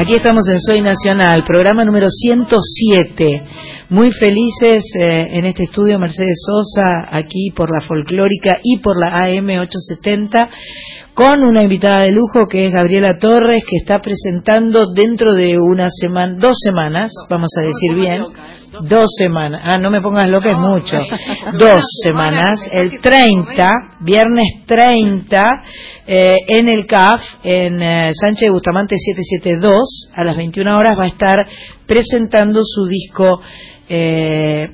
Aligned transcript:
Aquí 0.00 0.14
estamos 0.14 0.48
en 0.48 0.60
Soy 0.60 0.80
Nacional, 0.80 1.42
programa 1.42 1.84
número 1.84 2.08
107. 2.08 3.42
Muy 3.88 4.12
felices 4.12 4.84
eh, 4.96 5.26
en 5.32 5.44
este 5.44 5.64
estudio 5.64 5.98
Mercedes 5.98 6.40
Sosa, 6.46 7.08
aquí 7.10 7.50
por 7.50 7.68
la 7.68 7.84
folclórica 7.84 8.60
y 8.62 8.78
por 8.78 8.96
la 8.96 9.24
AM 9.24 9.48
870, 9.58 10.50
con 11.14 11.42
una 11.42 11.64
invitada 11.64 12.02
de 12.02 12.12
lujo 12.12 12.46
que 12.48 12.68
es 12.68 12.72
Gabriela 12.72 13.18
Torres, 13.18 13.64
que 13.68 13.78
está 13.78 13.98
presentando 13.98 14.92
dentro 14.94 15.34
de 15.34 15.58
una 15.58 15.88
semana, 15.90 16.36
dos 16.38 16.58
semanas, 16.62 17.10
vamos 17.28 17.50
a 17.58 17.66
decir 17.66 17.96
bien, 17.96 18.22
dos 18.82 19.06
semanas, 19.16 19.60
ah, 19.64 19.78
no 19.78 19.90
me 19.90 20.00
pongas 20.00 20.28
lo 20.28 20.40
que 20.40 20.50
es 20.50 20.58
mucho, 20.58 20.98
dos 21.58 21.84
semanas, 22.02 22.60
el 22.70 23.00
30, 23.00 23.70
viernes 24.00 24.66
30, 24.66 25.44
eh, 26.06 26.36
en 26.46 26.68
el 26.68 26.86
CAF, 26.86 27.20
en 27.42 27.82
eh, 27.82 28.10
Sánchez 28.14 28.50
Bustamante 28.50 28.96
772, 28.96 30.10
a 30.14 30.24
las 30.24 30.36
21 30.36 30.76
horas 30.76 30.98
va 30.98 31.04
a 31.04 31.08
estar 31.08 31.38
presentando 31.86 32.60
su 32.62 32.86
disco 32.86 33.40
eh, 33.88 34.68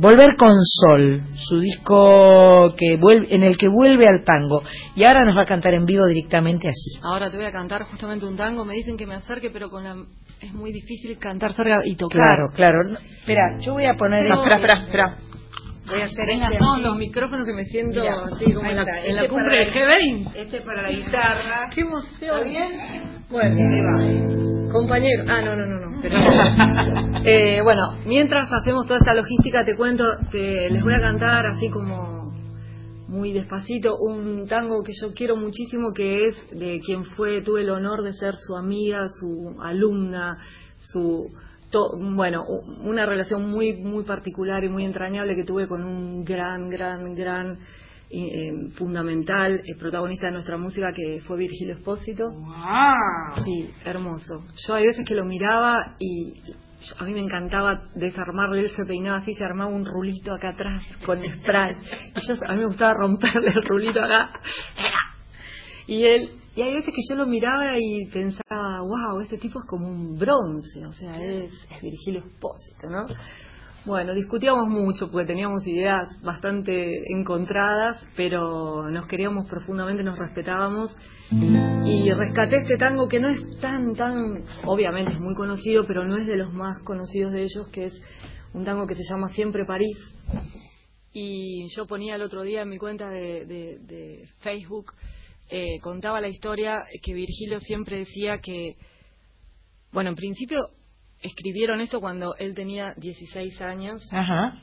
Volver 0.00 0.34
con 0.38 0.54
Sol, 0.64 1.20
su 1.34 1.60
disco 1.60 2.74
que 2.74 2.96
vuelve, 2.96 3.34
en 3.34 3.42
el 3.42 3.58
que 3.58 3.66
vuelve 3.68 4.06
al 4.08 4.24
tango. 4.24 4.62
Y 4.94 5.04
ahora 5.04 5.26
nos 5.26 5.36
va 5.36 5.42
a 5.42 5.46
cantar 5.46 5.74
en 5.74 5.84
vivo 5.84 6.06
directamente 6.06 6.68
así. 6.68 6.98
Ahora 7.02 7.30
te 7.30 7.36
voy 7.36 7.44
a 7.44 7.52
cantar 7.52 7.82
justamente 7.84 8.24
un 8.24 8.34
tango. 8.34 8.64
Me 8.64 8.74
dicen 8.74 8.96
que 8.96 9.06
me 9.06 9.14
acerque, 9.14 9.50
pero 9.50 9.68
con 9.68 9.84
la... 9.84 9.96
es 10.40 10.52
muy 10.54 10.72
difícil 10.72 11.18
cantar 11.18 11.52
cerca 11.52 11.80
y 11.84 11.96
tocar. 11.96 12.18
Claro, 12.18 12.48
claro. 12.54 12.98
Espera, 13.20 13.58
yo 13.60 13.74
voy 13.74 13.84
a 13.84 13.94
poner... 13.94 14.24
espera, 14.24 14.54
espera, 14.56 14.74
espera. 14.84 15.14
Voy 15.86 16.00
a 16.00 16.04
hacer 16.04 16.26
Venga, 16.26 16.46
este 16.46 16.58
todos 16.58 16.80
los 16.82 16.96
micrófonos 16.96 17.46
que 17.46 17.52
me 17.52 17.64
siento 17.64 18.00
Mira, 18.00 18.14
así 18.32 18.52
como 18.52 18.70
en 18.70 18.76
la, 18.76 18.82
está. 18.82 19.06
en 19.06 19.16
la 19.16 19.22
Este 19.22 19.28
cumbre 19.34 19.56
de 19.58 19.64
para 19.66 19.86
G20. 19.98 20.32
Este 20.36 20.60
para 20.60 20.82
la 20.82 20.90
guitarra. 20.90 21.70
¡Qué 21.74 21.80
emoción! 21.80 22.12
¿Está 22.22 22.40
bien? 22.42 22.70
Bueno, 23.28 24.70
compañero. 24.72 25.24
Ah, 25.28 25.40
no, 25.42 25.56
no, 25.56 25.66
no, 25.66 25.90
no. 25.90 26.00
pero- 26.02 27.24
eh, 27.24 27.60
bueno, 27.62 27.96
mientras 28.06 28.50
hacemos 28.52 28.86
toda 28.86 29.00
esta 29.00 29.14
logística, 29.14 29.64
te 29.64 29.74
cuento, 29.76 30.04
te, 30.30 30.70
les 30.70 30.82
voy 30.82 30.94
a 30.94 31.00
cantar 31.00 31.44
así 31.46 31.68
como 31.70 32.19
muy 33.10 33.32
despacito 33.32 33.96
un 33.98 34.46
tango 34.48 34.82
que 34.84 34.92
yo 35.00 35.12
quiero 35.14 35.36
muchísimo, 35.36 35.92
que 35.92 36.28
es 36.28 36.36
de 36.52 36.80
quien 36.80 37.04
fue, 37.04 37.42
tuve 37.42 37.62
el 37.62 37.70
honor 37.70 38.02
de 38.04 38.12
ser 38.14 38.36
su 38.36 38.56
amiga, 38.56 39.08
su 39.20 39.56
alumna, 39.60 40.38
su 40.92 41.28
to- 41.70 41.90
bueno, 41.98 42.44
una 42.84 43.04
relación 43.06 43.50
muy 43.50 43.74
muy 43.74 44.04
particular 44.04 44.62
y 44.64 44.68
muy 44.68 44.84
entrañable 44.84 45.34
que 45.34 45.44
tuve 45.44 45.66
con 45.68 45.82
un 45.84 46.24
gran, 46.24 46.68
gran, 46.68 47.14
gran 47.14 47.58
eh, 48.12 48.50
fundamental 48.76 49.60
eh, 49.64 49.76
protagonista 49.78 50.26
de 50.26 50.32
nuestra 50.32 50.56
música 50.56 50.92
que 50.92 51.20
fue 51.26 51.36
Virgilio 51.36 51.74
Espósito. 51.74 52.24
Sí, 53.44 53.70
hermoso. 53.84 54.44
Yo 54.66 54.74
hay 54.74 54.86
veces 54.86 55.04
que 55.04 55.14
lo 55.14 55.24
miraba 55.24 55.94
y 55.98 56.34
a 56.98 57.04
mí 57.04 57.12
me 57.12 57.20
encantaba 57.20 57.88
desarmarle, 57.94 58.60
él 58.60 58.70
se 58.70 58.84
peinaba 58.84 59.18
así, 59.18 59.34
se 59.34 59.44
armaba 59.44 59.70
un 59.70 59.84
rulito 59.84 60.32
acá 60.32 60.50
atrás 60.50 60.82
con 61.04 61.18
spray. 61.18 61.76
Y 62.16 62.26
yo, 62.26 62.34
a 62.46 62.52
mí 62.52 62.58
me 62.58 62.66
gustaba 62.66 62.94
romperle 62.94 63.48
el 63.48 63.62
rulito 63.62 64.02
acá. 64.02 64.30
Y 65.86 66.04
él, 66.04 66.30
y 66.54 66.62
hay 66.62 66.74
veces 66.74 66.94
que 66.94 67.02
yo 67.08 67.16
lo 67.16 67.26
miraba 67.26 67.78
y 67.78 68.06
pensaba, 68.06 68.80
wow, 68.80 69.20
este 69.20 69.38
tipo 69.38 69.60
es 69.60 69.66
como 69.66 69.88
un 69.88 70.18
bronce, 70.18 70.86
o 70.86 70.92
sea, 70.92 71.16
es, 71.16 71.52
es 71.52 71.82
Virgilio 71.82 72.20
Espósito, 72.20 72.88
¿no? 72.88 73.06
Bueno, 73.86 74.12
discutíamos 74.12 74.68
mucho 74.68 75.10
porque 75.10 75.26
teníamos 75.26 75.66
ideas 75.66 76.06
bastante 76.22 77.10
encontradas, 77.12 78.06
pero 78.14 78.90
nos 78.90 79.08
queríamos 79.08 79.48
profundamente, 79.48 80.02
nos 80.02 80.18
respetábamos 80.18 80.94
y 81.30 82.10
rescaté 82.12 82.56
este 82.56 82.76
tango 82.76 83.08
que 83.08 83.18
no 83.20 83.30
es 83.30 83.40
tan, 83.58 83.94
tan, 83.94 84.44
obviamente 84.66 85.12
es 85.14 85.18
muy 85.20 85.34
conocido, 85.34 85.86
pero 85.86 86.04
no 86.06 86.18
es 86.18 86.26
de 86.26 86.36
los 86.36 86.52
más 86.52 86.78
conocidos 86.84 87.32
de 87.32 87.42
ellos, 87.42 87.68
que 87.72 87.86
es 87.86 88.00
un 88.52 88.64
tango 88.64 88.86
que 88.86 88.94
se 88.94 89.02
llama 89.08 89.30
Siempre 89.30 89.64
París. 89.64 89.96
Y 91.12 91.66
yo 91.74 91.86
ponía 91.86 92.16
el 92.16 92.22
otro 92.22 92.42
día 92.42 92.62
en 92.62 92.68
mi 92.68 92.76
cuenta 92.78 93.08
de, 93.08 93.46
de- 93.46 94.28
Facebook, 94.40 94.92
eh, 95.48 95.80
contaba 95.80 96.20
la 96.20 96.28
historia 96.28 96.84
que 97.02 97.14
Virgilio 97.14 97.58
siempre 97.60 97.98
decía 97.98 98.38
que, 98.40 98.76
bueno, 99.90 100.10
en 100.10 100.16
principio 100.16 100.68
escribieron 101.22 101.80
esto 101.80 102.00
cuando 102.00 102.34
él 102.36 102.54
tenía 102.54 102.94
16 102.96 103.60
años, 103.60 104.02
Ajá. 104.12 104.62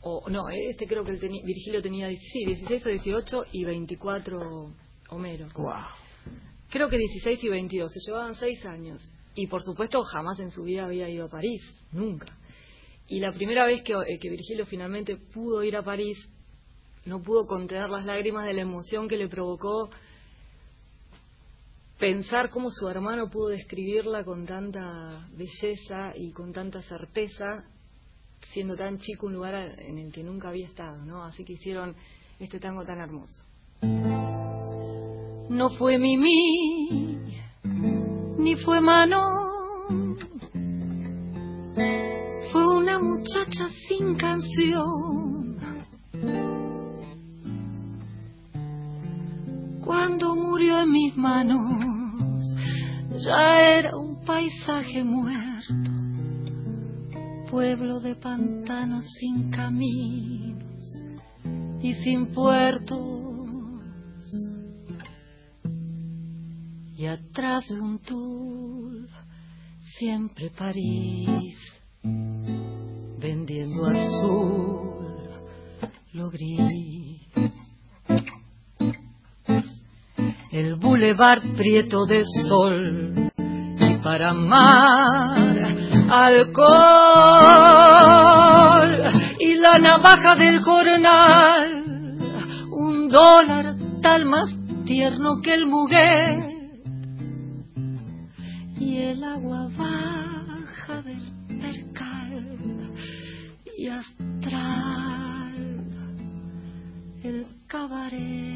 o 0.00 0.28
no, 0.30 0.48
este 0.48 0.86
creo 0.86 1.02
que 1.02 1.12
él 1.12 1.18
tenía, 1.18 1.42
Virgilio 1.44 1.82
tenía 1.82 2.08
sí, 2.08 2.44
16 2.44 2.86
o 2.86 2.88
18 2.88 3.44
y 3.52 3.64
24 3.64 4.72
Homero. 5.10 5.48
Wow. 5.54 5.72
Creo 6.70 6.88
que 6.88 6.98
16 6.98 7.42
y 7.44 7.48
22, 7.48 7.90
se 7.92 8.00
llevaban 8.06 8.34
6 8.34 8.66
años. 8.66 9.02
Y 9.34 9.46
por 9.46 9.62
supuesto 9.62 10.02
jamás 10.02 10.38
en 10.40 10.50
su 10.50 10.64
vida 10.64 10.84
había 10.84 11.08
ido 11.08 11.26
a 11.26 11.28
París, 11.28 11.62
nunca. 11.92 12.26
Y 13.06 13.20
la 13.20 13.32
primera 13.32 13.64
vez 13.64 13.82
que, 13.82 13.94
eh, 13.94 14.18
que 14.20 14.28
Virgilio 14.28 14.66
finalmente 14.66 15.16
pudo 15.16 15.62
ir 15.62 15.76
a 15.76 15.82
París, 15.82 16.18
no 17.06 17.22
pudo 17.22 17.46
contener 17.46 17.88
las 17.88 18.04
lágrimas 18.04 18.44
de 18.44 18.52
la 18.52 18.62
emoción 18.62 19.08
que 19.08 19.16
le 19.16 19.28
provocó 19.28 19.88
pensar 21.98 22.48
cómo 22.50 22.70
su 22.70 22.88
hermano 22.88 23.28
pudo 23.28 23.48
describirla 23.48 24.24
con 24.24 24.46
tanta 24.46 25.28
belleza 25.32 26.12
y 26.14 26.30
con 26.32 26.52
tanta 26.52 26.80
certeza, 26.82 27.64
siendo 28.52 28.76
tan 28.76 28.98
chico 28.98 29.26
un 29.26 29.34
lugar 29.34 29.54
en 29.80 29.98
el 29.98 30.12
que 30.12 30.22
nunca 30.22 30.48
había 30.48 30.66
estado, 30.66 31.04
¿no? 31.04 31.24
Así 31.24 31.44
que 31.44 31.54
hicieron 31.54 31.96
este 32.38 32.60
tango 32.60 32.84
tan 32.84 33.00
hermoso. 33.00 33.42
No 35.50 35.70
fue 35.70 35.98
Mimi, 35.98 37.18
ni 38.38 38.56
fue 38.56 38.80
Manon, 38.80 40.16
fue 42.52 42.66
una 42.76 42.98
muchacha 42.98 43.68
sin 43.88 44.14
canción. 44.14 45.37
Cuando 49.88 50.36
murió 50.36 50.82
en 50.82 50.90
mis 50.90 51.16
manos, 51.16 52.38
ya 53.24 53.78
era 53.78 53.96
un 53.96 54.22
paisaje 54.22 55.02
muerto, 55.02 55.90
pueblo 57.50 57.98
de 57.98 58.14
pantanos 58.14 59.06
sin 59.18 59.50
caminos 59.50 60.84
y 61.80 61.94
sin 62.04 62.26
puertos. 62.34 62.98
Y 66.94 67.06
atrás 67.06 67.66
de 67.70 67.80
un 67.80 67.98
tul, 68.00 69.08
siempre 69.98 70.50
París, 70.50 71.56
vendiendo 73.18 73.86
azul 73.86 75.30
lo 76.12 76.28
gris. 76.28 76.77
El 80.98 81.04
bulevar 81.14 81.40
prieto 81.56 82.06
de 82.06 82.24
sol 82.48 83.30
y 83.36 83.98
para 84.02 84.30
amar 84.30 85.64
alcohol 86.10 86.58
y 89.38 89.54
la 89.58 89.78
navaja 89.78 90.34
del 90.34 90.60
jornal, 90.60 91.84
un 92.72 93.08
dólar 93.08 93.76
tal 94.02 94.24
más 94.24 94.52
tierno 94.86 95.40
que 95.40 95.54
el 95.54 95.68
muguet 95.68 96.40
y 98.80 98.96
el 98.96 99.22
agua 99.22 99.68
baja 99.78 101.02
del 101.02 101.32
percal 101.60 102.90
y 103.76 103.86
astral 103.86 105.54
el 107.22 107.46
cabaret. 107.68 108.47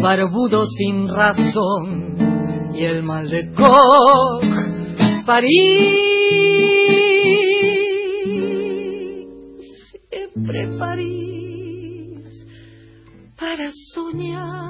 Barbudos 0.00 0.68
sin 0.76 1.08
razón 1.08 2.14
y 2.72 2.84
el 2.84 3.02
mal 3.02 3.28
de 3.28 3.50
Koch, 3.50 4.44
París, 5.26 5.48
siempre 10.10 10.68
París, 10.78 12.46
para 13.36 13.70
soñar, 13.94 14.67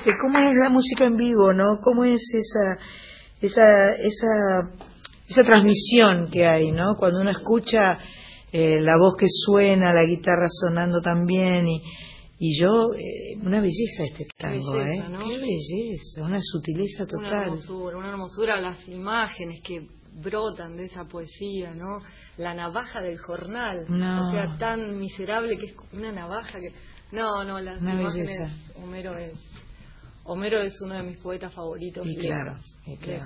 escucharte. 0.00 0.12
¿Cómo 0.20 0.38
es 0.38 0.56
la 0.56 0.70
música 0.70 1.04
en 1.04 1.16
vivo, 1.16 1.52
no? 1.52 1.78
¿Cómo 1.82 2.04
es 2.04 2.22
esa 2.34 2.82
esa 3.40 3.94
esa 4.02 4.70
esa 5.28 5.42
transmisión 5.44 6.30
que 6.30 6.46
hay, 6.46 6.72
¿no? 6.72 6.96
Cuando 6.96 7.20
uno 7.20 7.30
escucha 7.30 7.98
eh, 8.52 8.80
la 8.80 8.96
voz 9.00 9.16
que 9.16 9.26
suena, 9.28 9.92
la 9.92 10.04
guitarra 10.04 10.46
sonando 10.48 11.00
también 11.00 11.68
y 11.68 11.82
y 12.42 12.58
yo, 12.58 12.94
eh, 12.94 13.36
una 13.44 13.60
belleza 13.60 14.04
este 14.04 14.26
tango, 14.38 14.80
¿eh? 14.80 14.96
Qué 14.96 15.38
belleza, 15.38 16.22
una 16.24 16.40
sutileza 16.40 17.06
total. 17.06 17.26
Una 17.26 17.42
hermosura, 17.42 17.98
una 17.98 18.08
hermosura, 18.08 18.60
las 18.62 18.88
imágenes 18.88 19.60
que 19.62 19.86
brotan 20.14 20.74
de 20.78 20.86
esa 20.86 21.04
poesía, 21.04 21.74
¿no? 21.74 21.98
La 22.38 22.54
navaja 22.54 23.02
del 23.02 23.18
jornal, 23.18 23.84
o 23.90 24.30
sea, 24.30 24.56
tan 24.58 24.98
miserable 24.98 25.58
que 25.58 25.66
es 25.66 25.74
una 25.92 26.12
navaja 26.12 26.58
que... 26.60 26.72
No, 27.12 27.44
no, 27.44 27.60
las 27.60 27.82
imágenes, 27.82 28.38
Homero 28.76 29.18
es... 29.18 29.34
Homero 30.30 30.62
es 30.62 30.80
uno 30.80 30.94
de 30.94 31.02
mis 31.02 31.18
poetas 31.18 31.52
favoritos. 31.52 32.06
Y 32.06 32.16
claro, 32.16 32.54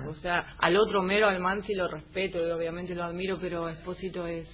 O 0.09 0.13
sea, 0.15 0.55
al 0.57 0.75
otro 0.75 1.01
Homero, 1.01 1.27
al 1.27 1.39
Mansi, 1.39 1.75
lo 1.75 1.87
respeto 1.87 2.39
y 2.39 2.49
obviamente 2.49 2.95
lo 2.95 3.03
admiro, 3.03 3.37
pero 3.39 3.69
Espósito 3.69 4.25
es 4.25 4.47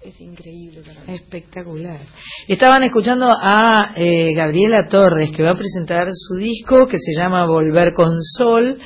es 0.00 0.20
increíble. 0.20 0.80
Espectacular. 1.08 1.98
Estaban 2.46 2.84
escuchando 2.84 3.26
a 3.30 3.94
eh, 3.96 4.32
Gabriela 4.32 4.86
Torres, 4.88 5.32
que 5.32 5.42
va 5.42 5.50
a 5.50 5.58
presentar 5.58 6.06
su 6.12 6.36
disco 6.36 6.86
que 6.86 6.98
se 6.98 7.14
llama 7.18 7.46
Volver 7.46 7.92
con 7.94 8.22
Sol. 8.22 8.78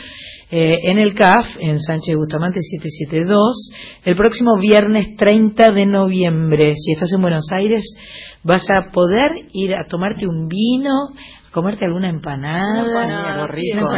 Eh, 0.51 0.73
en 0.85 0.99
el 0.99 1.15
CAF, 1.15 1.47
en 1.61 1.81
Sánchez 1.81 2.15
Bustamante 2.17 2.61
772, 2.63 3.71
el 4.05 4.17
próximo 4.17 4.59
viernes 4.59 5.15
30 5.17 5.73
de 5.73 5.87
noviembre. 5.87 6.75
Si 6.75 6.93
estás 6.93 7.13
en 7.13 7.23
Buenos 7.23 7.47
Aires, 7.53 7.95
vas 8.43 8.69
a 8.71 8.91
poder 8.91 9.31
ir 9.53 9.75
a 9.75 9.87
tomarte 9.89 10.27
un 10.27 10.49
vino, 10.49 11.11
comerte 11.53 11.85
alguna 11.85 12.09
empanada, 12.09 12.83
una 12.83 13.47
rico, 13.47 13.89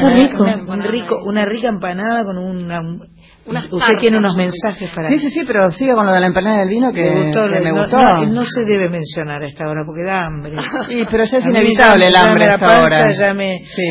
rico, 0.90 1.22
una 1.24 1.44
rica 1.44 1.68
empanada 1.68 2.24
con 2.24 2.36
una, 2.36 2.80
Usted 3.46 3.96
tiene 3.98 4.18
unos 4.18 4.36
mensajes 4.36 4.90
para... 4.90 5.08
Sí, 5.08 5.18
sí, 5.18 5.28
sí, 5.28 5.42
pero 5.46 5.68
sigue 5.68 5.94
con 5.94 6.06
lo 6.06 6.12
de 6.12 6.20
la 6.20 6.26
empanada 6.26 6.60
del 6.60 6.68
vino 6.68 6.92
que 6.92 7.02
me 7.02 7.26
gustó. 7.26 7.42
me 7.46 7.72
gustó. 7.72 7.98
No, 8.32 8.42
se 8.44 8.64
debe 8.64 8.88
mencionar 8.88 9.42
a 9.42 9.46
esta 9.46 9.68
hora 9.68 9.82
porque 9.84 10.02
da 10.04 10.26
hambre. 10.26 10.56
Sí, 10.88 11.02
pero 11.10 11.24
ya 11.24 11.38
es 11.38 11.46
inevitable 11.46 12.06
el 12.06 12.16
hambre 12.16 12.50
a 12.50 12.54
esta 12.54 12.80
hora. 12.80 13.10
Ya 13.10 13.34
me... 13.34 13.60
Sí. 13.64 13.82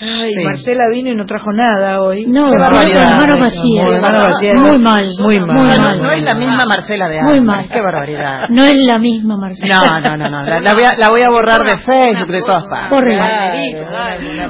Ay, 0.00 0.44
Marcela 0.44 0.84
vino 0.92 1.10
y 1.10 1.16
no 1.16 1.26
trajo 1.26 1.52
nada 1.52 2.00
hoy. 2.00 2.24
No, 2.26 2.48
con 2.48 2.58
manos 2.58 3.40
vacías. 3.40 4.54
Muy 4.54 4.78
mal. 4.78 5.06
Muy 5.20 5.40
mal. 5.40 6.00
No, 6.00 6.12
es 6.12 6.22
la 6.22 6.34
misma 6.34 6.64
Marcela 6.66 7.08
de 7.08 7.18
antes. 7.18 7.38
Muy 7.38 7.40
mal. 7.40 7.68
Qué 7.68 7.80
barbaridad. 7.80 8.48
No 8.48 8.64
es 8.64 8.74
la 8.86 8.98
misma 8.98 9.36
Marcela. 9.36 9.80
No, 10.02 10.16
no, 10.16 10.28
no. 10.28 10.44
no. 10.44 10.60
La, 10.60 10.72
voy 10.72 10.84
a, 10.84 10.96
la 10.96 11.08
voy 11.08 11.22
a 11.22 11.30
borrar 11.30 11.64
de 11.64 11.78
Facebook, 11.78 12.30
de 12.30 12.42
todas 12.42 12.64
partes. 12.70 12.90
Corre. 12.90 13.18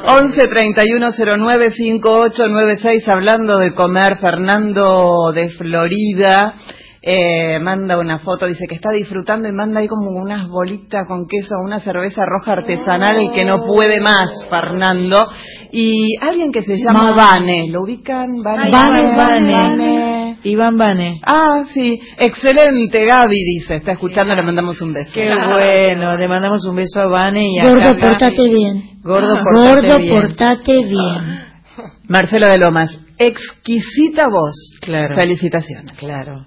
11 0.05 0.49
31 0.49 1.07
09 1.39 1.71
5896 1.71 3.09
hablando 3.09 3.59
de 3.59 3.73
comer. 3.73 4.19
Fernando 4.39 5.33
de 5.35 5.49
Florida 5.49 6.55
eh, 7.03 7.59
manda 7.61 7.99
una 7.99 8.21
foto, 8.21 8.47
dice 8.47 8.67
que 8.69 8.77
está 8.77 8.93
disfrutando 8.93 9.49
y 9.49 9.53
manda 9.53 9.81
ahí 9.81 9.89
como 9.89 10.13
unas 10.13 10.47
bolitas 10.47 11.09
con 11.09 11.27
queso, 11.27 11.57
una 11.61 11.81
cerveza 11.81 12.23
roja 12.25 12.53
artesanal 12.53 13.21
y 13.21 13.33
que 13.33 13.45
no 13.45 13.65
puede 13.67 14.01
más, 14.01 14.47
Fernando. 14.49 15.27
Y 15.73 16.17
alguien 16.21 16.53
que 16.53 16.63
se 16.63 16.77
llama 16.77 17.17
Vane, 17.17 17.67
¿lo 17.69 17.83
ubican? 17.83 18.41
Vane, 18.41 18.71
Vane, 19.17 20.39
Iván 20.45 20.77
Vane. 20.77 21.21
Ah, 21.27 21.65
sí, 21.75 21.99
excelente, 22.17 23.07
Gaby 23.07 23.43
dice, 23.43 23.77
está 23.77 23.93
escuchando, 23.93 24.37
le 24.37 24.43
mandamos 24.45 24.81
un 24.81 24.93
beso. 24.93 25.11
Qué 25.15 25.27
bueno, 25.27 26.17
le 26.17 26.29
mandamos 26.29 26.65
un 26.65 26.77
beso 26.77 27.01
a 27.01 27.09
Vane 27.09 27.45
y 27.45 27.59
a 27.59 27.65
Gordo, 27.65 27.91
portate 28.01 28.49
bien. 28.49 29.01
Gordo, 29.03 29.33
portate 29.53 30.09
Gordo, 30.09 30.15
portate 30.15 30.85
bien. 30.85 31.49
Marcela 32.07 32.49
de 32.53 32.59
Lomas, 32.59 33.08
exquisita 33.19 34.27
voz. 34.31 34.79
Claro. 34.81 35.15
Felicitaciones. 35.15 35.99
Claro. 35.99 36.47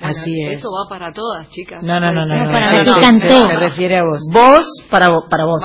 Así 0.00 0.32
es. 0.44 0.58
Eso 0.58 0.68
va 0.70 0.88
para 0.88 1.12
todas, 1.12 1.48
chicas. 1.50 1.82
No, 1.82 2.00
no, 2.00 2.12
no, 2.12 2.24
no. 2.24 2.50
para 2.50 2.72
no, 2.72 3.18
Se, 3.18 3.56
refiere 3.56 3.98
a 3.98 4.02
vos. 4.02 4.20
Vos 4.32 4.86
para, 4.90 5.08
para 5.30 5.44
vos. 5.44 5.62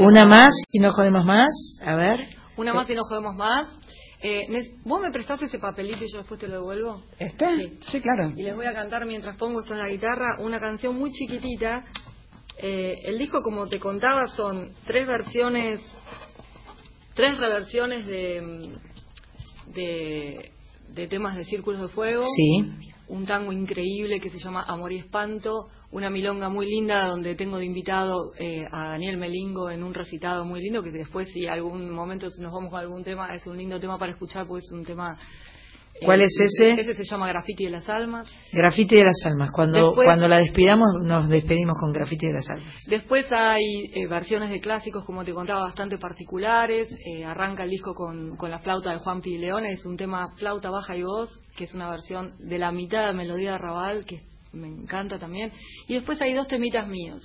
Una 0.00 0.26
más 0.26 0.54
y 0.70 0.80
no 0.80 0.92
jodemos 0.92 1.24
más. 1.24 1.48
A 1.84 1.96
ver. 1.96 2.28
Una 2.56 2.74
más 2.74 2.88
y 2.90 2.94
no 2.94 3.02
jodemos 3.08 3.34
más. 3.34 3.78
Eh, 4.22 4.46
¿Vos 4.84 5.00
me 5.00 5.10
prestaste 5.10 5.46
ese 5.46 5.58
papelito 5.58 6.04
y 6.04 6.10
yo 6.10 6.18
después 6.18 6.40
te 6.40 6.48
lo 6.48 6.54
devuelvo? 6.54 7.02
¿Este? 7.18 7.78
Sí. 7.80 8.00
claro. 8.00 8.32
Y 8.36 8.42
les 8.42 8.54
voy 8.54 8.66
a 8.66 8.72
cantar 8.72 9.04
mientras 9.06 9.36
pongo 9.36 9.60
esto 9.60 9.74
en 9.74 9.80
la 9.80 9.88
guitarra 9.88 10.36
una 10.38 10.60
canción 10.60 10.96
muy 10.96 11.10
chiquitita. 11.10 11.84
Eh, 12.58 12.94
el 13.04 13.18
disco, 13.18 13.42
como 13.42 13.66
te 13.66 13.78
contaba, 13.78 14.28
son 14.28 14.70
tres 14.86 15.06
versiones, 15.06 15.80
tres 17.14 17.36
reversiones 17.36 18.06
de, 18.06 18.72
de, 19.72 20.50
de 20.94 21.06
temas 21.08 21.36
de 21.36 21.44
Círculos 21.44 21.80
de 21.80 21.88
Fuego. 21.88 22.24
Sí 22.36 22.90
un 23.08 23.26
tango 23.26 23.52
increíble 23.52 24.18
que 24.20 24.30
se 24.30 24.38
llama 24.38 24.64
Amor 24.66 24.92
y 24.92 24.98
Espanto, 24.98 25.68
una 25.90 26.08
milonga 26.08 26.48
muy 26.48 26.66
linda 26.66 27.06
donde 27.06 27.34
tengo 27.34 27.58
de 27.58 27.66
invitado 27.66 28.32
eh, 28.38 28.66
a 28.70 28.88
Daniel 28.88 29.18
Melingo 29.18 29.70
en 29.70 29.82
un 29.82 29.92
recitado 29.92 30.44
muy 30.44 30.60
lindo, 30.62 30.82
que 30.82 30.90
después 30.90 31.28
si 31.32 31.46
algún 31.46 31.90
momento 31.90 32.26
nos 32.40 32.52
vamos 32.52 32.70
con 32.70 32.80
algún 32.80 33.04
tema, 33.04 33.34
es 33.34 33.46
un 33.46 33.58
lindo 33.58 33.78
tema 33.78 33.98
para 33.98 34.12
escuchar, 34.12 34.46
pues 34.46 34.64
es 34.64 34.72
un 34.72 34.84
tema 34.84 35.18
¿Cuál 36.02 36.22
es 36.22 36.36
ese? 36.40 36.80
Ese 36.80 36.94
se 36.94 37.04
llama 37.04 37.28
Grafiti 37.28 37.64
de 37.64 37.70
las 37.70 37.88
Almas. 37.88 38.30
Grafiti 38.52 38.96
de 38.96 39.04
las 39.04 39.24
Almas. 39.24 39.50
Cuando, 39.52 39.94
cuando 39.94 40.28
la 40.28 40.38
despidamos, 40.38 40.88
nos 41.02 41.28
despedimos 41.28 41.78
con 41.78 41.92
Grafiti 41.92 42.26
de 42.26 42.32
las 42.32 42.50
Almas. 42.50 42.84
Después 42.88 43.30
hay 43.32 43.90
eh, 43.94 44.06
versiones 44.08 44.50
de 44.50 44.60
clásicos, 44.60 45.04
como 45.04 45.24
te 45.24 45.32
contaba, 45.32 45.62
bastante 45.62 45.98
particulares. 45.98 46.88
Eh, 47.04 47.24
arranca 47.24 47.62
el 47.62 47.70
disco 47.70 47.94
con, 47.94 48.36
con 48.36 48.50
la 48.50 48.58
flauta 48.58 48.90
de 48.90 48.98
Juan 48.98 49.20
P. 49.20 49.30
León. 49.38 49.64
Es 49.66 49.86
un 49.86 49.96
tema 49.96 50.28
flauta, 50.36 50.70
baja 50.70 50.96
y 50.96 51.02
voz, 51.02 51.30
que 51.56 51.64
es 51.64 51.74
una 51.74 51.88
versión 51.90 52.34
de 52.38 52.58
la 52.58 52.72
mitad 52.72 53.00
de 53.00 53.06
la 53.06 53.12
melodía 53.12 53.52
de 53.52 53.58
Raval, 53.58 54.04
que 54.04 54.20
me 54.52 54.68
encanta 54.68 55.18
también. 55.18 55.52
Y 55.88 55.94
después 55.94 56.20
hay 56.20 56.34
dos 56.34 56.48
temitas 56.48 56.86
míos. 56.88 57.22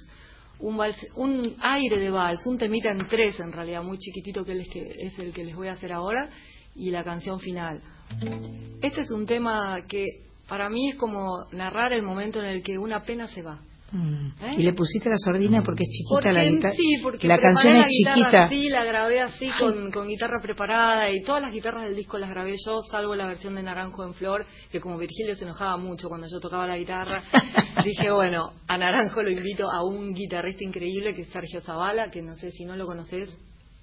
Un, 0.60 0.78
un 1.16 1.56
aire 1.62 1.98
de 1.98 2.10
vals, 2.10 2.46
un 2.46 2.58
temita 2.58 2.92
en 2.92 3.08
tres 3.08 3.40
en 3.40 3.52
realidad, 3.52 3.82
muy 3.82 3.98
chiquitito, 3.98 4.44
que 4.44 4.60
es 5.00 5.18
el 5.18 5.34
que 5.34 5.46
les 5.46 5.56
voy 5.56 5.70
a 5.70 5.72
hacer 5.72 5.94
ahora, 5.94 6.30
y 6.76 6.92
la 6.92 7.04
canción 7.04 7.40
final 7.40 7.82
este 8.82 9.02
es 9.02 9.12
un 9.12 9.26
tema 9.26 9.82
que 9.88 10.06
para 10.48 10.70
mí 10.70 10.90
es 10.90 10.96
como 10.96 11.46
narrar 11.52 11.94
el 11.94 12.02
momento 12.02 12.40
en 12.40 12.46
el 12.46 12.64
que 12.64 12.78
una 12.78 13.02
pena 13.02 13.28
se 13.28 13.42
va. 13.42 13.60
Mm. 13.92 14.28
¿Eh? 14.44 14.56
Y 14.58 14.64
le 14.64 14.74
pusiste 14.74 15.10
la 15.10 15.18
sordina 15.18 15.64
porque 15.64 15.84
es 15.84 15.90
chiquita 15.90 16.32
la 16.32 16.44
guitarra. 16.44 16.76
Sí, 16.76 17.00
porque 17.02 17.28
la 17.28 17.40
canción 17.40 17.76
es 17.76 17.88
chiquita. 17.88 18.48
Sí, 18.48 18.70
la 18.70 18.84
grabé 18.84 19.20
así 19.20 19.50
con, 19.60 19.92
con, 19.92 20.08
guitarra 20.08 20.40
preparada 20.42 21.10
y 21.10 21.24
todas 21.24 21.42
las 21.42 21.52
guitarras 21.52 21.84
del 21.84 21.96
disco 21.96 22.20
las 22.20 22.30
grabé 22.30 22.56
yo, 22.64 22.82
salvo 22.92 23.16
la 23.16 23.26
versión 23.26 23.56
de 23.56 23.64
Naranjo 23.64 24.04
en 24.04 24.14
Flor, 24.14 24.46
que 24.72 24.80
como 24.80 24.98
Virgilio 24.98 25.36
se 25.36 25.46
enojaba 25.46 25.78
mucho 25.78 26.08
cuando 26.08 26.28
yo 26.32 26.40
tocaba 26.40 26.68
la 26.68 26.78
guitarra, 26.78 27.24
dije, 27.84 28.12
bueno, 28.12 28.54
a 28.68 28.78
Naranjo 28.78 29.24
lo 29.24 29.32
invito 29.32 29.72
a 29.72 29.84
un 29.84 30.14
guitarrista 30.14 30.64
increíble 30.64 31.16
que 31.16 31.24
es 31.24 31.30
Sergio 31.30 31.60
Zavala, 31.60 32.12
que 32.12 32.22
no 32.22 32.36
sé 32.36 32.52
si 32.52 32.66
no 32.66 32.76
lo 32.76 32.86
conoces, 32.86 33.36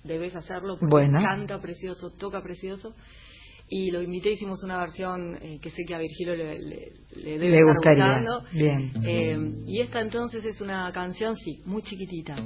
debes 0.07 0.35
hacerlo 0.35 0.79
porque 0.79 1.11
canta 1.11 1.61
precioso, 1.61 2.11
toca 2.19 2.41
precioso 2.43 2.95
y 3.69 3.91
lo 3.91 4.01
invité, 4.01 4.33
hicimos 4.33 4.63
una 4.63 4.79
versión 4.79 5.37
eh, 5.43 5.59
que 5.61 5.71
sé 5.71 5.85
que 5.85 5.95
a 5.95 5.99
Virgilio 5.99 6.37
le, 6.37 6.59
le, 6.59 7.39
debe 7.39 7.65
gustaría. 7.65 8.23
Bien. 8.53 8.93
Eh, 9.05 9.65
y 9.67 9.81
esta 9.81 10.01
entonces 10.01 10.45
es 10.45 10.61
una 10.61 10.91
canción, 10.93 11.35
sí, 11.37 11.63
muy 11.67 11.83
chiquitita. 11.83 12.37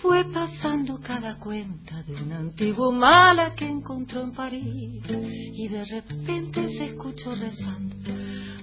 Fue 0.00 0.24
pasando 0.32 0.98
cada 0.98 1.38
cuenta 1.38 2.02
de 2.02 2.14
un 2.14 2.32
antiguo 2.32 2.90
mala 2.90 3.54
que 3.54 3.66
encontró 3.66 4.22
en 4.22 4.32
París 4.32 5.02
y 5.06 5.68
de 5.68 5.84
repente 5.84 6.68
se 6.70 6.86
escuchó 6.86 7.34
rezando 7.34 8.10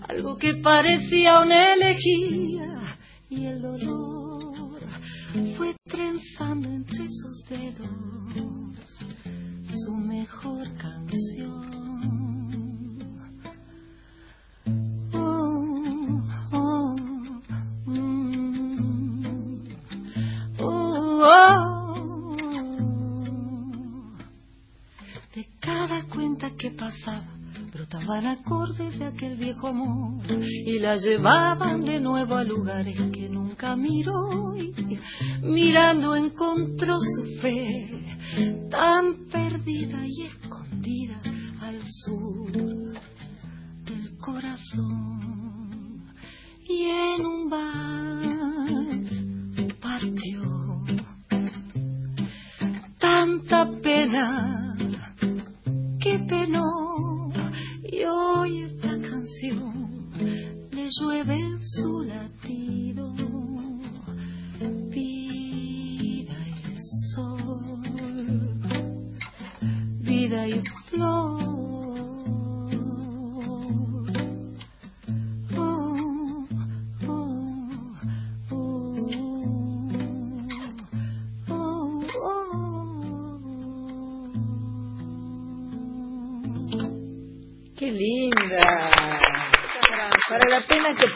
algo 0.08 0.38
que 0.38 0.56
parecía 0.56 1.40
una 1.40 1.76
elegía 1.76 2.98
y 3.30 3.46
el 3.46 3.62
dolor 3.62 4.82
fue 5.58 5.76
trenzando 5.86 6.70
entre 6.70 7.08
sus 7.08 7.46
dedos 7.50 9.06
su 9.86 9.92
mejor 9.96 10.68
canción. 10.78 11.68
Oh, 15.14 16.22
oh, 16.52 16.96
oh, 20.60 21.76
de 25.36 25.48
cada 25.60 26.04
cuenta 26.06 26.50
que 26.58 26.72
pasaba 26.72 27.37
cortaban 27.90 28.26
acordes 28.26 29.00
de 29.00 29.06
aquel 29.06 29.36
viejo 29.38 29.68
amor 29.68 30.22
y 30.40 30.80
la 30.80 30.96
llevaban 30.98 31.84
de 31.86 32.00
nuevo 32.00 32.36
a 32.36 32.44
lugares 32.44 32.98
que 33.14 33.30
nunca 33.30 33.76
miró. 33.76 34.56
Y 34.58 34.74
mirando 35.42 36.16
encontró 36.16 36.98
su 37.00 37.42
fe 37.42 38.04
tan 38.70 39.28
perdida 39.32 40.06
y 40.06 40.24
escondida 40.24 41.22
al 41.62 41.82
sur 42.04 42.52
del 43.86 44.18
corazón. 44.18 46.04
Y 46.68 46.84
en 46.84 47.26
un 47.26 47.50
bar 47.50 48.68
partió. 49.80 50.58
Tanta 53.00 53.70
pena 53.82 54.57
llueve 61.00 61.47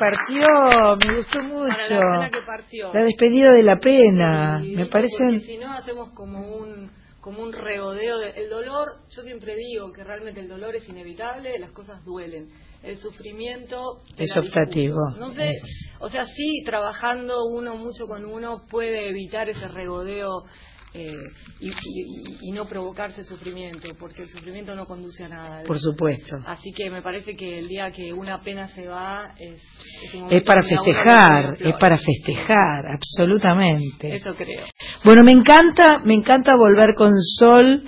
partió, 0.01 0.97
me 1.07 1.15
gustó 1.17 1.39
Para 1.39 1.47
mucho. 1.47 1.93
la 1.93 1.99
pena 1.99 2.29
que 2.31 2.41
partió. 2.45 2.93
La 2.93 3.03
despedida 3.03 3.51
de 3.51 3.63
la 3.63 3.77
pena, 3.79 4.59
me 4.59 4.85
parece 4.87 5.23
porque 5.23 5.39
si 5.41 5.57
no 5.57 5.71
hacemos 5.71 6.11
como 6.13 6.39
un 6.57 6.89
como 7.21 7.43
un 7.43 7.53
regodeo 7.53 8.17
de- 8.17 8.31
el 8.31 8.49
dolor 8.49 8.93
yo 9.15 9.21
siempre 9.21 9.55
digo 9.55 9.91
que 9.91 10.03
realmente 10.03 10.39
el 10.39 10.47
dolor 10.47 10.75
es 10.75 10.89
inevitable 10.89 11.59
las 11.59 11.69
cosas 11.69 12.03
duelen 12.03 12.49
el 12.81 12.97
sufrimiento 12.97 14.01
Es 14.17 14.35
optativo. 14.35 14.97
no 15.19 15.31
sé 15.31 15.53
o 15.99 16.09
sea 16.09 16.25
sí 16.25 16.63
trabajando 16.65 17.45
uno 17.45 17.75
mucho 17.75 18.07
con 18.07 18.25
uno 18.25 18.63
puede 18.71 19.07
evitar 19.07 19.47
ese 19.49 19.67
regodeo 19.67 20.45
eh, 20.93 21.13
y, 21.61 21.69
y- 21.69 22.37
y 22.41 22.51
no 22.51 22.65
provocarse 22.65 23.23
sufrimiento 23.23 23.87
porque 23.99 24.23
el 24.23 24.29
sufrimiento 24.29 24.75
no 24.75 24.85
conduce 24.85 25.23
a 25.23 25.29
nada 25.29 25.63
por 25.63 25.79
supuesto. 25.79 26.35
así 26.45 26.71
que 26.75 26.89
me 26.89 27.01
parece 27.01 27.35
que 27.35 27.59
el 27.59 27.67
día 27.69 27.91
que 27.91 28.11
una 28.13 28.41
pena 28.41 28.67
se 28.69 28.87
va 28.87 29.33
es 29.39 29.61
es, 30.03 30.13
un 30.13 30.21
Es 30.23 30.43
momento 30.43 30.45
para 30.47 30.63
festejar, 30.63 31.57
es 31.59 31.75
para 31.79 31.97
festejar, 31.97 32.87
absolutamente. 32.87 34.15
eso 34.15 34.33
creo 34.35 34.65
Bueno, 35.05 35.23
me 35.23 35.31
encanta, 35.31 35.99
me 35.99 36.13
encanta 36.13 36.55
volver 36.55 36.93
con 36.95 37.13
Sol. 37.21 37.83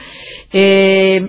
Eh, 0.51 1.21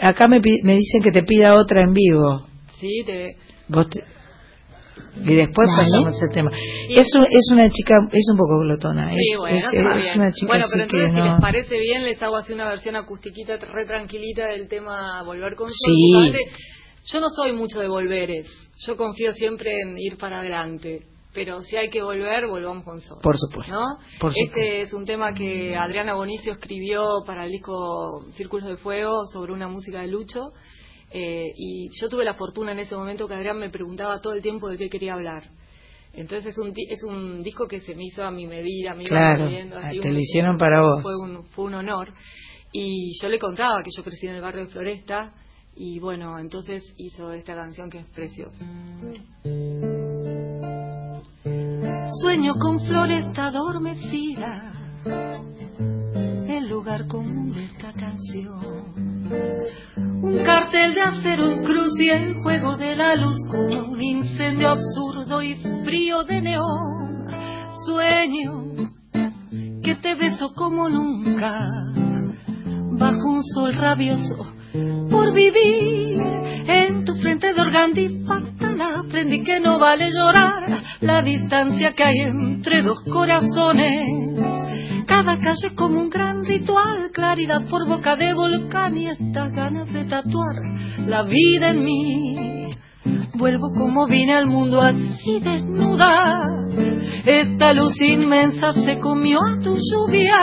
acá 0.00 0.28
me, 0.28 0.40
me 0.62 0.74
dicen 0.76 1.02
que 1.02 1.10
te 1.10 1.22
pida 1.22 1.54
otra 1.56 1.82
en 1.82 1.92
vivo. 1.92 2.46
sí 2.78 3.02
te 3.04 3.36
Vos 3.68 3.88
te- 3.88 4.04
y 5.24 5.34
después 5.34 5.68
Dale. 5.68 5.82
pasamos 5.82 6.22
el 6.22 6.30
tema. 6.32 6.50
Es, 6.88 7.14
un- 7.14 7.24
es 7.24 7.50
una 7.52 7.68
chica, 7.70 7.94
es 8.12 8.28
un 8.30 8.36
poco 8.36 8.58
glotona. 8.60 9.10
Es, 9.12 9.18
Sí, 9.18 9.36
bueno, 9.38 9.56
es- 9.56 9.64
está 9.64 9.76
es 9.76 10.02
bien. 10.02 10.18
una 10.20 10.32
chica 10.32 10.46
bueno, 10.52 10.64
pero 10.72 10.86
que 10.88 10.96
entonces 10.96 11.10
si 11.10 11.16
no- 11.16 11.32
les 11.32 11.40
parece 11.40 11.78
bien, 11.80 12.02
les 12.04 12.22
hago 12.22 12.36
así 12.36 12.52
una 12.52 12.68
versión 12.68 12.96
acustiquita, 12.96 13.56
re 13.56 13.84
tranquilita 13.86 14.46
del 14.46 14.68
tema 14.68 15.22
Volver 15.22 15.54
con 15.54 15.68
Sol. 15.70 15.74
Sí. 15.94 16.32
Yo 17.12 17.20
no 17.20 17.28
soy 17.30 17.52
mucho 17.52 17.78
de 17.80 17.88
volveres. 17.88 18.46
Yo 18.86 18.96
confío 18.96 19.32
siempre 19.32 19.72
en 19.80 19.96
ir 19.98 20.16
para 20.18 20.40
adelante. 20.40 21.00
Pero 21.32 21.60
si 21.60 21.76
hay 21.76 21.90
que 21.90 22.02
volver, 22.02 22.46
volvamos 22.48 22.82
con 22.82 22.98
Sol. 23.00 23.18
Por 23.22 23.36
supuesto, 23.36 23.70
¿No? 23.74 23.84
por 24.18 24.30
este 24.30 24.46
supuesto. 24.46 24.58
es 24.86 24.92
un 24.94 25.04
tema 25.04 25.34
que 25.34 25.76
Adriana 25.76 26.14
Bonicio 26.14 26.52
escribió 26.54 27.04
para 27.26 27.44
el 27.44 27.52
disco 27.52 28.24
Círculos 28.32 28.66
de 28.66 28.78
Fuego 28.78 29.26
sobre 29.30 29.52
una 29.52 29.68
música 29.68 30.00
de 30.00 30.06
Lucho. 30.06 30.52
Eh, 31.10 31.52
y 31.56 31.88
yo 32.00 32.08
tuve 32.08 32.24
la 32.24 32.34
fortuna 32.34 32.72
en 32.72 32.80
ese 32.80 32.96
momento 32.96 33.26
que 33.28 33.34
Adrián 33.34 33.58
me 33.58 33.70
preguntaba 33.70 34.20
todo 34.20 34.34
el 34.34 34.42
tiempo 34.42 34.68
de 34.68 34.76
qué 34.76 34.88
quería 34.88 35.14
hablar. 35.14 35.44
Entonces 36.12 36.46
es 36.46 36.58
un, 36.58 36.72
es 36.76 37.02
un 37.04 37.42
disco 37.42 37.66
que 37.66 37.80
se 37.80 37.94
me 37.94 38.04
hizo 38.04 38.24
a 38.24 38.30
mi 38.30 38.46
medida, 38.46 38.92
a 38.92 38.94
mi 38.94 39.04
Claro, 39.04 39.48
viendo, 39.48 39.76
ah, 39.76 39.88
así, 39.88 39.98
te 40.00 40.08
un- 40.08 40.14
lo 40.14 40.20
hicieron 40.20 40.56
para 40.58 40.80
vos. 40.82 41.02
Fue 41.02 41.12
un, 41.20 41.44
fue 41.46 41.64
un 41.66 41.74
honor. 41.74 42.12
Y 42.72 43.12
yo 43.20 43.28
le 43.28 43.38
contaba 43.38 43.82
que 43.82 43.90
yo 43.96 44.02
crecí 44.02 44.26
en 44.26 44.34
el 44.36 44.40
barrio 44.42 44.64
de 44.66 44.70
Floresta 44.72 45.32
y 45.76 45.98
bueno, 45.98 46.38
entonces 46.38 46.82
hizo 46.96 47.32
esta 47.32 47.54
canción 47.54 47.90
que 47.90 47.98
es 47.98 48.06
preciosa. 48.06 48.64
Sueño 52.22 52.54
con 52.58 52.80
floresta 52.80 53.46
adormecida, 53.46 54.72
lugar 56.86 57.04
esta 57.64 57.92
canción. 57.94 58.94
Un 60.22 60.38
cartel 60.44 60.94
de 60.94 61.00
acero 61.00 61.50
en 61.50 61.64
cruz 61.64 61.98
y 61.98 62.10
el 62.10 62.34
juego 62.34 62.76
de 62.76 62.94
la 62.94 63.16
luz 63.16 63.36
como 63.50 63.90
un 63.90 64.00
incendio 64.00 64.70
absurdo 64.70 65.42
y 65.42 65.56
frío 65.84 66.22
de 66.22 66.40
neón. 66.42 67.26
Sueño 67.86 68.88
que 69.82 69.96
te 69.96 70.14
beso 70.14 70.52
como 70.54 70.88
nunca, 70.88 71.68
bajo 72.92 73.30
un 73.30 73.42
sol 73.42 73.74
rabioso 73.74 74.54
por 75.10 75.34
vivir 75.34 76.20
en 76.68 77.04
tu 77.04 77.14
frente 77.16 77.52
de 77.52 77.60
organdí 77.60 78.24
fatal 78.24 78.80
aprendí 78.80 79.42
que 79.42 79.58
no 79.58 79.78
vale 79.78 80.10
llorar 80.10 80.82
la 81.00 81.22
distancia 81.22 81.94
que 81.94 82.04
hay 82.04 82.18
entre 82.20 82.82
dos 82.82 83.00
corazones 83.12 84.65
cada 85.16 85.38
calle 85.38 85.74
como 85.74 85.98
un 85.98 86.10
gran 86.10 86.44
ritual. 86.44 87.10
Claridad 87.10 87.66
por 87.70 87.88
boca 87.88 88.16
de 88.16 88.34
volcán 88.34 88.98
y 88.98 89.08
estas 89.08 89.50
ganas 89.54 89.90
de 89.90 90.04
tatuar 90.04 90.56
la 91.06 91.22
vida 91.22 91.70
en 91.70 91.84
mí. 91.84 92.66
Vuelvo 93.34 93.70
como 93.78 94.06
vine 94.06 94.34
al 94.34 94.46
mundo 94.46 94.82
así 94.82 95.40
desnuda. 95.40 96.42
Esta 97.24 97.72
luz 97.72 97.98
inmensa 98.00 98.72
se 98.72 98.98
comió 98.98 99.38
a 99.40 99.58
tu 99.58 99.74
lluvia 99.74 100.38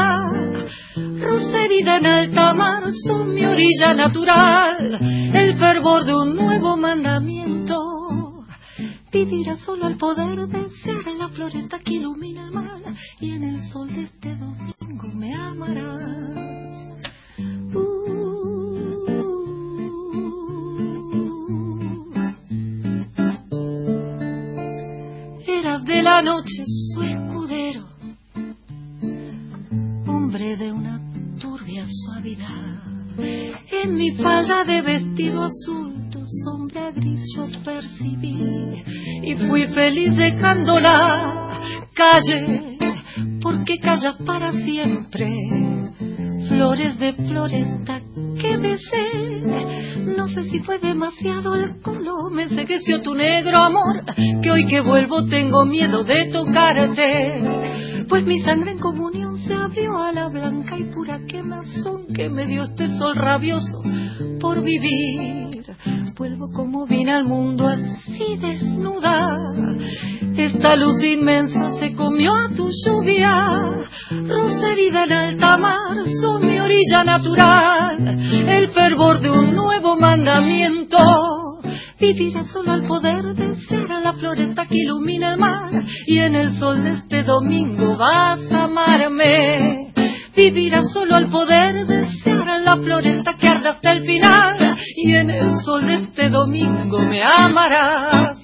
Rosa 1.21 1.63
herida 1.65 1.97
en 1.97 2.05
alta 2.05 2.53
mar 2.53 2.83
son 3.07 3.33
mi 3.33 3.45
orilla 3.45 3.93
natural, 3.93 4.99
el 5.33 5.55
fervor 5.57 6.03
de 6.05 6.15
un 6.15 6.35
nuevo 6.35 6.77
mandamiento. 6.77 7.92
Vivirá 9.13 9.55
solo 9.57 9.85
al 9.85 9.95
poder 9.97 10.47
de 10.47 10.69
ser 10.81 11.05
la 11.15 11.29
floresta 11.29 11.77
que 11.77 11.93
ilumina 11.93 12.45
el 12.45 12.51
mar 12.51 12.81
y 13.21 13.29
en 13.29 13.43
el 13.43 13.61
sol 13.69 13.87
de 13.93 14.05
este 14.05 14.35
domingo 14.35 15.07
me 15.13 15.35
amarás. 15.35 16.35
Uh. 17.75 18.03
Eras 25.45 25.83
de 25.83 26.01
la 26.01 26.23
noche 26.23 26.63
su 26.65 27.03
escudero 27.03 27.87
hombre 30.07 30.57
de 30.57 30.71
una 30.71 30.99
turbia 31.39 31.85
suavidad. 31.87 32.81
En 33.83 33.93
mi 33.93 34.09
falda 34.15 34.63
de 34.63 34.81
vestido 34.81 35.43
azul, 35.43 35.92
sombra 36.43 36.91
gris 36.91 37.21
yo 37.35 37.45
percibí 37.63 38.83
y 39.23 39.35
fui 39.47 39.67
feliz 39.67 40.15
dejándola. 40.15 41.61
Calle, 41.93 42.77
porque 43.41 43.77
calla 43.79 44.13
para 44.25 44.51
siempre. 44.51 45.29
Flores 46.47 46.99
de 46.99 47.13
floresta 47.13 48.01
que 48.39 48.57
besé. 48.57 50.03
No 50.15 50.27
sé 50.27 50.43
si 50.43 50.59
fue 50.59 50.79
demasiado 50.79 51.55
el 51.55 51.81
color, 51.81 52.31
me 52.31 52.43
ensegueció 52.43 53.01
tu 53.01 53.13
negro 53.13 53.59
amor, 53.59 54.03
que 54.41 54.51
hoy 54.51 54.65
que 54.67 54.81
vuelvo 54.81 55.25
tengo 55.25 55.65
miedo 55.65 56.03
de 56.03 56.29
tocarte. 56.31 57.63
Pues 58.09 58.25
mi 58.25 58.41
sangre 58.41 58.71
en 58.71 58.79
comunión 58.79 59.37
se 59.37 59.53
abrió 59.53 59.97
a 59.97 60.11
la 60.11 60.27
blanca 60.27 60.77
y 60.77 60.83
pura 60.85 61.19
quemazón 61.25 62.07
que 62.13 62.29
me 62.29 62.45
dio 62.45 62.63
este 62.63 62.87
sol 62.89 63.15
rabioso 63.15 63.81
por 64.39 64.61
vivir. 64.61 65.42
Vuelvo 66.15 66.51
como 66.51 66.85
vine 66.85 67.11
al 67.11 67.23
mundo 67.23 67.67
así 67.67 68.37
desnuda. 68.37 69.17
Esta 70.37 70.75
luz 70.75 71.03
inmensa 71.03 71.73
se 71.79 71.93
comió 71.93 72.35
a 72.35 72.49
tu 72.55 72.69
lluvia. 72.85 73.31
Rosa 74.11 74.71
herida 74.71 75.05
en 75.05 75.11
alta 75.11 75.57
mar 75.57 75.97
son 76.21 76.45
mi 76.45 76.59
orilla 76.59 77.03
natural. 77.03 78.19
El 78.47 78.69
fervor 78.69 79.21
de 79.21 79.31
un 79.31 79.55
nuevo 79.55 79.95
mandamiento. 79.95 80.99
Viviré 81.99 82.43
solo 82.43 82.73
al 82.73 82.83
poder 82.83 83.33
de 83.33 83.55
ser 83.67 83.91
a 83.91 83.99
la 83.99 84.13
floresta 84.13 84.67
que 84.67 84.77
ilumina 84.77 85.33
el 85.33 85.39
mar 85.39 85.71
y 86.05 86.19
en 86.19 86.35
el 86.35 86.59
sol 86.59 86.83
de 86.83 86.91
este 86.91 87.23
domingo 87.23 87.97
vas 87.97 88.51
a 88.51 88.65
amarme. 88.65 89.93
Vivirás 90.35 90.91
solo 90.91 91.15
al 91.15 91.29
poder 91.29 91.85
de 91.85 92.11
ser 92.23 92.41
a 92.41 92.57
la 92.57 92.77
floresta 92.77 93.35
que 93.37 93.47
arde 93.47 93.69
hasta 93.69 93.91
el 93.91 94.03
final 94.03 94.77
y 94.95 95.13
en 95.13 95.29
el 95.29 95.51
sol 95.63 95.85
de 95.85 95.93
este 95.95 96.29
domingo 96.29 96.99
me 96.99 97.21
amarás. 97.23 98.37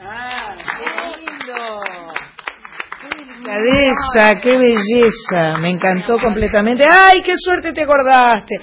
Ah, 0.00 0.54
delicadeza, 3.58 4.40
qué 4.40 4.56
belleza. 4.58 5.58
Me 5.60 5.70
encantó 5.70 6.16
completamente. 6.22 6.84
¡Ay, 6.84 7.20
qué 7.24 7.32
suerte 7.36 7.72
te 7.72 7.82
acordaste! 7.82 8.56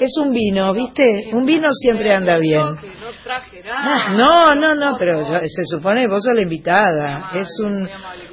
Es 0.00 0.12
un 0.22 0.30
vino, 0.30 0.72
¿viste? 0.74 1.02
Un 1.32 1.42
vino 1.42 1.68
siempre 1.72 2.12
anda 2.12 2.34
bien. 2.40 2.60
Yo 2.60 2.76
que 2.80 2.88
no 2.88 3.10
traje 3.22 3.62
nada. 3.62 3.78
Ah, 3.80 4.12
No, 4.16 4.54
no, 4.54 4.74
no, 4.74 4.96
pero 4.98 5.20
yo- 5.20 5.38
se 5.42 5.64
supone 5.64 6.02
que 6.02 6.08
vos 6.08 6.22
sos 6.24 6.34
la 6.34 6.42
invitada. 6.42 7.30
Es 7.34 7.48
un, 7.62 7.88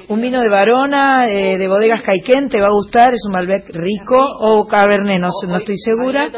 un 0.08 0.20
vino 0.20 0.40
de 0.40 0.48
Varona, 0.48 1.26
eh, 1.28 1.56
de 1.58 1.68
bodegas 1.68 2.02
Caiquén, 2.02 2.48
te 2.48 2.60
va 2.60 2.66
a 2.66 2.72
gustar, 2.72 3.14
es 3.14 3.22
un 3.26 3.32
Malbec 3.32 3.68
rico 3.72 4.16
o 4.40 4.66
Cabernet, 4.66 5.20
no, 5.20 5.30
sé, 5.30 5.46
no 5.46 5.58
estoy 5.58 5.76
segura. 5.78 6.28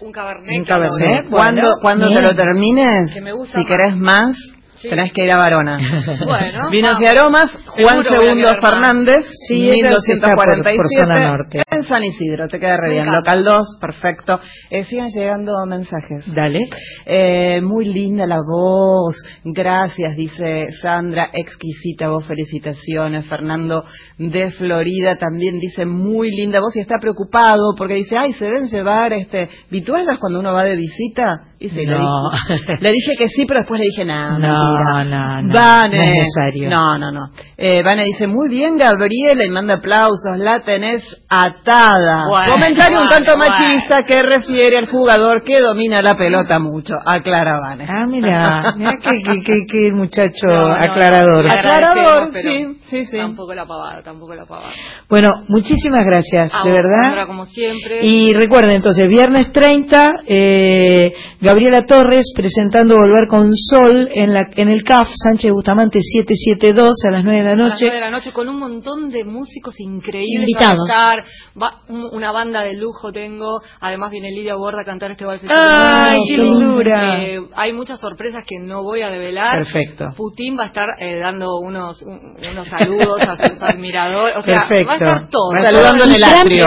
Un 0.00 0.10
cabernet. 0.12 0.58
Un 0.58 0.64
cabernet. 0.64 1.30
cuando 1.30 1.62
cuando 1.80 2.08
te 2.08 2.20
lo 2.20 2.34
termines, 2.34 3.14
si 3.52 3.64
querés 3.64 3.96
más, 3.96 4.36
Tenés 4.82 5.12
que 5.12 5.24
ir 5.24 5.30
a 5.30 5.38
Varona. 5.38 5.78
Bueno, 6.24 6.68
Vinos 6.70 7.00
y 7.00 7.06
aromas, 7.06 7.50
Juan 7.66 8.04
Seguro 8.04 8.04
voy 8.04 8.08
a 8.08 8.20
Segundo 8.20 8.46
quedar 8.48 8.62
mal. 8.62 8.72
Fernández, 8.72 9.26
Sí, 9.48 9.70
esa 9.70 9.90
está 9.90 10.28
por- 10.34 10.44
por 10.44 10.56
1247, 10.56 11.00
zona 11.00 11.28
norte. 11.28 11.62
en 11.70 11.82
San 11.84 12.04
Isidro, 12.04 12.48
te 12.48 12.58
queda 12.60 12.76
re 12.76 12.90
bien. 12.92 13.10
Local 13.12 13.44
2, 13.44 13.78
perfecto. 13.80 14.40
Eh, 14.70 14.84
sigan 14.84 15.08
llegando 15.08 15.52
mensajes. 15.66 16.34
Dale. 16.34 16.60
Eh, 17.06 17.60
muy 17.62 17.86
linda 17.86 18.26
la 18.26 18.38
voz, 18.46 19.16
gracias, 19.44 20.16
dice 20.16 20.66
Sandra, 20.82 21.30
exquisita 21.32 22.08
voz, 22.08 22.26
felicitaciones. 22.26 23.26
Fernando 23.26 23.84
de 24.18 24.50
Florida 24.52 25.16
también 25.16 25.58
dice 25.58 25.86
muy 25.86 26.30
linda 26.30 26.60
voz 26.60 26.76
y 26.76 26.80
está 26.80 26.96
preocupado 27.00 27.74
porque 27.76 27.94
dice, 27.94 28.16
ay, 28.18 28.32
se 28.32 28.44
deben 28.46 28.66
llevar 28.66 29.12
este 29.12 29.48
vituallas 29.70 30.18
cuando 30.20 30.40
uno 30.40 30.52
va 30.52 30.64
de 30.64 30.76
visita. 30.76 31.22
Y 31.58 31.68
sí, 31.70 31.86
le, 31.86 31.96
No. 31.96 32.28
dije, 32.48 32.78
le 32.80 32.92
dije 32.92 33.12
que 33.16 33.28
sí, 33.28 33.44
pero 33.46 33.60
después 33.60 33.80
le 33.80 33.86
dije, 33.86 34.04
no, 34.04 34.38
No, 34.74 35.04
no, 35.04 35.42
no, 35.42 35.54
Vane, 35.54 35.96
no 35.96 36.02
es 36.02 36.12
necesario. 36.14 36.70
No, 36.70 36.98
no, 36.98 37.12
no. 37.12 37.20
Eh, 37.56 37.82
Vane 37.82 38.04
dice, 38.04 38.26
muy 38.26 38.48
bien, 38.48 38.76
Gabriela, 38.76 39.44
y 39.44 39.50
manda 39.50 39.74
aplausos, 39.74 40.36
la 40.38 40.60
tenés 40.60 41.02
atada. 41.28 42.26
Bueno, 42.28 42.52
Comentario 42.52 43.00
un 43.00 43.08
tanto 43.08 43.36
bueno. 43.36 43.52
machista 43.52 44.02
que 44.04 44.22
refiere 44.22 44.78
al 44.78 44.88
jugador 44.88 45.42
que 45.44 45.60
domina 45.60 46.02
la 46.02 46.16
pelota 46.16 46.58
mucho. 46.58 46.94
Aclara 47.04 47.58
Vane. 47.60 47.86
Ah, 47.88 48.06
mira, 48.08 48.74
mira 48.76 48.92
qué, 49.02 49.10
qué, 49.24 49.40
qué- 49.44 49.66
qué 49.66 49.92
muchacho 49.92 50.32
No, 50.46 50.68
no, 50.68 50.74
aclarador. 50.74 51.46
Aclarador, 51.52 52.30
sí, 52.32 52.78
sí, 52.82 53.04
sí. 53.06 53.16
Tampoco 53.18 53.54
la 53.54 53.66
pavada, 53.66 54.02
tampoco 54.02 54.34
la 54.34 54.44
pavada. 54.46 54.70
Bueno, 55.08 55.28
muchísimas 55.48 56.04
gracias, 56.06 56.52
A 56.54 56.62
de 56.64 56.70
vos, 56.70 56.72
verdad. 56.82 57.02
Sandra, 57.04 57.26
como 57.26 57.46
siempre. 57.46 58.04
Y 58.04 58.32
recuerden 58.34 58.72
entonces, 58.72 59.08
viernes 59.08 59.52
30, 59.52 60.10
eh, 60.26 61.12
Gabriela 61.40 61.84
Torres 61.86 62.32
presentando 62.34 62.94
Volver 62.96 63.28
con 63.28 63.54
Sol 63.56 64.08
en, 64.14 64.32
la, 64.32 64.46
en 64.56 64.68
el 64.68 64.82
CAF 64.84 65.08
Sánchez 65.14 65.52
Bustamante 65.52 65.98
772 66.00 66.92
a 67.06 67.10
las 67.10 67.24
9 67.24 67.38
de 67.38 67.44
la 67.44 67.52
a 67.52 67.56
las 67.56 67.70
noche. 67.72 67.84
nueve 67.86 67.96
de 67.96 68.00
la 68.04 68.10
noche 68.10 68.32
con 68.32 68.48
un 68.48 68.58
montón 68.58 69.10
de 69.10 69.24
músicos 69.24 69.74
increíbles 69.80 70.48
Invitados. 70.50 70.88
a. 70.90 71.16
Va- 71.60 71.80
un- 71.88 72.08
una 72.12 72.32
banda 72.32 72.62
de 72.62 72.74
lujo 72.74 73.12
tengo. 73.12 73.60
Además 73.80 74.10
viene 74.10 74.30
Lidia 74.30 74.54
Borda 74.56 74.82
a 74.82 74.84
cantar 74.84 75.10
este 75.12 75.24
vals. 75.24 75.42
¡Ay, 75.48 76.18
qué 76.28 76.38
lindura! 76.38 77.22
Eh, 77.22 77.40
hay 77.54 77.72
muchas 77.72 78.00
sorpresas 78.00 78.44
que 78.46 78.58
no 78.60 78.82
voy 78.82 79.02
a 79.02 79.08
revelar. 79.10 79.58
Perfecto. 79.58 80.06
Putin 80.16 80.58
va 80.58 80.64
a 80.64 80.66
estar 80.66 80.88
eh, 80.98 81.18
dando 81.18 81.58
unos 81.58 82.00
un- 82.02 82.36
unos 82.50 82.68
saludos 82.68 83.20
a 83.22 83.36
sus 83.36 83.62
admiradores. 83.62 84.36
O 84.36 84.42
sea, 84.42 84.58
Perfecto. 84.60 84.86
va 84.88 84.92
a 84.92 84.96
estar 84.96 85.28
todo. 85.30 85.52
A 85.52 85.62
Saludando 85.70 86.04
en 86.04 86.12
el 86.12 86.24
atrio. 86.24 86.66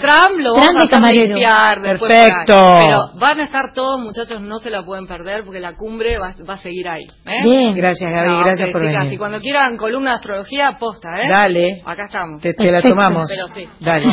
Trump 0.00 0.38
lo 0.40 0.52
vamos 0.54 0.74
a 0.76 0.78
hacer 0.78 0.90
camarero. 0.90 1.34
limpiar 1.34 1.80
después 1.82 2.10
Perfecto. 2.12 2.54
Pero 2.80 2.98
van 3.20 3.40
a 3.40 3.44
estar 3.44 3.72
todos, 3.74 4.00
muchachos, 4.00 4.40
no 4.40 4.58
se 4.58 4.70
la 4.70 4.84
pueden 4.84 5.06
perder 5.06 5.42
porque 5.44 5.60
la 5.60 5.74
cumbre 5.76 6.18
va, 6.18 6.33
va 6.48 6.54
a 6.54 6.58
seguir 6.58 6.88
ahí. 6.88 7.04
¿eh? 7.26 7.42
Bien. 7.44 7.74
Gracias, 7.74 8.10
Gaby, 8.10 8.28
No, 8.28 8.38
gracias 8.44 8.68
ok, 8.68 8.72
por 8.72 8.80
chicas, 8.82 8.98
venir. 9.00 9.14
Y 9.14 9.18
cuando 9.18 9.40
quieran 9.40 9.76
columna 9.76 10.10
de 10.10 10.16
astrología, 10.16 10.76
posta, 10.78 11.08
¿eh? 11.22 11.28
Dale, 11.32 11.82
Acá 11.84 12.06
estamos. 12.06 12.40
te, 12.40 12.54
te 12.54 12.70
la 12.72 12.82
tomamos. 12.82 13.28
Pero 13.28 13.48
sí. 13.48 13.68
Dale. 13.80 14.06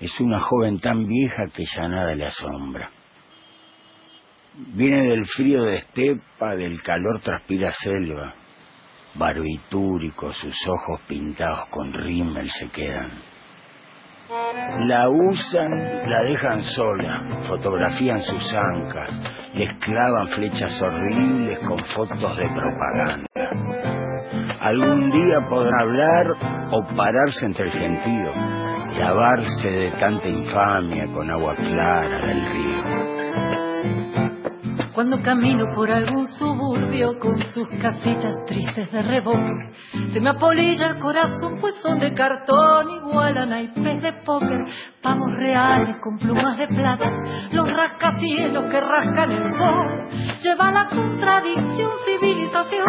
Es 0.00 0.20
una 0.20 0.38
joven 0.38 0.78
tan 0.78 1.06
vieja 1.06 1.46
que 1.52 1.64
ya 1.64 1.88
nada 1.88 2.14
le 2.14 2.26
asombra. 2.26 2.90
Viene 4.54 5.08
del 5.10 5.24
frío 5.26 5.64
de 5.64 5.76
estepa, 5.76 6.54
del 6.54 6.80
calor 6.82 7.20
transpira 7.20 7.72
selva. 7.72 8.34
Barbitúrico, 9.14 10.32
sus 10.32 10.54
ojos 10.68 11.00
pintados 11.08 11.66
con 11.70 11.92
rímel 11.92 12.48
se 12.48 12.68
quedan. 12.68 13.20
La 14.28 15.08
usan, 15.08 15.70
la 16.10 16.22
dejan 16.22 16.62
sola, 16.62 17.40
fotografían 17.48 18.20
sus 18.20 18.54
ancas, 18.54 19.10
les 19.54 19.72
clavan 19.78 20.26
flechas 20.26 20.82
horribles 20.82 21.58
con 21.60 21.78
fotos 21.78 22.36
de 22.36 22.46
propaganda. 22.50 23.26
Algún 24.60 25.10
día 25.10 25.40
podrá 25.48 25.80
hablar 25.80 26.26
o 26.72 26.84
pararse 26.94 27.46
entre 27.46 27.68
el 27.68 27.72
gentío, 27.72 28.30
lavarse 28.98 29.70
de 29.70 29.90
tanta 29.92 30.28
infamia 30.28 31.06
con 31.06 31.30
agua 31.30 31.54
clara 31.54 32.26
del 32.26 32.50
río. 32.50 34.27
Cuando 34.98 35.20
camino 35.20 35.72
por 35.76 35.88
algún 35.92 36.26
suburbio 36.26 37.20
con 37.20 37.38
sus 37.52 37.68
casitas 37.80 38.44
tristes 38.46 38.90
de 38.90 39.00
reboque, 39.00 39.70
se 40.12 40.18
me 40.18 40.30
apolilla 40.30 40.88
el 40.88 40.98
corazón, 40.98 41.54
pues 41.60 41.76
son 41.80 42.00
de 42.00 42.12
cartón, 42.14 42.90
igual 42.90 43.38
a 43.38 43.46
naipes 43.46 44.02
de 44.02 44.12
póker, 44.24 44.64
pavos 45.00 45.30
reales 45.36 45.98
con 46.02 46.18
plumas 46.18 46.58
de 46.58 46.66
plata, 46.66 47.12
los 47.52 47.72
rascacielos 47.72 48.64
que 48.72 48.80
rascan 48.80 49.30
el 49.30 49.54
sol, 49.56 50.08
lleva 50.42 50.72
la 50.72 50.88
contradicción 50.88 51.90
civilización 52.04 52.88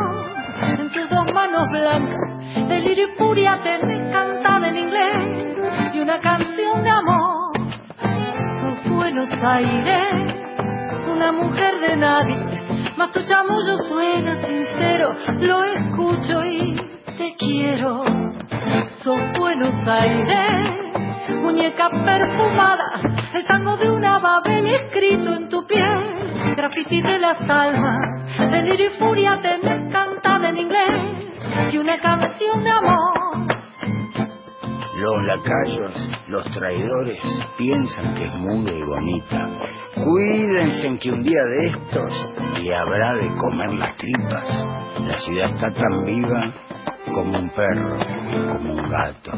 en 0.79 0.89
tus 0.89 1.09
dos 1.11 1.31
manos 1.31 1.69
blancas, 1.69 2.69
delirio 2.69 3.05
y 3.05 3.17
furia 3.19 3.61
tenés 3.61 4.11
cantada 4.11 4.67
en 4.67 4.77
inglés 4.77 5.93
y 5.93 5.99
una 5.99 6.19
canción 6.19 6.81
de 6.81 6.89
amor. 6.89 7.51
Sos 8.61 8.91
Buenos 8.95 9.29
Aires, 9.43 10.48
una 11.09 11.31
mujer 11.31 11.79
de 11.79 11.95
nadie, 11.95 12.37
mas 12.97 13.11
tu 13.11 13.21
chamullo 13.23 13.77
suena 13.83 14.35
sincero, 14.35 15.15
lo 15.39 15.63
escucho 15.63 16.45
y 16.45 16.75
te 17.17 17.35
quiero. 17.37 18.03
Sos 19.03 19.19
Buenos 19.37 19.75
Aires, 19.87 20.73
muñeca 21.41 21.89
perfumada, 21.89 23.01
el 23.33 23.45
tango 23.45 23.77
de 23.77 23.89
una 23.89 24.19
babel 24.19 24.67
escrito 24.67 25.33
en 25.33 25.49
tu 25.49 25.65
piel, 25.65 26.55
graffiti 26.55 27.01
de 27.01 27.19
las 27.19 27.37
almas, 27.49 28.51
delirio 28.51 28.87
y 28.87 28.93
furia 28.99 29.39
tenés 29.41 29.91
cantada 29.91 30.49
en 30.49 30.57
inglés 30.57 31.29
y 31.71 31.77
una 31.77 31.99
canción 31.99 32.63
de 32.63 32.69
amor. 32.69 33.38
Los 34.99 35.25
lacayos, 35.25 36.09
los 36.27 36.43
traidores, 36.51 37.23
piensan 37.57 38.15
que 38.15 38.25
es 38.25 38.35
muda 38.35 38.73
y 38.73 38.83
bonita. 38.83 39.47
Cuídense 39.95 40.87
en 40.87 40.97
que 40.97 41.09
un 41.09 41.21
día 41.21 41.41
de 41.41 41.67
estos 41.67 42.61
le 42.61 42.75
habrá 42.75 43.15
de 43.15 43.27
comer 43.27 43.73
las 43.75 43.95
tripas. 43.95 44.47
La 45.07 45.17
ciudad 45.19 45.51
está 45.51 45.71
tan 45.71 46.03
viva 46.03 46.51
como 47.13 47.39
un 47.39 47.49
perro, 47.49 47.97
como 48.51 48.73
un 48.73 48.89
gato. 48.89 49.31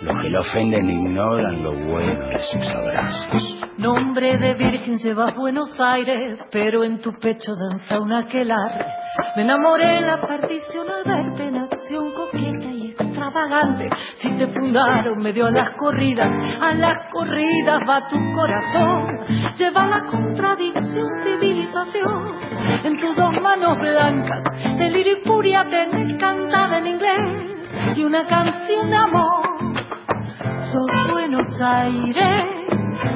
Los 0.00 0.22
que 0.22 0.30
la 0.30 0.40
ofenden 0.40 0.88
ignoran 0.88 1.62
lo 1.62 1.72
bueno 1.72 2.26
de 2.26 2.38
sus 2.38 2.68
abrazos. 2.70 3.60
Nombre 3.76 4.38
de 4.38 4.54
virgen 4.54 4.98
llevas 4.98 5.34
Buenos 5.34 5.78
Aires, 5.78 6.46
pero 6.50 6.84
en 6.84 7.00
tu 7.00 7.12
pecho 7.12 7.52
danza 7.54 8.00
un 8.00 8.12
aquelarre. 8.12 8.86
Me 9.36 9.42
enamoré 9.42 9.98
en 9.98 10.06
la 10.06 10.20
perdición 10.20 10.86
al 10.90 11.04
verte 11.04 11.44
en 11.44 11.56
acción 11.56 12.10
coqueta 12.12 12.70
y 12.72 12.94
extravagante. 13.20 13.88
Si 14.18 14.30
te 14.34 14.46
fundaron 14.48 15.22
medio 15.22 15.46
a 15.46 15.50
las 15.50 15.76
corridas, 15.76 16.28
a 16.60 16.74
las 16.74 17.10
corridas 17.12 17.80
va 17.88 18.08
tu 18.08 18.16
corazón. 18.32 19.18
Lleva 19.56 19.86
la 19.86 20.00
contradicción 20.10 21.08
civilización 21.22 22.34
en 22.84 22.96
tus 22.96 23.14
dos 23.16 23.40
manos 23.40 23.76
blancas. 23.78 24.40
Delirio 24.78 25.18
y 25.18 25.24
furia 25.26 25.64
cantada 26.18 26.78
en 26.78 26.86
inglés 26.86 27.96
y 27.96 28.04
una 28.04 28.24
canción 28.24 28.90
de 28.90 28.96
amor. 28.96 29.42
Sos 30.72 31.12
Buenos 31.12 31.60
Aires, 31.60 32.44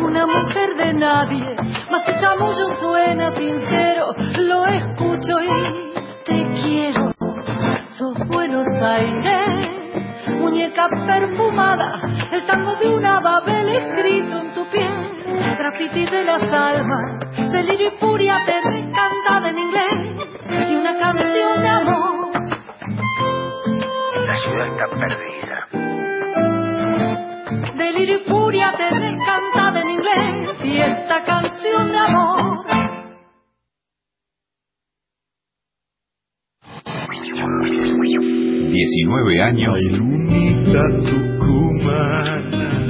una 0.01 0.27
mujer 0.27 0.77
de 0.77 0.95
nadie, 0.95 1.57
mas 1.90 2.05
tu 2.05 2.12
chamullo 2.21 2.75
suena 2.81 3.31
sincero, 3.33 4.07
lo 4.38 4.67
escucho 4.67 5.40
y 5.40 5.93
te 6.25 6.62
quiero. 6.62 7.12
Sos 7.97 8.19
Buenos 8.27 8.67
Aires, 8.83 9.84
muñeca 10.31 10.89
perfumada, 10.89 12.01
el 12.31 12.47
tango 12.47 12.75
de 12.77 12.89
una 12.89 13.21
babel 13.21 13.69
escrito 13.69 14.39
en 14.39 14.55
tu 14.55 14.67
piel, 14.69 14.93
graffiti 15.59 16.07
de 16.07 16.25
las 16.25 16.53
almas, 16.53 17.51
delirio 17.53 17.89
y 17.89 17.99
furia 17.99 18.41
tenés 18.47 18.93
cantada 18.95 19.51
en 19.51 19.59
inglés 19.59 20.69
y 20.69 20.77
una 20.77 20.99
canción 20.99 21.61
de 21.61 21.69
amor. 21.69 22.33
La 24.27 24.37
ciudad 24.37 24.67
está 24.67 24.87
perdida. 24.91 25.67
Delirio 27.75 28.17
y 28.19 28.25
furia 28.31 28.75
tenés 28.77 29.23
cantada 29.25 29.81
en 29.81 29.91
inglés 29.91 30.65
y 30.65 30.81
esta 30.81 31.23
canción 31.23 31.93
de 31.93 31.99
amor. 31.99 32.84
19 37.45 39.43
años 39.43 39.79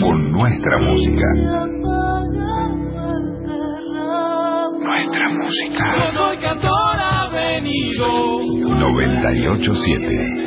con 0.01 0.33
nuestra 0.33 0.79
música. 0.79 1.27
Nuestra 4.81 5.29
música. 5.31 6.11
soy 6.13 6.37
cantor 6.39 7.01
avenido. 7.01 8.41
987 8.79 10.45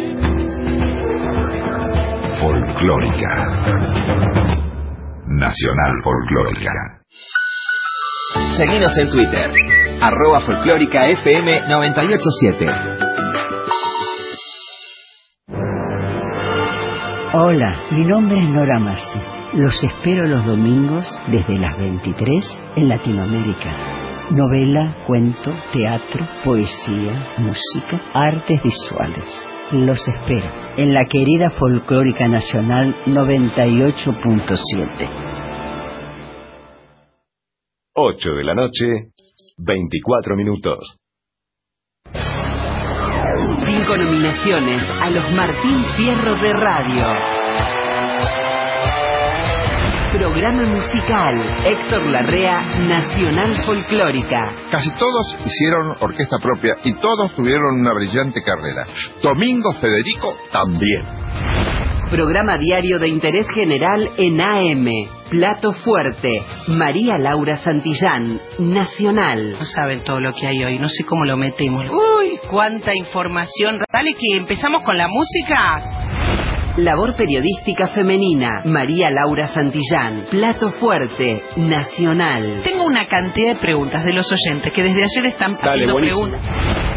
Folclórica 2.41 3.31
Nacional 5.27 5.93
Folclórica. 6.03 6.71
Seguinos 8.57 8.97
en 8.97 9.09
Twitter, 9.09 9.51
arroba 10.01 10.39
folclórica 10.39 11.07
FM 11.09 11.67
987. 11.67 12.96
Hola, 17.39 17.85
mi 17.91 18.03
nombre 18.03 18.39
es 18.39 18.49
Nora 18.49 18.79
Massi. 18.79 19.19
Los 19.53 19.83
espero 19.83 20.25
los 20.25 20.43
domingos 20.43 21.05
desde 21.27 21.59
las 21.59 21.77
23 21.77 22.59
en 22.77 22.89
Latinoamérica. 22.89 24.31
Novela, 24.31 25.03
cuento, 25.05 25.53
teatro, 25.71 26.25
poesía, 26.43 27.27
música, 27.37 28.01
artes 28.15 28.59
visuales. 28.63 29.23
Los 29.71 29.99
espero 30.07 30.49
en 30.77 30.95
la 30.95 31.05
querida 31.05 31.51
Folclórica 31.51 32.27
Nacional 32.27 32.95
98.7. 33.05 35.07
8 37.93 38.31
de 38.31 38.43
la 38.43 38.55
noche, 38.55 39.11
24 39.59 40.35
minutos. 40.35 40.97
Cinco 43.65 43.97
nominaciones 43.97 44.81
a 45.01 45.09
los 45.09 45.31
Martín 45.31 45.83
Fierro 45.95 46.35
de 46.35 46.53
Radio. 46.53 47.03
Programa 50.17 50.63
musical 50.63 51.35
Héctor 51.65 52.07
Larrea 52.07 52.61
Nacional 52.79 53.55
Folclórica. 53.65 54.39
Casi 54.71 54.89
todos 54.91 55.37
hicieron 55.45 55.95
orquesta 55.99 56.37
propia 56.39 56.75
y 56.83 56.93
todos 56.95 57.35
tuvieron 57.35 57.79
una 57.79 57.93
brillante 57.93 58.41
carrera. 58.41 58.87
Domingo 59.21 59.71
Federico 59.73 60.35
también. 60.51 61.86
Programa 62.09 62.57
diario 62.57 62.99
de 62.99 63.09
interés 63.09 63.45
general 63.53 64.09
en 64.17 64.39
AM. 64.39 64.87
Plato 65.29 65.73
Fuerte. 65.73 66.31
María 66.69 67.17
Laura 67.17 67.57
Santillán. 67.57 68.39
Nacional. 68.59 69.57
No 69.59 69.65
saben 69.65 70.05
todo 70.05 70.21
lo 70.21 70.33
que 70.33 70.47
hay 70.47 70.63
hoy, 70.63 70.79
no 70.79 70.87
sé 70.87 71.03
cómo 71.03 71.25
lo 71.25 71.35
metemos. 71.35 71.83
Uy, 71.83 72.39
cuánta 72.49 72.95
información. 72.95 73.79
Dale 73.91 74.13
que 74.13 74.37
empezamos 74.37 74.85
con 74.85 74.97
la 74.97 75.09
música. 75.09 76.06
Labor 76.77 77.15
periodística 77.15 77.87
femenina. 77.87 78.61
María 78.65 79.09
Laura 79.09 79.47
Santillán. 79.47 80.27
Plato 80.29 80.69
fuerte. 80.69 81.41
Nacional. 81.55 82.61
Tengo 82.63 82.83
una 82.83 83.05
cantidad 83.05 83.55
de 83.55 83.59
preguntas 83.59 84.05
de 84.05 84.13
los 84.13 84.31
oyentes 84.31 84.71
que 84.71 84.83
desde 84.83 85.03
ayer 85.03 85.25
están 85.25 85.55
haciendo 85.55 85.95
preguntas. 85.95 86.39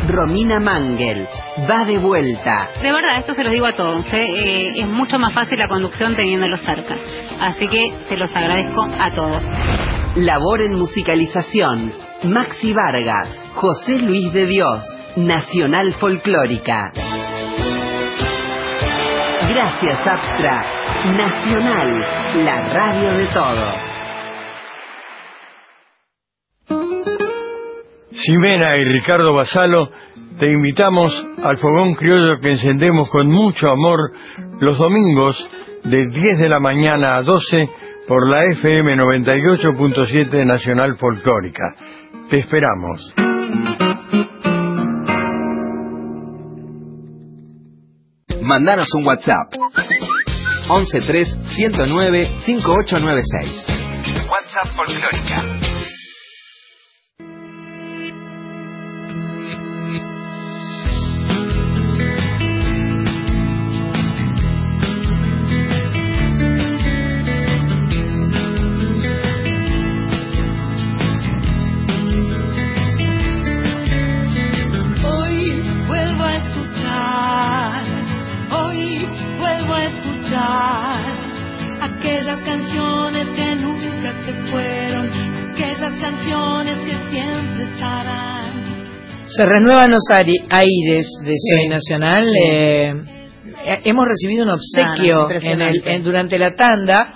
Romina 0.07 0.61
Mangel. 0.61 1.27
Va 1.69 1.87
de 1.87 1.97
vuelta. 1.97 2.69
De 2.83 2.93
verdad, 2.93 3.21
esto 3.21 3.35
se 3.35 3.43
los 3.43 3.55
digo 3.55 3.65
a 3.65 3.73
todos. 3.73 4.05
¿eh? 4.13 4.27
Eh, 4.27 4.81
es 4.81 4.87
mucho 4.87 5.19
más 5.19 5.33
fácil 5.33 5.59
la 5.59 5.69
conducción 5.69 6.15
teniéndolos 6.15 6.61
cerca. 6.61 6.97
Así 7.41 7.67
que 7.67 7.95
se 8.07 8.19
los 8.19 8.37
agradezco 8.37 8.87
a 8.99 9.11
todos. 9.13 9.41
Labor 10.17 10.61
en 10.61 10.75
musicalización. 10.75 11.91
Maxi 12.25 12.75
Vargas. 12.75 13.35
José 13.55 13.99
Luis 13.99 14.31
de 14.35 14.45
Dios. 14.45 14.85
Nacional 15.17 15.95
Folclórica. 15.95 16.93
Gracias, 19.53 20.07
Abstra. 20.07 20.63
Nacional, 21.17 22.07
la 22.45 22.69
radio 22.73 23.19
de 23.19 23.27
todos. 23.27 23.75
Ximena 28.13 28.77
y 28.77 28.85
Ricardo 28.85 29.35
Basalo, 29.35 29.91
te 30.39 30.53
invitamos 30.53 31.13
al 31.43 31.59
fogón 31.59 31.95
criollo 31.95 32.39
que 32.41 32.53
encendemos 32.53 33.11
con 33.11 33.29
mucho 33.29 33.71
amor 33.71 34.13
los 34.61 34.79
domingos 34.79 35.37
de 35.83 36.07
10 36.07 36.39
de 36.39 36.49
la 36.49 36.61
mañana 36.61 37.17
a 37.17 37.23
12 37.23 37.69
por 38.07 38.29
la 38.29 38.45
FM 38.53 38.95
98.7 38.97 40.47
Nacional 40.47 40.97
Folclórica. 40.97 41.75
Te 42.31 42.39
esperamos. 42.39 43.15
Mandanos 48.51 48.89
un 48.95 49.07
WhatsApp. 49.07 49.55
113 50.67 51.37
109 51.55 52.31
5896. 52.45 54.29
WhatsApp 54.29 54.69
Folclórica. 54.75 55.70
Se 89.41 89.47
renuevan 89.47 89.91
los 89.91 90.03
aires 90.11 91.09
de 91.25 91.35
Soy 91.39 91.69
Nacional. 91.69 92.27
eh, 92.53 92.93
eh, 93.65 93.81
hemos 93.85 94.05
recibido 94.07 94.45
un 94.45 94.51
obsequio 94.51 95.15
No, 95.15 95.29
no, 95.29 95.35
en 95.35 95.63
el, 95.63 95.83
en- 95.87 96.03
durante 96.03 96.39
la 96.39 96.55
tanda. 96.55 97.15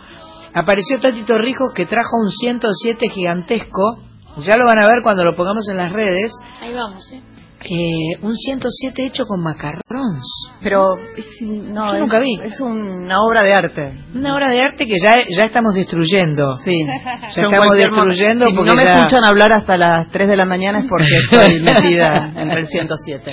Apareció 0.55 0.99
Tatito 1.01 1.37
Rijos 1.37 1.73
que 1.75 1.85
trajo 1.85 2.17
un 2.25 2.31
107 2.31 3.11
gigantesco. 3.11 3.99
Ya 4.39 4.57
lo 4.57 4.65
van 4.65 4.79
a 4.83 4.87
ver 4.87 5.01
cuando 5.03 5.23
lo 5.23 5.37
pongamos 5.37 5.69
en 5.69 5.77
las 5.77 5.93
redes. 5.93 6.33
Ahí 6.63 6.73
vamos, 6.73 7.13
¿eh? 7.13 7.21
Eh, 7.65 8.19
un 8.23 8.37
107 8.37 9.07
hecho 9.07 9.25
con 9.25 9.43
macarrons. 9.43 10.51
Pero 10.63 10.97
es- 11.17 11.41
no, 11.41 11.87
Yo 11.89 11.95
es- 11.95 12.01
nunca 12.01 12.19
vi. 12.21 12.39
Es 12.45 12.61
una 12.61 13.17
obra 13.23 13.43
de 13.43 13.55
arte. 13.55 13.93
Una 14.15 14.35
obra 14.35 14.47
de 14.53 14.59
arte 14.61 14.87
que 14.87 14.97
ya, 15.03 15.13
ya 15.35 15.45
estamos 15.47 15.75
destruyendo. 15.75 16.57
Sí. 16.59 16.75
Ya 16.87 16.99
Yo 17.35 17.49
en 17.49 17.55
estamos 17.55 17.77
destruyendo 17.77 18.47
Si 18.47 18.53
porque 18.53 18.71
no 18.71 18.77
me 18.77 18.85
ya- 18.85 18.95
escuchan 18.97 19.25
hablar 19.27 19.53
hasta 19.53 19.77
las 19.79 20.11
3 20.11 20.29
de 20.29 20.37
la 20.37 20.45
mañana 20.45 20.81
es 20.81 20.87
porque 20.89 21.07
estoy 21.31 21.61
metida 21.63 22.33
entre 22.37 22.61
el 22.61 22.67
107. 22.67 23.33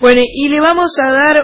Bueno, 0.00 0.20
y 0.22 0.48
le 0.48 0.60
vamos 0.60 0.90
a 1.04 1.10
dar 1.12 1.36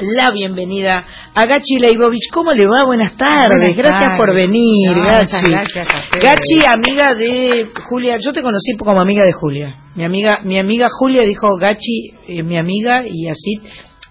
la 0.00 0.32
bienvenida 0.32 1.04
a 1.34 1.46
Gachi 1.46 1.76
Leibovich. 1.78 2.30
¿Cómo 2.32 2.52
le 2.52 2.66
va? 2.66 2.84
Buenas 2.86 3.16
tardes. 3.16 3.56
Buenas 3.56 3.76
gracias 3.76 4.00
tardes. 4.00 4.16
por 4.18 4.34
venir, 4.34 4.90
No, 4.96 5.04
Gachi. 5.04 5.50
gracias 5.50 5.88
a. 5.88 6.18
Gachi, 6.18 6.60
amiga 6.66 7.14
de 7.14 7.70
Julia. 7.88 8.16
Yo 8.18 8.32
te 8.32 8.42
conocí 8.42 8.76
como 8.78 9.00
amiga 9.00 9.24
de 9.24 9.32
Julia. 9.32 9.74
Mi 9.94 10.04
amiga, 10.04 10.38
mi 10.44 10.58
amiga 10.58 10.86
Julia 10.90 11.22
dijo 11.22 11.48
Gachi, 11.56 12.12
eh, 12.28 12.42
mi 12.42 12.56
amiga, 12.56 13.02
y 13.06 13.28
así 13.28 13.60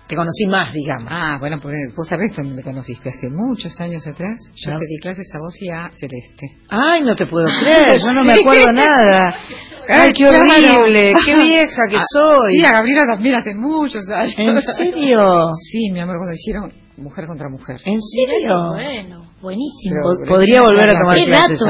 te 0.08 0.15
conocí 0.15 0.46
más, 0.48 0.72
digamos. 0.74 1.08
Ah, 1.10 1.38
bueno, 1.39 1.60
pues 1.62 1.76
vos 1.96 2.08
sabés 2.08 2.36
dónde 2.36 2.56
me 2.56 2.63
conociste, 2.63 3.10
hace 3.10 3.30
muchos 3.30 3.80
años 3.82 4.06
atrás. 4.08 4.39
Yo 4.56 4.72
No. 4.72 4.80
te 4.80 4.86
di 4.88 4.98
clases 5.00 5.28
a 5.36 5.39
vos 5.39 5.56
y 5.62 5.70
a 5.70 5.89
Celeste. 5.93 6.58
Ay, 6.70 7.02
no 7.04 7.15
te 7.15 7.26
puedo 7.26 7.48
creer, 7.62 8.00
yo 8.00 8.13
no 8.13 8.24
me 8.24 8.34
acuerdo 8.34 8.72
nada. 8.72 9.36
Ay, 9.89 10.12
qué 10.13 10.26
horrible, 10.26 11.13
qué 11.26 11.36
vieja 11.38 11.82
que 11.89 11.96
Ah, 12.00 12.04
soy. 12.12 12.54
Sí, 12.54 12.65
a 12.65 12.72
Gabriela 12.74 13.06
también 13.06 13.36
hace 13.36 13.54
muchos 13.56 14.08
años. 14.10 14.34
¿En 14.38 14.62
serio? 14.62 15.48
Sí, 15.72 15.91
mi 15.91 16.00
amor, 16.00 16.15
cuando 16.17 16.34
hicieron 16.34 16.74
Mujer 16.98 17.26
contra 17.28 17.48
Mujer. 17.50 17.78
¿En 17.86 18.02
serio? 18.02 18.54
Bueno, 18.74 19.26
buenísimo. 19.41 19.96
Po- 20.02 20.28
Podría 20.28 20.62
volver 20.63 20.89
a 20.89 21.00
tomar 21.00 21.17
clases. 21.26 21.62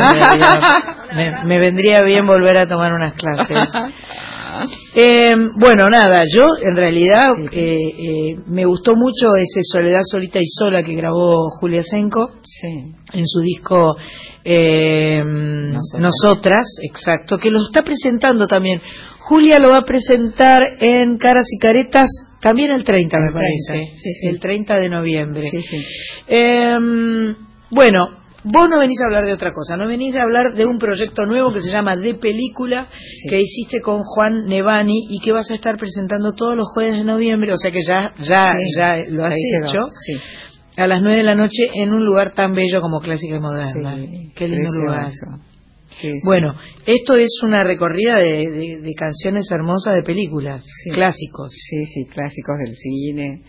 en 1.12 1.47
me 1.47 1.60
vendría 1.60 2.02
bien 2.04 2.26
volver 2.26 2.58
a 2.58 2.67
tomar 2.67 2.93
unas 2.93 3.13
clases. 3.15 3.69
Eh, 4.95 5.35
bueno, 5.59 5.89
nada, 5.89 6.23
yo 6.31 6.43
en 6.61 6.75
realidad 6.75 7.33
eh, 7.51 7.77
eh, 7.77 8.35
me 8.47 8.65
gustó 8.65 8.93
mucho 8.95 9.35
ese 9.35 9.61
Soledad 9.63 10.01
Solita 10.09 10.39
y 10.39 10.47
Sola 10.47 10.83
que 10.83 10.93
grabó 10.95 11.49
Julia 11.59 11.83
Senko 11.83 12.29
Sí. 12.43 12.93
en 13.13 13.27
su 13.27 13.39
disco 13.41 13.95
eh, 14.43 15.21
Nosotras. 15.99 16.65
exacto, 16.89 17.37
que 17.37 17.51
lo 17.51 17.59
está 17.67 17.83
presentando 17.83 18.47
también. 18.47 18.81
Julia 19.19 19.59
lo 19.59 19.69
va 19.69 19.79
a 19.79 19.85
presentar 19.85 20.61
en 20.79 21.17
Caras 21.17 21.47
y 21.51 21.59
Caretas 21.59 22.09
también 22.41 22.71
el 22.71 22.83
30, 22.85 23.17
me 23.19 23.25
El 23.27 23.33
30, 23.33 23.39
parece. 23.73 23.95
sí, 23.95 24.13
sí. 24.21 24.27
El 24.27 24.39
30 24.39 24.75
de 24.77 24.89
noviembre. 24.89 25.49
Sí, 25.49 25.61
sí. 25.63 25.77
Eh, 26.27 26.77
bueno, 27.71 28.07
vos 28.51 28.69
no 28.69 28.79
venís 28.79 28.99
a 29.01 29.05
hablar 29.05 29.25
de 29.25 29.33
otra 29.33 29.51
cosa, 29.53 29.77
no 29.77 29.88
venís 29.88 30.15
a 30.15 30.21
hablar 30.21 30.53
de 30.53 30.65
un 30.65 30.77
proyecto 30.77 31.25
nuevo 31.25 31.51
que 31.53 31.62
se 31.62 31.69
llama 31.71 31.95
De 31.95 32.15
Película, 32.15 32.88
que 33.29 33.41
hiciste 33.41 33.79
con 33.81 34.01
Juan 34.03 34.45
Nevani 34.45 35.07
y 35.10 35.19
que 35.19 35.31
vas 35.31 35.49
a 35.51 35.55
estar 35.55 35.77
presentando 35.77 36.33
todos 36.33 36.55
los 36.55 36.67
jueves 36.73 36.93
de 36.97 37.03
noviembre, 37.03 37.51
o 37.53 37.57
sea 37.57 37.71
que 37.71 37.81
ya, 37.86 38.13
ya, 38.19 38.47
Sí, 38.57 38.75
ya 38.77 39.03
lo 39.10 39.25
has 39.25 39.33
hecho. 39.69 39.81
sí. 40.05 40.13
A 40.77 40.86
las 40.86 41.01
nueve 41.01 41.17
de 41.17 41.23
la 41.23 41.33
noche 41.36 41.63
en 41.73 41.89
un 41.89 42.05
lugar 42.05 42.33
tan 42.33 42.53
bello 42.53 42.81
como 42.81 42.99
Clásica 42.99 43.36
y 43.36 43.39
Moderna. 43.39 43.95
Qué 44.36 44.47
lindo 44.47 44.69
lugar. 44.86 45.05
Bueno, 46.23 46.53
esto 46.86 47.15
es 47.15 47.39
una 47.43 47.63
recorrida 47.63 48.17
de, 48.17 48.47
de- 48.51 48.77
de 48.81 48.93
canciones 48.93 49.49
hermosas 49.51 49.95
de 49.95 50.03
películas, 50.03 50.63
clásicos. 50.93 51.51
Sí, 51.51 51.83
sí, 51.86 52.05
clásicos 52.05 52.57
del 52.60 52.73
cine. 52.73 53.41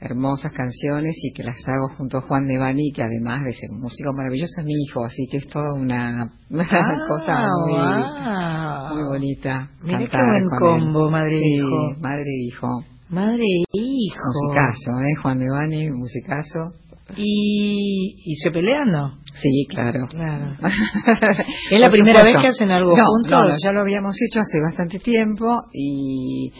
Hermosas 0.00 0.52
canciones 0.52 1.16
y 1.22 1.32
que 1.32 1.42
las 1.42 1.56
hago 1.68 1.88
junto 1.96 2.18
a 2.18 2.20
Juan 2.22 2.46
Devani, 2.46 2.92
que 2.92 3.02
además 3.02 3.42
de 3.44 3.52
ser 3.52 3.70
un 3.70 3.80
músico 3.80 4.12
maravilloso 4.12 4.60
es 4.60 4.64
mi 4.66 4.74
hijo, 4.74 5.04
así 5.04 5.26
que 5.30 5.38
es 5.38 5.48
toda 5.48 5.72
una, 5.74 6.32
una 6.50 6.96
cosa 7.08 7.44
muy, 7.64 7.72
wow. 7.72 8.94
muy 8.96 9.04
bonita. 9.08 9.70
Mira 9.82 9.98
qué 10.08 10.16
buen 10.16 10.44
combo, 10.60 11.10
madre 11.10 11.36
e 11.36 11.40
Sí, 11.40 11.54
hijo. 11.56 11.94
madre 12.00 12.24
e 12.24 12.46
hijo. 12.46 12.68
Madre 13.10 13.42
e 13.44 13.78
hijo. 13.80 14.20
Musicazo, 14.26 15.00
¿eh? 15.02 15.14
Juan 15.22 15.38
Devani, 15.38 15.90
musicazo. 15.90 16.72
¿Y, 17.16 18.16
y 18.22 18.36
se 18.36 18.50
pelean 18.50 18.92
no? 18.92 19.18
Sí, 19.34 19.66
claro. 19.70 20.06
Claro. 20.10 20.52
¿Es 21.70 21.80
la 21.80 21.88
primera 21.90 22.18
supuesto. 22.20 22.24
vez 22.24 22.40
que 22.42 22.48
hacen 22.48 22.70
algo 22.70 22.94
No, 22.94 23.02
juntos? 23.06 23.30
No, 23.32 23.48
no, 23.48 23.54
ya 23.64 23.72
lo 23.72 23.80
habíamos 23.80 24.14
hecho 24.20 24.40
hace 24.40 24.60
bastante 24.60 24.98
tiempo 24.98 25.46
y 25.72 26.52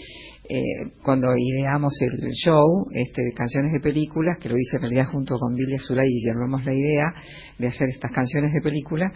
eh, 0.48 0.92
cuando 1.02 1.28
ideamos 1.36 1.92
el 2.00 2.30
show 2.32 2.86
este, 2.92 3.22
de 3.22 3.32
canciones 3.32 3.72
de 3.72 3.80
películas, 3.80 4.38
que 4.38 4.48
lo 4.48 4.56
hice 4.56 4.76
en 4.76 4.82
realidad 4.82 5.10
junto 5.12 5.36
con 5.38 5.54
Billy 5.54 5.74
Azulay 5.74 6.08
y 6.08 6.24
llevamos 6.24 6.64
la 6.64 6.72
idea 6.72 7.12
de 7.58 7.66
hacer 7.66 7.88
estas 7.90 8.12
canciones 8.12 8.52
de 8.54 8.60
película 8.62 9.12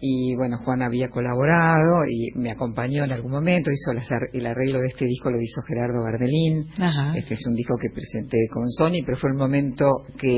y 0.00 0.34
bueno, 0.36 0.58
Juan 0.58 0.82
había 0.82 1.08
colaborado 1.08 2.04
y 2.08 2.38
me 2.38 2.50
acompañó 2.50 3.04
en 3.04 3.12
algún 3.12 3.30
momento, 3.32 3.70
hizo 3.70 3.92
el 4.32 4.46
arreglo 4.46 4.80
de 4.80 4.88
este 4.88 5.06
disco 5.06 5.30
lo 5.30 5.40
hizo 5.40 5.62
Gerardo 5.62 6.02
Gardelín, 6.02 6.66
Ajá. 6.78 7.16
este 7.16 7.34
es 7.34 7.46
un 7.46 7.54
disco 7.54 7.74
que 7.80 7.88
presenté 7.94 8.36
con 8.52 8.68
Sony, 8.70 9.02
pero 9.06 9.16
fue 9.16 9.30
el 9.30 9.36
momento 9.38 9.86
que 10.18 10.36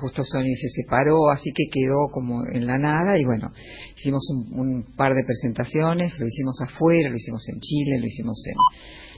justo 0.00 0.22
Sony 0.24 0.52
se 0.60 0.68
separó, 0.82 1.30
así 1.30 1.50
que 1.54 1.64
quedó 1.72 2.08
como 2.12 2.44
en 2.52 2.66
la 2.66 2.78
nada 2.78 3.18
y 3.18 3.24
bueno, 3.24 3.50
hicimos 3.96 4.28
un, 4.30 4.58
un 4.60 4.84
par 4.96 5.14
de 5.14 5.24
presentaciones, 5.24 6.18
lo 6.18 6.26
hicimos 6.26 6.60
afuera, 6.60 7.08
lo 7.08 7.16
hicimos 7.16 7.48
en 7.48 7.60
Chile, 7.60 7.98
lo 8.00 8.06
hicimos 8.06 8.42
en 8.46 8.54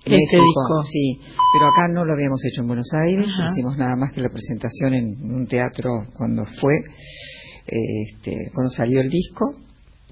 Este 0.05 0.11
México, 0.11 0.43
disco. 0.43 0.83
sí, 0.85 1.19
pero 1.55 1.71
acá 1.73 1.89
no 1.89 2.05
lo 2.05 2.13
habíamos 2.13 2.45
hecho 2.45 2.61
en 2.61 2.69
Buenos 2.69 2.93
Aires, 2.95 3.27
Ajá. 3.29 3.51
hicimos 3.53 3.77
nada 3.77 3.97
más 3.97 4.13
que 4.13 4.21
la 4.21 4.29
presentación 4.29 4.95
en 4.95 5.33
un 5.33 5.47
teatro 5.49 6.07
cuando 6.17 6.45
fue, 6.61 6.75
este, 7.67 8.51
cuando 8.55 8.71
salió 8.71 9.01
el 9.01 9.11
disco. 9.11 9.55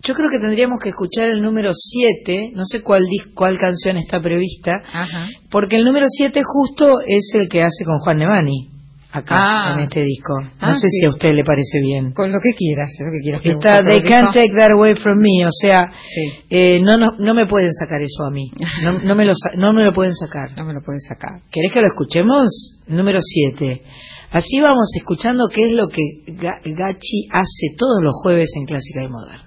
Yo 0.02 0.14
creo 0.14 0.28
que 0.30 0.38
tendríamos 0.38 0.78
que 0.82 0.90
escuchar 0.90 1.28
el 1.28 1.42
número 1.42 1.72
7, 1.74 2.52
no 2.54 2.64
sé 2.64 2.80
cuál, 2.82 3.02
cuál 3.35 3.59
canción 3.59 3.96
está 3.96 4.20
prevista, 4.20 4.72
Ajá. 4.92 5.28
porque 5.50 5.76
el 5.76 5.85
número 5.85 6.06
7 6.09 6.42
justo 6.44 6.96
es 7.06 7.30
el 7.35 7.48
que 7.48 7.62
hace 7.62 7.85
con 7.85 7.98
Juan 7.98 8.18
Nevani, 8.18 8.68
acá, 9.11 9.35
Ah. 9.38 9.74
en 9.74 9.85
este 9.85 10.02
disco. 10.04 10.35
No 10.40 10.48
Ah, 10.61 10.74
sé 10.74 10.87
sí. 10.88 10.98
si 11.00 11.06
a 11.06 11.09
usted 11.09 11.35
le 11.35 11.42
parece 11.42 11.80
bien. 11.80 12.12
Con 12.12 12.30
lo 12.30 12.38
que 12.40 12.50
quieras, 12.56 12.90
eso 12.92 13.11
que 13.11 13.20
quieras. 13.22 13.40
Está 13.44 13.82
They 13.82 14.02
Can't 14.02 14.32
Take 14.32 14.52
That 14.54 14.72
Away 14.72 14.94
From 14.94 15.18
Me, 15.18 15.44
o 15.46 15.50
sea, 15.50 15.90
Sí. 15.92 16.32
eh, 16.50 16.80
no, 16.82 16.98
no, 16.98 17.12
no 17.18 17.35
me 17.35 17.46
pueden 17.46 17.72
sacar 17.72 18.00
eso 18.02 18.24
a 18.24 18.30
mí, 18.30 18.50
no, 18.85 18.92
no, 19.00 19.14
me, 19.16 19.24
lo, 19.24 19.32
no 19.56 19.72
me 19.72 19.82
lo 19.85 19.92
pueden 19.92 20.14
sacar. 20.14 20.50
No 20.56 20.64
me 20.66 20.74
lo 20.74 20.82
pueden 20.85 21.00
sacar. 21.00 21.40
¿Querés 21.50 21.72
que 21.72 21.80
lo 21.80 21.87
escuchemos? 21.88 22.76
Número 22.87 23.18
7. 23.20 23.82
Así 24.30 24.61
vamos 24.61 24.90
escuchando 24.96 25.48
qué 25.52 25.66
es 25.66 25.72
lo 25.72 25.88
que 25.88 26.02
Ga- 26.26 26.61
Gachi 26.64 27.28
hace 27.32 27.74
todos 27.78 28.02
los 28.02 28.12
jueves 28.22 28.50
en 28.56 28.66
Clásica 28.66 29.02
y 29.02 29.09
Moderna. 29.09 29.42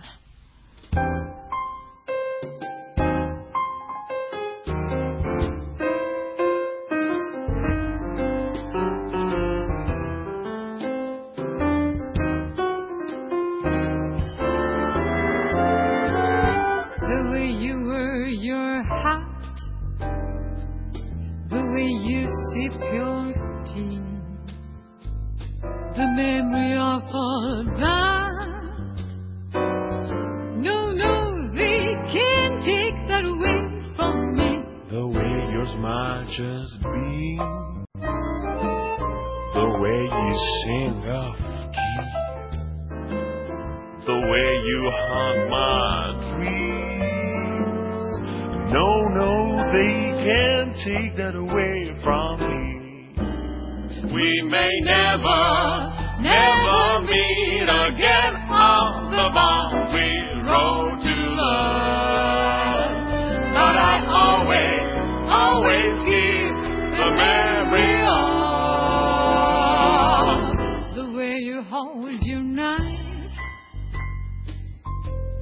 You 72.10 72.18
hold 72.18 72.28
your 72.28 72.42
knife, 72.42 73.32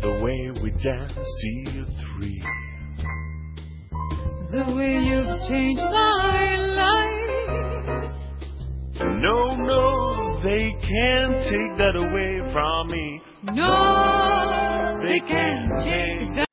the 0.01 0.11
way 0.23 0.51
we 0.61 0.71
danced 0.71 1.15
till 1.15 1.85
three. 2.19 2.43
the 4.51 4.63
way 4.75 4.99
you've 5.03 5.47
changed 5.47 5.81
my 5.83 6.55
life. 6.57 7.23
No, 8.99 9.55
no, 9.55 10.41
they 10.43 10.71
can't 10.81 11.37
take 11.43 11.77
that 11.77 11.95
away 11.95 12.51
from 12.51 12.87
me. 12.87 13.21
No, 13.53 14.99
They 15.05 15.19
can't 15.19 15.71
take 15.83 16.35
that. 16.35 16.46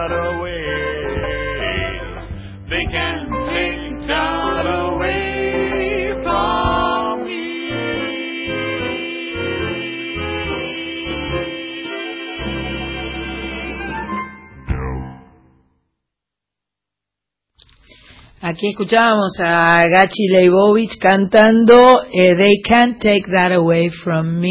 Take 0.00 0.08
that 0.08 0.16
away. 0.16 0.64
They 2.68 2.84
can't 2.84 3.28
take 3.46 3.79
Aquí 18.50 18.66
escuchábamos 18.70 19.30
a 19.38 19.86
Gachi 19.86 20.26
Leibovich 20.28 20.98
cantando 20.98 22.02
eh, 22.12 22.34
They 22.34 22.60
Can't 22.68 22.98
Take 23.00 23.22
That 23.30 23.52
Away 23.52 23.90
From 23.90 24.40
Me 24.40 24.50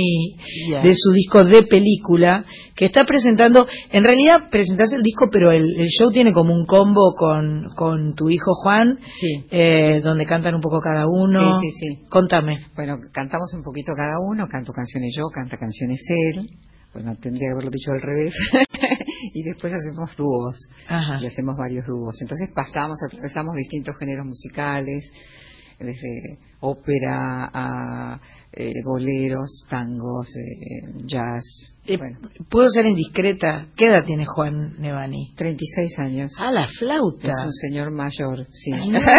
Yeah. 0.69 0.81
de 0.81 0.93
su 0.95 1.11
disco 1.11 1.43
de 1.43 1.63
película 1.63 2.45
que 2.77 2.85
está 2.85 3.03
presentando, 3.03 3.67
en 3.91 4.03
realidad 4.05 4.49
presentás 4.49 4.93
el 4.93 5.01
disco 5.03 5.25
pero 5.29 5.51
el, 5.51 5.65
el 5.77 5.87
show 5.89 6.11
tiene 6.11 6.31
como 6.31 6.53
un 6.53 6.65
combo 6.65 7.13
con, 7.17 7.65
con 7.75 8.15
tu 8.15 8.29
hijo 8.29 8.53
Juan 8.63 8.99
Sí. 9.19 9.43
eh, 9.51 9.99
donde 10.01 10.25
cantan 10.25 10.55
un 10.55 10.61
poco 10.61 10.79
cada 10.79 11.05
uno. 11.05 11.59
Sí, 11.59 11.67
sí, 11.69 11.87
sí. 11.97 12.05
Contame. 12.09 12.57
Bueno, 12.77 12.93
cantamos 13.11 13.53
un 13.53 13.63
poquito 13.63 13.91
cada 13.97 14.17
uno, 14.25 14.47
canto 14.47 14.71
canciones 14.71 15.13
yo, 15.17 15.25
canta 15.27 15.57
canciones 15.57 15.99
él. 16.07 16.47
Bueno, 16.93 17.15
tendría 17.21 17.47
que 17.47 17.53
haberlo 17.53 17.71
dicho 17.71 17.91
al 17.91 18.01
revés. 18.01 18.33
y 19.33 19.43
después 19.43 19.73
hacemos 19.73 20.15
dúos. 20.17 20.57
Ajá. 20.87 21.19
Y 21.21 21.27
hacemos 21.27 21.55
varios 21.55 21.85
dúos. 21.85 22.19
Entonces 22.21 22.49
pasamos, 22.53 22.97
atravesamos 23.07 23.55
distintos 23.55 23.95
géneros 23.97 24.25
musicales, 24.25 25.11
desde 25.79 26.37
ópera 26.61 27.49
a 27.53 28.19
eh, 28.51 28.73
boleros, 28.83 29.65
tangos, 29.69 30.27
eh, 30.35 30.91
jazz. 31.05 31.75
Eh, 31.85 31.97
bueno, 31.97 32.19
¿Puedo 32.49 32.69
ser 32.69 32.85
indiscreta? 32.85 33.67
¿Qué 33.75 33.85
edad 33.85 34.03
tiene 34.03 34.25
Juan 34.25 34.75
Nevani? 34.79 35.33
36 35.35 35.99
años. 35.99 36.31
Ah, 36.37 36.51
la 36.51 36.67
flauta. 36.67 37.27
Es 37.27 37.45
un 37.45 37.53
señor 37.53 37.91
mayor, 37.91 38.45
sí. 38.51 38.71
Ay, 38.73 38.89
no. 38.89 38.99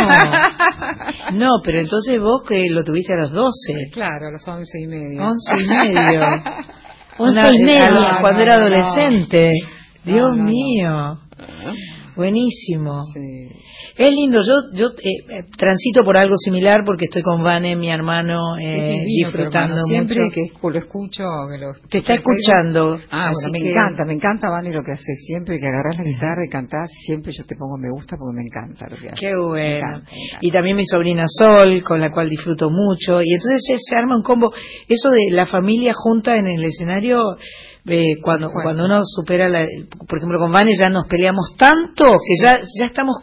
No, 1.33 1.49
pero 1.65 1.79
entonces 1.79 2.21
vos 2.21 2.43
que 2.47 2.69
lo 2.69 2.85
tuviste 2.85 3.15
a 3.15 3.23
los 3.23 3.33
12. 3.33 3.91
Claro, 3.93 4.29
a 4.29 4.31
los 4.33 4.47
once 4.47 4.81
y 4.81 4.87
medio. 4.87 5.23
Once 5.23 5.53
y 5.57 5.67
medio. 5.67 6.21
Once 7.23 7.41
y 7.53 7.63
medio. 7.65 7.85
a 7.85 7.91
lo- 7.91 8.21
cuando 8.21 8.39
No, 8.39 8.43
era 8.43 8.55
adolescente. 8.55 9.51
Dios 10.05 10.31
mío. 10.37 11.19
Buenísimo. 12.17 13.03
Sí. 13.15 13.49
Es 13.97 14.15
lindo, 14.15 14.41
yo 14.43 14.55
yo 14.79 14.87
eh, 14.89 15.01
eh, 15.03 15.45
transito 15.57 16.03
por 16.05 16.17
algo 16.17 16.37
similar 16.37 16.83
porque 16.85 17.05
estoy 17.07 17.23
con 17.23 17.43
Vane, 17.43 17.77
mi 17.77 17.89
hermano, 17.91 18.57
eh, 18.59 18.65
divino 19.01 19.05
disfrutando 19.29 19.77
hermano. 19.77 19.87
Siempre 19.87 20.21
mucho. 20.25 20.35
que 20.35 20.69
lo 20.71 20.79
escucho, 20.79 21.25
que 21.51 21.59
lo 21.59 21.73
Te 21.91 21.99
está 21.99 22.15
escuchando. 22.15 22.99
Ah, 23.11 23.31
bueno, 23.33 23.53
me 23.53 23.61
que- 23.61 23.69
encanta, 23.71 24.05
me 24.05 24.13
encanta, 24.15 24.49
Vani, 24.49 24.73
lo 24.73 24.83
que 24.83 24.93
haces. 24.93 25.25
Siempre 25.27 25.59
que 25.61 25.67
agarras 25.67 25.97
la 25.99 26.05
guitarra 26.05 26.45
y 26.47 26.49
cantás, 26.51 26.91
siempre 27.07 27.33
yo 27.33 27.45
te 27.45 27.57
pongo 27.57 27.77
me 27.79 27.91
gusta 27.91 28.17
porque 28.17 28.37
me 28.37 28.43
encanta 28.43 28.87
lo 28.89 28.97
que 28.97 29.09
haces. 29.09 29.21
Qué 29.21 29.31
Me 29.33 29.45
bueno. 29.45 29.77
encanta, 29.77 30.11
me 30.11 30.23
encanta. 30.25 30.39
Y 30.41 30.51
también 30.51 30.77
mi 30.77 30.87
sobrina 30.87 31.25
Sol, 31.29 31.83
con 31.83 32.01
la 32.01 32.11
cual 32.11 32.29
disfruto 32.31 32.71
mucho. 32.71 33.21
Y 33.23 33.33
entonces 33.35 33.63
se, 33.67 33.77
se 33.79 33.97
arma 33.97 34.17
un 34.17 34.23
combo. 34.23 34.51
Eso 34.89 35.09
de 35.11 35.35
la 35.35 35.47
familia 35.47 35.93
junta 35.95 36.37
en 36.37 36.47
el 36.47 36.65
escenario, 36.65 37.21
eh, 37.87 38.17
cuando, 38.23 38.51
cuando 38.53 38.85
uno 38.85 39.01
supera, 39.05 39.49
la, 39.49 39.65
por 40.09 40.19
ejemplo, 40.19 40.39
con 40.39 40.53
Vane 40.53 40.73
ya 40.79 40.89
nos 40.91 41.07
peleamos 41.07 41.55
tanto 41.59 42.05
que 42.05 42.45
ya, 42.45 42.59
ya 42.79 42.87
estamos, 42.87 43.17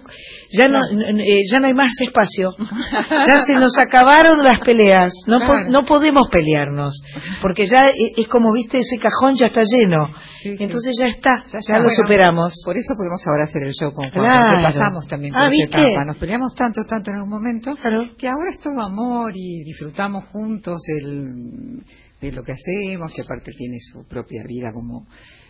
ya 0.52 0.68
no, 0.68 0.80
eh, 0.86 1.42
ya 1.52 1.60
no 1.60 1.68
hay 1.68 1.74
más 1.74 1.92
espacio. 2.02 2.52
ya 3.28 3.42
se 3.46 3.54
nos 3.56 3.78
acabaron 3.78 4.44
las 4.44 4.60
peleas. 4.60 5.12
No, 5.28 5.40
po- 5.40 5.46
Claro. 5.48 5.70
no 5.70 5.86
podemos 5.86 6.28
pelearnos. 6.32 7.02
Porque 7.42 7.66
ya 7.66 7.90
eh, 7.90 8.14
es 8.18 8.28
como, 8.28 8.52
viste, 8.54 8.78
ese 8.80 8.98
cajón 8.98 9.36
ya 9.36 9.48
está 9.48 9.62
lleno. 9.64 10.08
Sí, 10.42 10.56
sí. 10.58 10.64
Entonces 10.64 10.96
ya 11.00 11.08
está, 11.08 11.44
ya, 11.46 11.78
lo 11.78 11.84
Bueno, 11.86 11.96
superamos. 12.04 12.54
Por 12.66 12.78
eso 12.78 12.94
podemos 12.96 13.22
ahora 13.28 13.44
hacer 13.46 13.64
el 13.64 13.74
show 13.74 13.92
con 13.94 14.10
Juan, 14.10 14.24
Claro. 14.24 14.46
porque 14.50 14.64
pasamos 14.64 15.08
también 15.08 15.34
por 15.34 15.42
Ah, 15.42 15.46
esa 15.48 15.52
¿viste? 15.66 15.82
etapa. 15.82 16.06
Nos 16.06 16.18
peleamos 16.18 16.54
tanto, 16.56 16.84
tanto 16.86 17.12
en 17.12 17.16
algún 17.18 17.30
momento, 17.32 17.76
que 18.18 18.28
ahora 18.28 18.50
es 18.52 18.60
todo 18.60 18.80
amor 18.82 19.32
y 19.36 19.64
disfrutamos 19.64 20.26
juntos 20.26 20.80
el, 21.00 21.84
de 22.22 22.32
lo 22.32 22.44
que 22.44 22.54
hacemos 22.54 23.18
y 23.18 23.22
aparte 23.22 23.52
tiene 23.58 23.78
su 23.80 24.08
propia 24.08 24.44
vida 24.48 24.72
como 24.74 25.06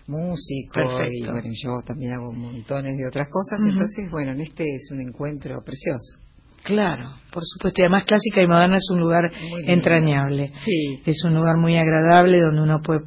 músico 0.08 0.74
Perfecto. 0.74 1.12
y 1.14 1.22
bueno, 1.28 1.50
yo 1.54 1.82
también 1.86 2.14
hago 2.14 2.32
montones 2.34 2.98
de 2.98 3.08
otras 3.08 3.28
cosas, 3.30 3.60
entonces 3.68 4.10
bueno, 4.10 4.32
en 4.32 4.42
este 4.42 4.64
es 4.64 4.90
un 4.92 5.02
encuentro 5.02 5.62
precioso. 5.64 6.18
Claro, 6.64 7.12
por 7.32 7.44
supuesto. 7.46 7.80
Y 7.82 7.84
además 7.84 8.04
Clásica 8.06 8.42
y 8.42 8.48
Moderna 8.48 8.76
es 8.76 8.90
un 8.92 9.00
lugar 9.00 9.32
entrañable. 9.72 10.52
Sí. 10.66 11.00
Es 11.06 11.24
un 11.24 11.34
lugar 11.36 11.56
muy 11.56 11.78
agradable 11.78 12.42
donde 12.42 12.62
uno 12.62 12.82
puede... 12.84 13.02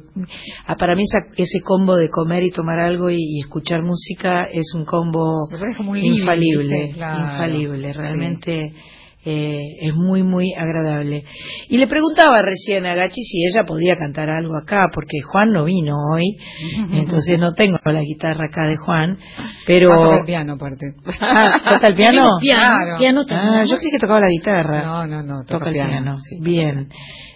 Ah, 0.65 0.75
para 0.77 0.95
mí 0.95 1.03
esa- 1.03 1.31
ese 1.37 1.61
combo 1.63 1.95
de 1.95 2.09
comer 2.09 2.41
y 2.41 2.49
tomar 2.49 2.79
algo 2.79 3.11
y, 3.11 3.17
y 3.19 3.39
escuchar 3.41 3.83
música 3.83 4.45
es 4.51 4.73
un 4.73 4.83
combo 4.85 5.47
parece 5.49 5.77
como 5.77 5.91
un 5.91 5.97
infalible, 5.97 6.85
infalible. 6.87 7.93
sí. 7.93 8.75
Eh, 9.23 9.59
es 9.81 9.93
muy, 9.93 10.23
muy 10.23 10.51
agradable. 10.57 11.23
Y 11.69 11.77
le 11.77 11.85
preguntaba 11.85 12.41
recién 12.41 12.87
a 12.87 12.95
Gachi 12.95 13.21
si 13.21 13.43
ella 13.45 13.63
podía 13.67 13.95
cantar 13.95 14.31
algo 14.31 14.55
acá, 14.57 14.87
porque 14.93 15.19
Juan 15.21 15.51
no 15.51 15.65
vino 15.65 15.93
hoy, 16.15 16.37
entonces 16.93 17.37
no 17.37 17.53
tengo 17.53 17.77
la 17.85 18.01
guitarra 18.01 18.45
acá 18.45 18.67
de 18.67 18.77
Juan, 18.77 19.19
pero... 19.67 19.89
Va 19.89 19.95
a 19.95 19.99
tocar 19.99 20.19
el 20.19 20.25
piano 20.25 20.53
aparte. 20.53 20.93
Ah, 21.19 21.51
¿toca 21.73 21.87
el 21.87 21.95
piano? 21.95 22.21
Piano, 22.41 22.97
piano 22.97 23.21
Ah, 23.29 23.63
yo 23.69 23.77
creí 23.77 23.91
que 23.91 23.99
tocaba 23.99 24.21
la 24.21 24.29
guitarra. 24.29 24.83
No, 24.83 25.05
no, 25.07 25.21
no, 25.21 25.41
toca, 25.43 25.59
toca 25.59 25.65
el 25.69 25.73
piano. 25.73 25.91
piano, 25.91 26.17
sí. 26.19 26.37
Bien. 26.41 26.89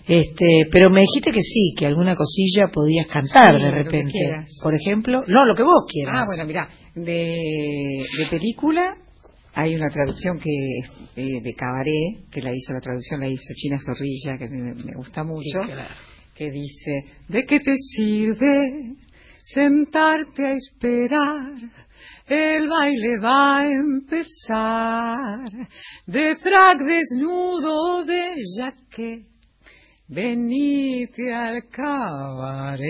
Este, 0.08 0.46
pero 0.72 0.90
me 0.90 1.02
dijiste 1.02 1.32
que 1.32 1.42
sí, 1.42 1.74
que 1.78 1.86
alguna 1.86 2.16
cosilla 2.16 2.68
podías 2.74 3.08
cantar 3.08 3.56
Sí, 3.58 3.62
de 3.64 3.70
lo 3.70 3.76
que 3.78 3.84
repente. 3.84 4.12
quieras. 4.12 4.50
Por 4.64 4.74
ejemplo, 4.76 5.22
no, 5.28 5.46
lo 5.46 5.56
que 5.56 5.64
vos 5.64 5.86
quieras. 5.88 6.16
Ah, 6.20 6.24
bueno, 6.26 6.46
mira, 6.46 6.68
de, 6.96 8.04
de 8.18 8.26
película 8.30 8.96
hay 9.56 9.74
una 9.74 9.90
traducción 9.90 10.38
que 10.38 10.50
es 10.80 10.90
eh, 11.16 11.42
de 11.42 11.54
cabaret, 11.54 12.30
que 12.30 12.42
la 12.42 12.52
hizo, 12.54 12.74
la 12.74 12.82
traducción 12.82 13.22
la 13.22 13.28
hizo 13.28 13.54
China 13.56 13.80
Zorrilla, 13.80 14.38
que 14.38 14.44
a 14.44 14.50
mí 14.50 14.62
me, 14.62 14.76
me 14.76 14.94
gusta 14.96 15.24
mucho, 15.24 15.62
que 16.36 16.52
dice, 16.52 17.06
¿de 17.30 17.46
qué 17.46 17.62
te 17.62 17.74
sirve 17.78 18.96
sentarte 19.44 20.46
a 20.46 20.52
esperar? 20.56 21.54
El 22.28 22.68
baile 22.68 23.18
va 23.24 23.60
a 23.60 23.72
empezar, 23.72 25.50
de 26.06 26.36
frac 26.36 26.80
desnudo 26.82 28.04
de 28.04 28.36
jaque. 28.58 29.35
Venite 30.08 31.34
al 31.34 31.68
cabaret, 31.72 32.86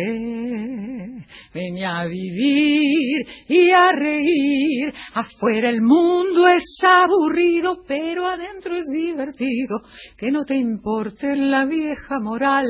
ven 1.53 1.83
a 1.85 2.03
vivir 2.07 3.25
y 3.47 3.71
a 3.71 3.93
reír. 3.93 4.93
Afuera 5.13 5.69
el 5.69 5.81
mundo 5.81 6.45
es 6.49 6.65
aburrido, 6.83 7.83
pero 7.87 8.27
adentro 8.27 8.75
es 8.75 8.83
divertido. 8.91 9.81
Que 10.17 10.29
no 10.29 10.43
te 10.43 10.55
importe 10.57 11.37
la 11.37 11.63
vieja 11.63 12.19
moral, 12.19 12.67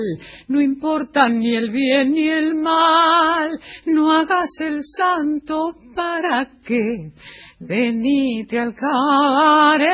no 0.47 0.61
importa 0.61 1.27
ni 1.27 1.55
el 1.55 1.71
bien 1.71 2.11
ni 2.13 2.29
el 2.29 2.53
mal. 2.53 3.49
No 3.87 4.11
hagas 4.11 4.51
el 4.59 4.83
santo 4.83 5.73
para 5.95 6.51
qué. 6.63 7.13
Venite 7.59 8.59
al 8.59 8.75
cabaret. 8.75 9.85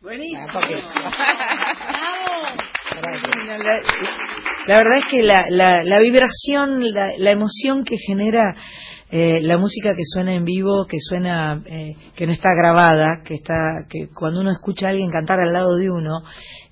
Buenísimo. 0.00 0.46
La, 4.66 4.76
verdad 4.78 4.98
es 4.98 5.04
que 5.10 5.22
la, 5.22 5.46
la, 5.50 5.98
vibración, 6.00 6.80
la, 6.82 7.30
emoción 7.30 7.84
que 7.84 7.96
genera 7.96 8.54
eh, 9.10 9.40
la 9.42 9.56
música 9.56 9.90
que 9.90 10.04
suena 10.04 10.32
en 10.34 10.44
vivo, 10.44 10.86
que 10.86 10.98
suena, 11.00 11.62
eh, 11.66 11.94
que 12.14 12.26
no 12.26 12.32
está 12.32 12.50
grabada, 12.54 13.22
que 13.24 13.34
está, 13.34 13.86
que 13.88 14.08
cuando 14.14 14.40
uno 14.40 14.50
escucha 14.50 14.86
a 14.86 14.90
alguien 14.90 15.10
cantar 15.10 15.40
al 15.40 15.52
lado 15.52 15.76
de 15.76 15.90
uno, 15.90 16.22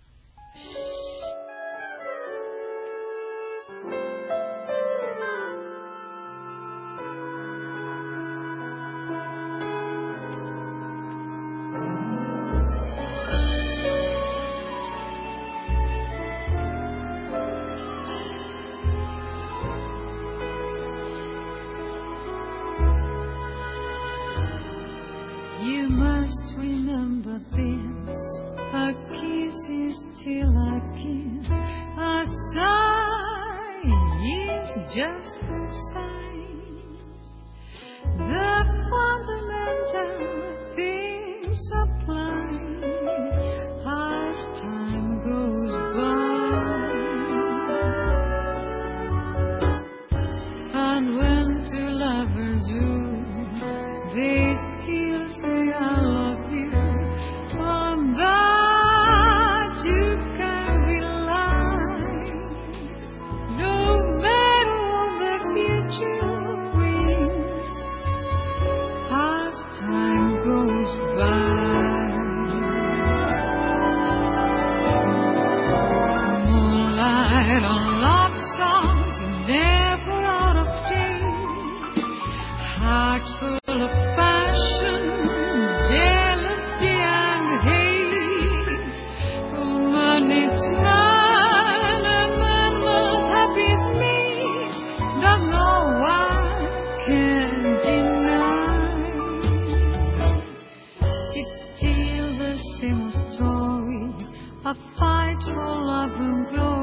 Fight 104.98 105.38
for 105.44 105.84
love 105.84 106.12
and 106.12 106.48
glory, 106.48 106.73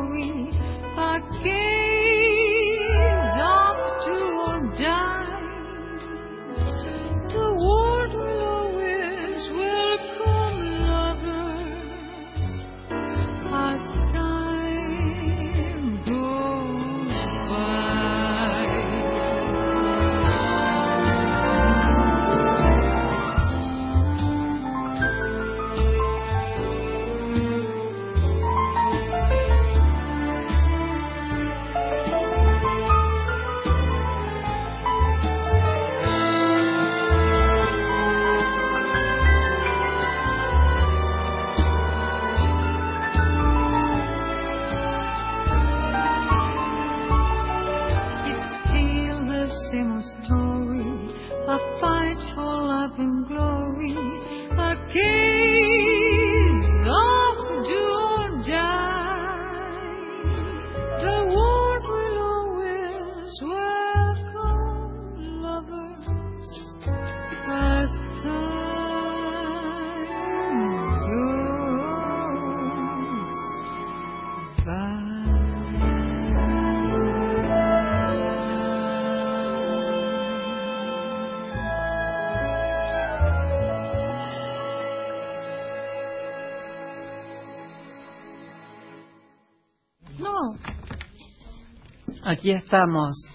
Aquí 92.32 92.52
estamos. 92.52 93.26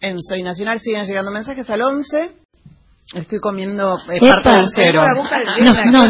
En 0.00 0.16
Soy 0.20 0.42
Nacional 0.42 0.78
siguen 0.80 1.04
llegando 1.06 1.30
mensajes 1.30 1.68
al 1.70 1.82
11. 1.82 2.30
Estoy 3.16 3.40
comiendo 3.40 3.96
eh, 4.08 4.20
parte 4.20 4.50
del 4.50 4.68
cero. 4.72 5.02
No, 5.90 6.00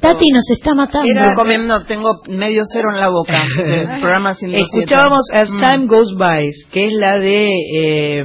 Tati 0.00 0.30
nos 0.32 0.50
está 0.50 0.74
matando. 0.74 1.06
Estoy 1.12 1.34
comiendo, 1.36 1.82
tengo 1.84 2.22
medio 2.30 2.62
cero 2.72 2.88
en 2.94 3.00
la 3.00 3.08
boca. 3.10 3.44
del 3.56 3.86
programa 4.00 4.34
107. 4.34 4.64
Escuchábamos 4.64 5.20
As 5.34 5.50
Mm. 5.50 5.58
Time 5.58 5.86
Goes 5.86 6.14
By, 6.16 6.48
que 6.72 6.86
es 6.86 6.92
la 6.94 7.12
de 7.20 7.48
eh, 7.76 8.24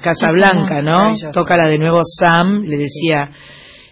Casablanca, 0.00 0.82
¿no? 0.82 1.14
Toca 1.32 1.56
la 1.56 1.68
de 1.68 1.78
nuevo 1.78 2.00
Sam, 2.04 2.62
le 2.62 2.76
decía, 2.76 3.30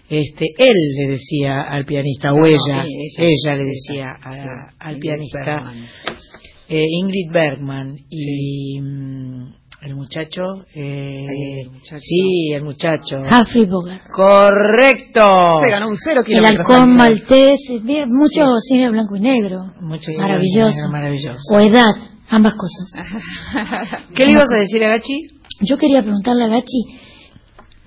este, 0.08 0.46
él 0.56 0.76
le 1.04 1.10
decía 1.10 1.62
al 1.62 1.84
pianista, 1.84 2.32
o 2.32 2.36
No, 2.38 2.46
ella, 2.46 2.84
ella, 2.84 3.28
ella, 3.28 3.56
le 3.56 3.64
decía 3.64 4.06
a- 4.22 4.32
sí, 4.32 4.48
al 4.78 4.98
pianista. 4.98 5.72
Eh, 6.70 6.86
Ingrid 6.88 7.32
Bergman, 7.32 7.96
y 8.08 8.80
mm, 8.80 9.54
el 9.82 9.96
muchacho, 9.96 10.42
eh, 10.72 11.26
el 11.62 11.70
muchacho. 11.70 11.98
sí, 12.00 12.52
el 12.54 12.62
muchacho. 12.62 13.16
Humphrey 13.16 13.66
Bogart. 13.66 14.02
Correcto. 14.14 15.20
Se 15.64 15.70
ganó 15.70 15.88
un 15.88 15.96
cero 15.96 16.22
El 16.24 16.44
halcón 16.44 16.96
maltés, 16.96 17.58
eh, 17.70 18.06
mucho 18.06 18.44
cine 18.68 18.88
blanco 18.88 19.16
y 19.16 19.20
negro. 19.20 19.72
Mucho 19.80 20.12
maravilloso. 20.20 20.70
cine 20.70 20.88
maravilloso. 20.92 21.40
O 21.52 21.58
edad, 21.58 21.96
ambas 22.28 22.54
cosas. 22.54 24.04
¿Qué 24.14 24.26
le 24.26 24.32
ibas 24.32 24.52
a 24.54 24.60
decir 24.60 24.84
a 24.84 24.90
Gachi? 24.90 25.26
Yo 25.62 25.76
quería 25.76 26.02
preguntarle 26.02 26.44
a 26.44 26.48
Gachi, 26.48 26.84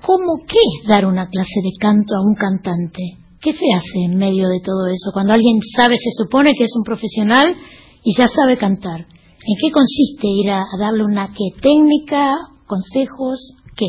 ¿cómo 0.02 0.44
qué 0.46 0.58
es 0.60 0.88
dar 0.90 1.06
una 1.06 1.30
clase 1.30 1.62
de 1.64 1.72
canto 1.80 2.18
a 2.18 2.22
un 2.22 2.36
cantante? 2.36 3.02
¿Qué 3.40 3.54
se 3.54 3.66
hace 3.74 4.12
en 4.12 4.18
medio 4.18 4.50
de 4.50 4.60
todo 4.62 4.88
eso? 4.88 5.12
Cuando 5.14 5.32
alguien 5.32 5.60
sabe, 5.78 5.96
se 5.96 6.12
supone 6.22 6.52
que 6.58 6.66
es 6.66 6.74
un 6.76 6.84
profesional 6.84 7.56
y 8.04 8.18
ya 8.18 8.28
sabe 8.28 8.58
cantar. 8.58 9.02
¿En 9.02 9.56
qué 9.62 9.72
consiste 9.72 10.28
ir 10.28 10.52
a, 10.52 10.62
a 10.62 10.78
darle 10.80 11.04
una 11.04 11.28
qué 11.30 11.60
técnica, 11.62 12.34
consejos, 12.66 13.56
qué? 13.76 13.86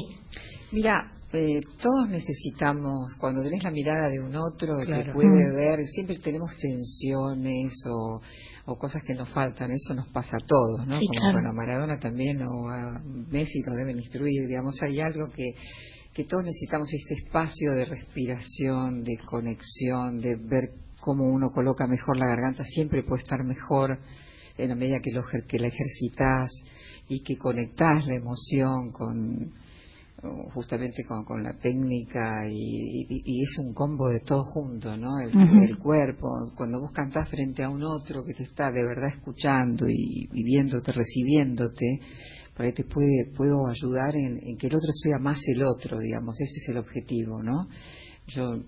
Mira, 0.73 1.11
eh, 1.33 1.61
todos 1.83 2.09
necesitamos, 2.09 3.15
cuando 3.19 3.43
tenés 3.43 3.63
la 3.63 3.71
mirada 3.71 4.09
de 4.09 4.21
un 4.21 4.35
otro 4.37 4.79
que 4.79 4.87
Claro. 4.87 5.13
puede 5.13 5.51
Mm. 5.51 5.55
ver, 5.55 5.87
siempre 5.87 6.17
tenemos 6.19 6.51
tensiones 6.57 7.73
o, 7.89 8.21
o 8.67 8.77
cosas 8.77 9.03
que 9.03 9.15
nos 9.15 9.29
faltan, 9.31 9.71
eso 9.71 9.95
nos 9.95 10.09
pasa 10.09 10.37
a 10.37 10.47
todos, 10.47 10.87
¿no? 10.87 10.99
Sí, 10.99 11.07
Como 11.07 11.19
claro. 11.21 11.35
bueno, 11.35 11.51
a 11.51 11.53
Maradona 11.53 11.99
también 11.99 12.41
o 12.43 12.69
a 12.71 13.01
Messi 13.31 13.63
lo 13.63 13.75
deben 13.75 13.99
instruir, 13.99 14.47
digamos, 14.49 14.81
hay 14.83 15.01
algo 15.01 15.29
que, 15.35 15.55
que 16.13 16.25
todos 16.25 16.45
necesitamos 16.45 16.89
ese 16.93 17.15
espacio 17.15 17.73
de 17.73 17.85
respiración, 17.85 19.03
de 19.03 19.17
conexión, 19.25 20.21
de 20.21 20.37
ver 20.37 20.84
cómo 21.05 21.25
uno 21.27 21.51
coloca 21.51 21.87
mejor 21.87 22.17
la 22.17 22.27
garganta, 22.27 22.65
siempre 22.65 23.03
puede 23.03 23.23
estar 23.23 23.45
mejor 23.45 23.99
en 24.57 24.69
la 24.71 24.75
medida 24.75 24.99
que, 25.03 25.13
lo, 25.13 25.23
que 25.47 25.59
la 25.59 25.67
ejercitas 25.67 26.51
y 27.09 27.23
que 27.23 27.37
conectás 27.37 28.07
la 28.07 28.15
emoción 28.15 28.91
con, 28.93 29.53
uh, 30.23 30.51
justamente 30.55 31.05
con, 31.05 31.25
con 31.25 31.43
la 31.43 31.53
técnica 31.59 32.49
y, 32.49 32.55
y- 32.55 33.23
y 33.25 33.43
es 33.43 33.59
un 33.59 33.75
combo 33.75 34.09
de 34.09 34.21
todo 34.21 34.45
junto, 34.45 34.97
¿no? 34.97 35.19
El 35.21 35.77
cuerpo, 35.79 36.29
cuando 36.57 36.81
vos 36.81 36.93
cantás 36.93 37.29
frente 37.29 37.63
a 37.63 37.69
un 37.69 37.83
otro 37.83 38.25
que 38.25 38.33
te 38.33 38.45
está 38.45 38.71
de 38.71 38.83
verdad 38.83 39.09
escuchando 39.15 39.87
y, 39.89 40.29
y 40.33 40.43
viéndote, 40.43 40.93
recibiéndote, 40.93 42.01
por 42.57 42.65
ahí 42.65 42.73
te 42.73 42.85
puede, 42.85 43.33
puedo 43.37 43.67
ayudar 43.67 44.15
en, 44.17 44.39
en 44.43 44.57
que 44.57 44.69
el 44.69 44.75
otro 44.77 44.91
sea 44.93 45.19
más 45.19 45.41
el 45.49 45.63
otro, 45.65 45.99
digamos, 45.99 46.41
ese 46.41 46.59
es 46.63 46.69
el 46.71 46.79
objetivo, 46.79 47.43
¿no? 47.43 47.69
Yo 48.29 48.63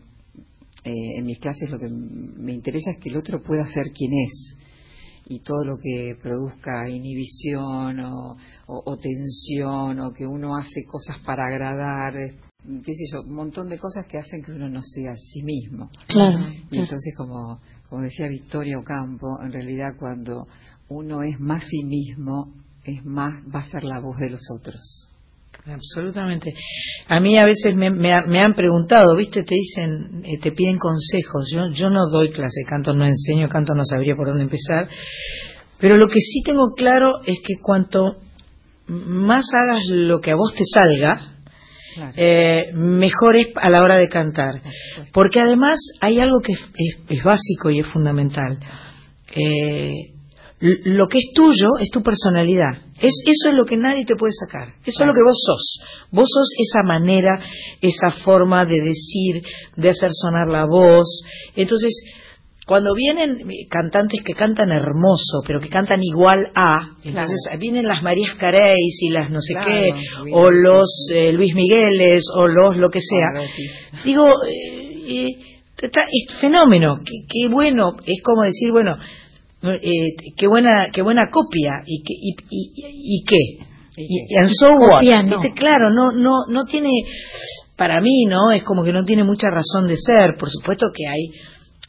eh, 0.86 1.18
en 1.18 1.24
mis 1.26 1.38
clases 1.38 1.68
lo 1.70 1.78
que 1.78 1.88
me 1.88 2.52
interesa 2.52 2.92
es 2.92 2.98
que 2.98 3.08
el 3.10 3.16
otro 3.16 3.42
pueda 3.42 3.66
ser 3.68 3.90
quien 3.92 4.12
es 4.14 4.54
y 5.28 5.40
todo 5.40 5.64
lo 5.64 5.76
que 5.78 6.14
produzca 6.22 6.88
inhibición 6.88 7.98
o, 8.00 8.36
o- 8.68 8.82
o 8.86 8.96
tensión 8.96 9.98
o 9.98 10.12
que 10.12 10.24
uno 10.26 10.56
hace 10.56 10.84
cosas 10.84 11.18
para 11.26 11.46
agradar, 11.48 12.12
qué 12.14 12.92
sé 12.94 13.04
yo, 13.12 13.22
un 13.22 13.34
montón 13.34 13.68
de 13.68 13.78
cosas 13.78 14.06
que 14.06 14.18
hacen 14.18 14.42
que 14.42 14.52
uno 14.52 14.68
no 14.68 14.82
sea 14.82 15.16
sí 15.16 15.42
mismo. 15.42 15.90
Claro, 16.06 16.38
Y 16.38 16.68
claro. 16.68 16.84
entonces, 16.84 17.14
como, 17.16 17.60
como 17.88 18.02
decía 18.02 18.28
Victoria 18.28 18.78
Ocampo, 18.78 19.26
en 19.42 19.52
realidad 19.52 19.96
cuando 19.98 20.46
uno 20.88 21.22
es 21.24 21.40
más 21.40 21.64
sí 21.68 21.82
mismo, 21.84 22.54
es 22.84 23.04
más, 23.04 23.42
va 23.52 23.58
a 23.60 23.64
ser 23.68 23.82
la 23.82 23.98
voz 23.98 24.18
de 24.18 24.30
los 24.30 24.42
otros. 24.56 25.05
Absolutamente. 25.68 26.52
A 27.08 27.18
mí 27.20 27.36
a 27.38 27.44
veces 27.44 27.74
me, 27.76 27.90
me 27.90 28.12
me 28.26 28.38
han 28.40 28.54
preguntado, 28.54 29.16
¿viste? 29.16 29.42
Te 29.42 29.54
dicen, 29.54 30.22
eh, 30.24 30.38
te 30.40 30.52
piden 30.52 30.78
consejos. 30.78 31.50
Yo, 31.52 31.68
yo 31.70 31.90
no 31.90 32.02
doy 32.10 32.30
clase 32.30 32.60
de 32.64 32.70
canto, 32.70 32.94
no 32.94 33.04
enseño 33.04 33.48
canto, 33.48 33.74
no 33.74 33.82
sabría 33.84 34.14
por 34.14 34.28
dónde 34.28 34.44
empezar. 34.44 34.88
Pero 35.78 35.96
lo 35.96 36.06
que 36.06 36.20
sí 36.20 36.42
tengo 36.44 36.68
claro 36.76 37.20
es 37.26 37.38
que 37.44 37.54
cuanto 37.60 38.16
más 38.88 39.46
hagas 39.52 39.82
lo 39.88 40.20
que 40.20 40.30
a 40.30 40.36
vos 40.36 40.54
te 40.54 40.64
salga, 40.64 41.32
eh, 42.16 42.72
mejor 42.74 43.36
es 43.36 43.48
a 43.56 43.68
la 43.68 43.82
hora 43.82 43.96
de 43.96 44.08
cantar. 44.08 44.62
Porque 45.12 45.40
además 45.40 45.78
hay 46.00 46.20
algo 46.20 46.40
que 46.40 46.52
es, 46.52 46.60
es- 46.76 46.98
es 47.18 47.24
básico 47.24 47.70
y 47.70 47.80
es 47.80 47.86
fundamental. 47.86 48.58
Eh, 49.34 50.12
lo 50.60 51.06
que 51.08 51.18
es 51.18 51.32
tuyo 51.34 51.66
es 51.80 51.90
tu 51.90 52.02
personalidad. 52.02 52.70
Es, 53.00 53.12
eso 53.26 53.50
es 53.50 53.54
lo 53.54 53.64
que 53.66 53.76
nadie 53.76 54.04
te 54.06 54.16
puede 54.16 54.32
sacar. 54.32 54.68
Eso 54.84 55.02
es 55.02 55.06
lo 55.06 55.12
que 55.12 55.22
vos 55.26 55.38
sos. 55.44 55.80
Vos 56.10 56.28
sos 56.32 56.48
esa 56.58 56.82
manera, 56.82 57.38
esa 57.82 58.10
forma 58.24 58.64
de 58.64 58.80
decir, 58.80 59.42
de 59.76 59.90
hacer 59.90 60.10
sonar 60.12 60.46
la 60.48 60.64
voz. 60.64 61.22
Entonces, 61.54 61.92
cuando 62.66 62.94
vienen 62.94 63.46
cantantes 63.70 64.22
que 64.24 64.32
cantan 64.32 64.70
hermoso, 64.70 65.42
pero 65.46 65.60
que 65.60 65.68
cantan 65.68 66.00
igual 66.02 66.50
a, 66.54 66.96
entonces 67.04 67.38
vienen 67.60 67.86
las 67.86 68.02
Marías 68.02 68.34
Careys 68.34 68.98
y 69.02 69.10
las 69.10 69.30
no 69.30 69.40
sé 69.40 69.52
Claro, 69.52 69.68
qué, 69.70 69.90
Luis 70.22 70.34
o 70.34 70.50
los 70.50 71.08
eh, 71.14 71.32
Luis 71.32 71.54
Migueles, 71.54 72.24
o 72.34 72.46
los 72.48 72.76
lo 72.78 72.88
que 72.90 73.00
sea. 73.00 73.42
Digo, 74.04 74.26
eh, 74.48 75.26
eh, 75.28 75.28
está- 75.80 76.06
es 76.10 76.40
fenómeno, 76.40 76.98
qué 77.04 77.48
bueno, 77.48 77.94
es 78.04 78.20
como 78.24 78.42
decir, 78.42 78.72
bueno, 78.72 78.96
eh, 79.62 80.32
qué 80.36 80.46
buena 80.46 80.88
qué 80.92 81.02
buena 81.02 81.28
copia. 81.30 81.82
Y 81.86 82.02
qué 82.02 82.14
y, 82.14 82.34
y, 82.50 83.20
y 83.20 83.24
qué 83.24 83.66
y, 83.96 84.36
and 84.36 84.50
so 84.50 84.72
what 84.72 85.02
no. 85.24 85.40
¿Viste? 85.40 85.54
claro 85.58 85.90
no 85.90 86.12
no 86.12 86.46
no 86.48 86.64
tiene 86.66 86.90
para 87.76 88.00
mí 88.00 88.26
no 88.26 88.50
es 88.52 88.62
como 88.62 88.84
que 88.84 88.92
no 88.92 89.04
tiene 89.04 89.24
mucha 89.24 89.48
razón 89.48 89.86
de 89.86 89.96
ser. 89.96 90.36
Por 90.38 90.50
supuesto 90.50 90.86
que 90.94 91.06
hay 91.06 91.30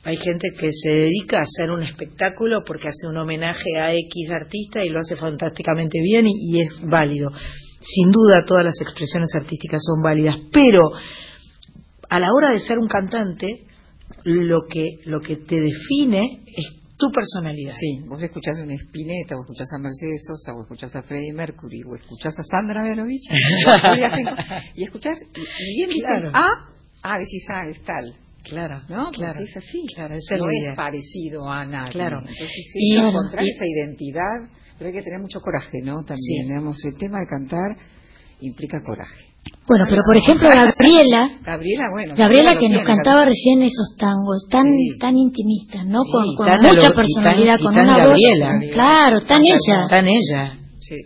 hay 0.03 0.18
gente 0.18 0.49
que 0.57 0.70
se 0.72 0.89
dedica 0.89 1.39
a 1.39 1.41
hacer 1.41 1.70
un 1.70 1.82
espectáculo 1.82 2.63
porque 2.65 2.88
hace 2.88 3.07
un 3.07 3.18
homenaje 3.18 3.78
a 3.78 3.93
X 3.93 4.32
artista 4.32 4.84
y 4.86 4.89
lo 4.89 4.99
hace 4.99 5.18
fantásticamente 5.18 5.99
bien 6.01 6.28
y, 6.28 6.32
y 6.57 6.61
es 6.61 6.72
válido. 6.82 7.30
Sin 7.82 8.11
duda 8.11 8.45
todas 8.45 8.63
las 8.63 8.82
expresiones 8.82 9.30
artísticas 9.36 9.82
son 9.84 10.01
válidas 10.01 10.36
pero 10.51 10.82
a 12.09 12.20
la 12.20 12.28
hora 12.34 12.51
de 12.51 12.59
ser 12.59 12.80
un 12.80 12.88
cantante 12.88 13.65
lo 14.24 14.61
que 14.70 14.99
lo 15.05 15.20
que 15.20 15.36
te 15.36 15.59
define 15.59 16.41
es 16.45 16.87
tu 16.98 17.12
personalidad. 17.12 17.74
Sí, 17.80 18.02
vos 18.08 18.22
escuchás 18.24 18.58
a 18.58 18.64
una 18.64 18.74
Spinetta, 18.74 19.36
o 19.38 19.41
escuchás 19.41 19.68
a 19.76 19.80
Mercedes 19.80 20.24
Sosa, 20.26 20.54
o 20.58 20.62
escuchás 20.64 20.95
a 20.95 21.02
Freddie 21.04 21.34
Mercury, 21.34 21.84
o 21.84 21.95
escuchás 21.95 22.38
a 22.39 22.43
Sandra 22.43 22.82
Berovich, 22.84 23.30
y 24.76 24.84
escuchás, 24.84 25.20
y, 25.22 25.76
bien 25.78 25.89
dicen, 25.89 26.10
Claro. 26.10 26.32
ah, 26.34 26.50
ah, 27.04 27.20
decís, 27.20 27.45
ah, 27.54 27.68
es 27.68 27.82
tal. 27.84 28.16
Claro, 28.43 28.80
¿no? 28.88 29.06
Porque 29.06 29.18
claro. 29.18 29.39
es 29.41 29.58
así. 29.58 29.86
Claro, 29.93 30.16
esa 30.16 30.38
no 30.38 30.50
es 30.50 30.76
parecido 30.76 31.50
a 31.52 31.66
nadie. 31.66 31.91
Claro. 31.91 32.20
Entonces, 32.22 32.50
sí, 32.72 32.80
Y- 32.80 32.98
encontrar 32.98 33.43
y- 33.43 33.50
esa 33.50 33.66
identidad, 33.66 34.50
pero 34.78 34.88
hay 34.88 34.93
que 34.95 35.02
tener 35.02 35.20
mucho 35.20 35.39
coraje, 35.41 35.80
¿no? 35.84 35.95
También, 36.04 36.43
Sí. 36.43 36.48
digamos, 36.48 36.78
el 36.86 36.95
tema 36.98 37.20
de 37.20 37.26
cantar 37.28 37.76
implica 38.42 38.82
coraje. 38.84 39.26
Bueno, 39.68 39.86
pero 39.90 40.02
por 40.06 40.18
ejemplo 40.18 40.48
Gabriela, 40.54 41.40
Gabriela, 41.44 41.86
bueno. 41.92 42.14
Gabriela 42.18 42.50
que 42.52 42.68
nos 42.70 42.84
tiene, 42.84 42.84
cantaba 42.84 43.22
Gabriela. 43.22 43.26
recién 43.32 43.62
esos 43.64 43.96
tangos 43.98 44.48
tan 44.50 44.68
tan 45.00 45.18
intimistas, 45.18 45.86
¿no? 45.86 46.00
con 46.12 46.24
con 46.36 46.46
mucha 46.46 46.56
alo- 46.56 46.92
y 46.92 46.96
personalidad, 46.96 47.54
tan- 47.56 47.62
y 47.62 47.64
con 47.66 47.74
tan 47.76 47.84
una 47.86 47.98
Gabriela. 47.98 48.52
voz, 48.60 48.72
claro, 48.74 49.22
tan 49.22 49.42
ella. 49.42 49.86
Tan 49.90 50.08
ella. 50.08 50.54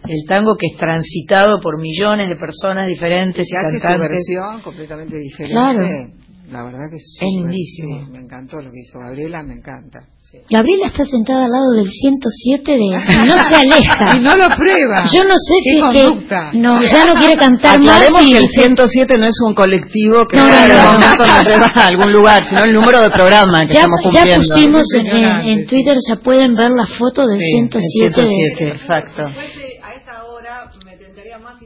El 0.07 0.27
tango 0.27 0.55
que 0.57 0.67
es 0.67 0.77
transitado 0.77 1.59
por 1.59 1.79
millones 1.79 2.29
de 2.29 2.35
personas 2.35 2.87
diferentes 2.87 3.47
Se 3.47 3.53
y 3.55 3.57
hace 3.57 3.79
su 3.79 3.87
cantantes. 3.87 4.09
versión 4.09 4.61
completamente 4.61 5.17
diferente. 5.17 5.53
Claro. 5.53 5.79
La 6.51 6.63
verdad 6.63 6.89
que 6.89 6.97
es, 6.97 7.17
lindísimo. 7.21 8.05
sí, 8.05 8.11
me 8.11 8.19
encantó 8.19 8.61
lo 8.61 8.71
que 8.71 8.79
hizo 8.81 8.99
Gabriela, 8.99 9.41
me 9.43 9.53
encanta. 9.55 9.99
Gabriela 10.49 10.87
está 10.87 11.05
sentada 11.05 11.43
al 11.45 11.51
lado 11.51 11.71
del 11.75 11.89
107 11.89 12.71
de 12.71 12.77
y 12.85 12.89
no 13.27 13.35
se 13.37 13.55
aleja. 13.55 14.15
Y 14.15 14.19
no 14.21 14.35
lo 14.35 14.47
prueba. 14.55 15.03
Yo 15.11 15.23
no 15.23 15.33
sé 15.35 15.53
Qué 15.63 15.71
si 15.71 15.77
es 15.77 15.83
que 15.91 16.03
conducta. 16.05 16.51
no, 16.53 16.81
ya 16.83 17.05
no 17.05 17.13
quiere 17.15 17.35
cantar 17.35 17.75
Aclaremos 17.79 18.13
más 18.21 18.23
y 18.29 18.31
que 18.31 18.37
el 18.37 18.43
dice, 18.43 18.61
107 18.61 19.17
no 19.17 19.25
es 19.25 19.35
un 19.45 19.53
colectivo 19.55 20.25
que 20.27 20.37
No, 20.37 20.45
no, 20.47 20.67
no. 20.67 20.91
momento 20.93 21.25
nos 21.27 21.45
lleva 21.47 21.65
a 21.73 21.87
algún 21.87 22.11
lugar, 22.13 22.47
sino 22.47 22.63
el 22.63 22.73
número 22.73 23.01
de 23.01 23.09
programa 23.09 23.61
que 23.61 23.73
ya, 23.73 23.79
estamos 23.79 23.99
ya 24.03 24.09
cumpliendo. 24.11 24.43
pusimos 24.43 24.83
en, 24.93 25.47
en- 25.59 25.67
Twitter, 25.67 25.95
ya 26.07 26.15
pueden 26.17 26.55
ver 26.55 26.69
la 26.71 26.85
foto 26.85 27.25
del 27.27 27.39
107. 27.39 28.21
de- 28.65 28.69
exacto. 28.71 29.21
A 29.23 29.93
esta 29.93 30.23
hora 30.25 30.69
me 30.85 30.95
tentaría 30.97 31.37
más 31.39 31.61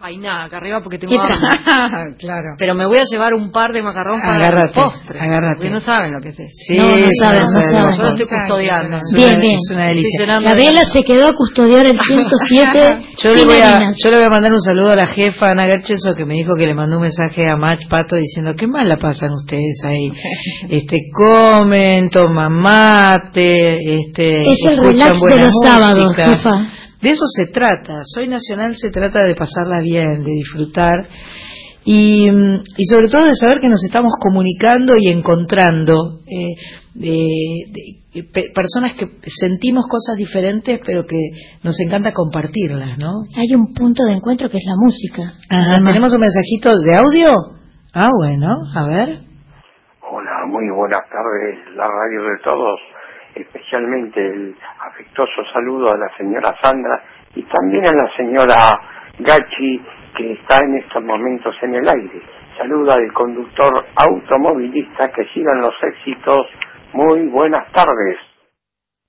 tuviese 0.00 0.20
faina 0.20 0.44
acá 0.44 0.56
arriba 0.56 0.80
porque 0.82 0.98
tengo 0.98 1.20
hambre. 1.20 2.14
claro. 2.18 2.56
Pero 2.58 2.74
me 2.74 2.86
voy 2.86 2.98
a 2.98 3.04
llevar 3.10 3.34
un 3.34 3.50
par 3.50 3.72
de 3.72 3.82
macarrón 3.82 4.20
para 4.20 4.36
Agárrate, 4.36 4.72
postre. 4.74 5.20
agárrate. 5.20 5.56
Porque 5.56 5.70
no 5.70 5.80
saben 5.80 6.12
lo 6.12 6.20
que 6.20 6.28
es 6.30 6.38
eso. 6.40 6.50
Sí, 6.52 6.76
No, 6.76 6.88
no 6.88 6.96
no 6.96 7.06
saben, 7.20 7.42
no 7.42 7.48
saben. 7.48 7.96
Yo 7.96 8.02
lo 8.02 8.08
estoy 8.08 8.26
custodiando. 8.26 8.96
Es 8.96 9.02
Bien, 9.14 9.30
una- 9.30 9.40
bien. 9.40 9.54
Es 9.56 9.70
una 9.74 9.84
delicia. 9.88 10.20
Llenando 10.20 10.48
Gabriela 10.48 10.80
se 10.92 11.02
quedó 11.02 11.26
a 11.26 11.30
custodiar 11.36 11.86
el 11.86 11.98
107 11.98 12.98
Yo 13.22 13.34
le, 13.34 13.44
voy 13.44 13.60
a, 13.62 13.76
yo 13.92 14.10
le 14.10 14.16
voy 14.16 14.24
a 14.24 14.30
mandar 14.30 14.52
un 14.52 14.60
saludo 14.60 14.90
a 14.90 14.96
la 14.96 15.06
jefa 15.06 15.46
Ana 15.50 15.66
Gercheso 15.66 16.14
que 16.16 16.24
me 16.24 16.34
dijo 16.34 16.54
que 16.56 16.66
le 16.66 16.74
mandó 16.74 16.96
un 16.96 17.02
mensaje 17.02 17.42
a 17.50 17.56
Mach 17.56 17.86
Pato 17.88 18.16
diciendo 18.16 18.54
qué 18.56 18.66
mal 18.66 18.88
la 18.88 18.96
pasan 18.96 19.30
ustedes 19.32 19.82
ahí. 19.86 20.10
Este 20.70 20.96
comen, 21.12 22.08
toman 22.10 22.52
mate, 22.52 23.96
este 23.96 24.42
Es 24.42 24.58
el 24.66 24.72
escuchan 24.72 24.90
relax 24.92 25.14
de 25.14 25.18
buena 25.20 25.44
los 25.44 25.54
sábados, 25.64 26.16
jefa. 26.16 26.79
De 27.02 27.10
eso 27.10 27.24
se 27.26 27.46
trata. 27.52 27.94
Soy 28.04 28.28
nacional 28.28 28.74
se 28.76 28.90
trata 28.90 29.20
de 29.24 29.34
pasarla 29.34 29.80
bien, 29.82 30.22
de 30.22 30.30
disfrutar 30.32 31.08
y, 31.84 32.28
y 32.28 32.84
sobre 32.84 33.08
todo 33.08 33.24
de 33.24 33.34
saber 33.34 33.58
que 33.60 33.68
nos 33.68 33.82
estamos 33.84 34.12
comunicando 34.20 34.94
y 34.98 35.08
encontrando 35.08 36.20
eh, 36.28 36.54
de- 36.94 37.72
de- 38.12 38.24
pe- 38.24 38.50
personas 38.54 38.94
que 38.94 39.06
sentimos 39.30 39.86
cosas 39.88 40.16
diferentes 40.16 40.78
pero 40.84 41.04
que 41.06 41.16
nos 41.62 41.78
encanta 41.80 42.12
compartirlas, 42.12 42.98
¿no? 42.98 43.12
Hay 43.36 43.54
un 43.54 43.72
punto 43.72 44.04
de 44.04 44.12
encuentro 44.12 44.50
que 44.50 44.58
es 44.58 44.64
la 44.66 44.74
música. 44.76 45.34
Ajá. 45.48 45.76
¿Tenemos 45.82 46.12
un 46.12 46.20
mensajito 46.20 46.68
de 46.80 46.96
audio? 46.96 47.28
Ah, 47.94 48.08
bueno, 48.18 48.52
a 48.76 48.86
ver. 48.86 49.08
Hola, 50.02 50.46
muy 50.48 50.68
buenas 50.76 51.02
tardes, 51.08 51.76
la 51.76 51.86
radio 51.86 52.22
de 52.24 52.38
todos, 52.44 52.80
especialmente 53.34 54.20
el 54.20 54.54
afectuoso 54.90 55.42
saludo 55.52 55.90
a 55.92 55.96
la 55.98 56.08
señora 56.16 56.54
Sandra 56.62 57.02
y 57.34 57.42
también 57.44 57.84
a 57.86 57.92
la 57.94 58.16
señora 58.16 58.54
Gachi 59.18 59.80
que 60.16 60.32
está 60.32 60.56
en 60.64 60.76
estos 60.78 61.02
momentos 61.04 61.54
en 61.62 61.74
el 61.76 61.88
aire. 61.88 62.22
Saluda 62.58 62.94
al 62.94 63.12
conductor 63.14 63.72
automovilista, 63.96 65.10
que 65.12 65.24
sigan 65.32 65.60
los 65.60 65.74
éxitos. 65.82 66.46
Muy 66.92 67.28
buenas 67.28 67.70
tardes. 67.72 68.16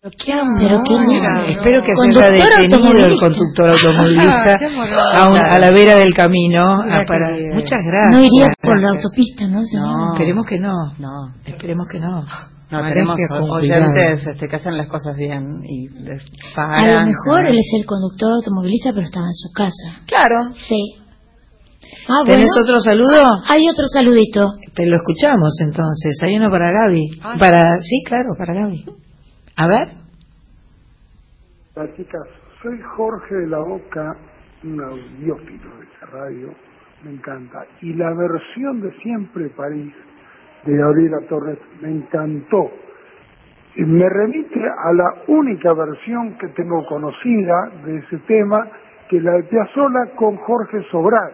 Pero 0.02 0.82
qué 0.84 0.94
lindo. 0.98 1.30
Espero 1.48 1.82
que 1.84 1.94
se 1.94 2.20
haya 2.20 2.32
detenido 2.32 2.58
el 2.58 2.74
automovilista. 2.74 3.28
conductor 3.28 3.70
automovilista 3.76 4.58
Qué 4.58 4.66
amoroso. 4.66 5.00
a, 5.18 5.30
un- 5.32 5.38
a 5.38 5.60
la 5.60 5.70
vera 5.72 5.96
del 5.96 6.14
camino. 6.14 6.82
A 6.82 7.06
para-. 7.06 7.30
Muchas 7.54 7.80
gracias. 7.86 8.12
No 8.14 8.20
iría 8.20 8.48
por 8.62 8.80
la 8.82 8.90
autopista, 8.90 9.48
¿no? 9.48 9.62
señor? 9.64 10.14
Esperemos 10.14 10.46
que 10.48 10.60
no. 10.60 10.74
No. 11.00 11.34
Esperemos 11.46 11.88
que 11.92 12.00
no. 12.00 12.24
No, 12.72 12.82
tenemos 12.88 13.18
oyentes 13.50 14.26
este, 14.26 14.48
que 14.48 14.56
hacen 14.56 14.78
las 14.78 14.88
cosas 14.88 15.16
bien 15.18 15.62
y 15.64 15.90
les 15.90 16.24
A 16.56 16.86
lo 16.86 17.06
mejor 17.06 17.44
¿no? 17.44 17.50
él 17.50 17.58
es 17.58 17.72
el 17.78 17.86
conductor 17.86 18.32
automovilista, 18.34 18.92
pero 18.94 19.06
estaba 19.06 19.26
en 19.26 19.34
su 19.34 19.52
casa. 19.52 20.06
Claro. 20.08 20.54
Sí. 20.56 20.96
Ah, 22.08 22.24
¿Tenés 22.26 22.48
bueno. 22.56 22.64
otro 22.64 22.80
saludo? 22.80 23.18
Hay 23.50 23.68
otro 23.68 23.86
saludito. 23.88 24.54
Te 24.74 24.86
lo 24.86 24.96
escuchamos 24.96 25.52
entonces. 25.62 26.18
Hay 26.24 26.38
uno 26.38 26.50
para 26.50 26.72
Gaby. 26.72 27.06
Ah. 27.22 27.36
Para, 27.38 27.78
sí, 27.80 28.04
claro, 28.08 28.30
para 28.38 28.54
Gaby. 28.54 28.86
A 29.58 29.68
ver. 29.68 30.02
Hola 31.76 31.90
chicas, 31.98 32.28
soy 32.62 32.80
Jorge 32.96 33.36
de 33.36 33.48
la 33.48 33.60
Boca, 33.60 34.16
un 34.64 34.82
audiófilo 34.82 35.78
de 35.78 35.86
esa 35.86 36.06
radio, 36.06 36.54
me 37.04 37.12
encanta. 37.12 37.66
Y 37.82 37.94
la 37.94 38.14
versión 38.14 38.82
de 38.82 38.92
Siempre 39.02 39.50
París 39.50 39.94
de 40.66 40.78
Gabriela 40.78 41.20
Torres 41.28 41.58
me 41.82 41.90
encantó. 41.90 42.72
Y 43.76 43.84
me 43.84 44.08
remite 44.10 44.60
a 44.60 44.94
la 44.94 45.24
única 45.28 45.74
versión 45.74 46.38
que 46.38 46.50
tengo 46.50 46.86
conocida 46.86 47.72
de 47.86 47.98
ese 48.00 48.18
tema, 48.28 48.68
que 49.10 49.18
es 49.18 49.24
la 49.24 49.34
de 49.34 49.44
Piazzolla 49.44 50.12
con 50.16 50.36
Jorge 50.38 50.84
Sobral. 50.92 51.32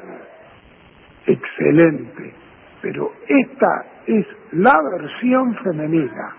Excelente. 1.26 2.34
Pero 2.82 3.12
esta 3.28 3.86
es 4.06 4.26
la 4.52 4.80
versión 4.92 5.56
femenina. 5.64 6.36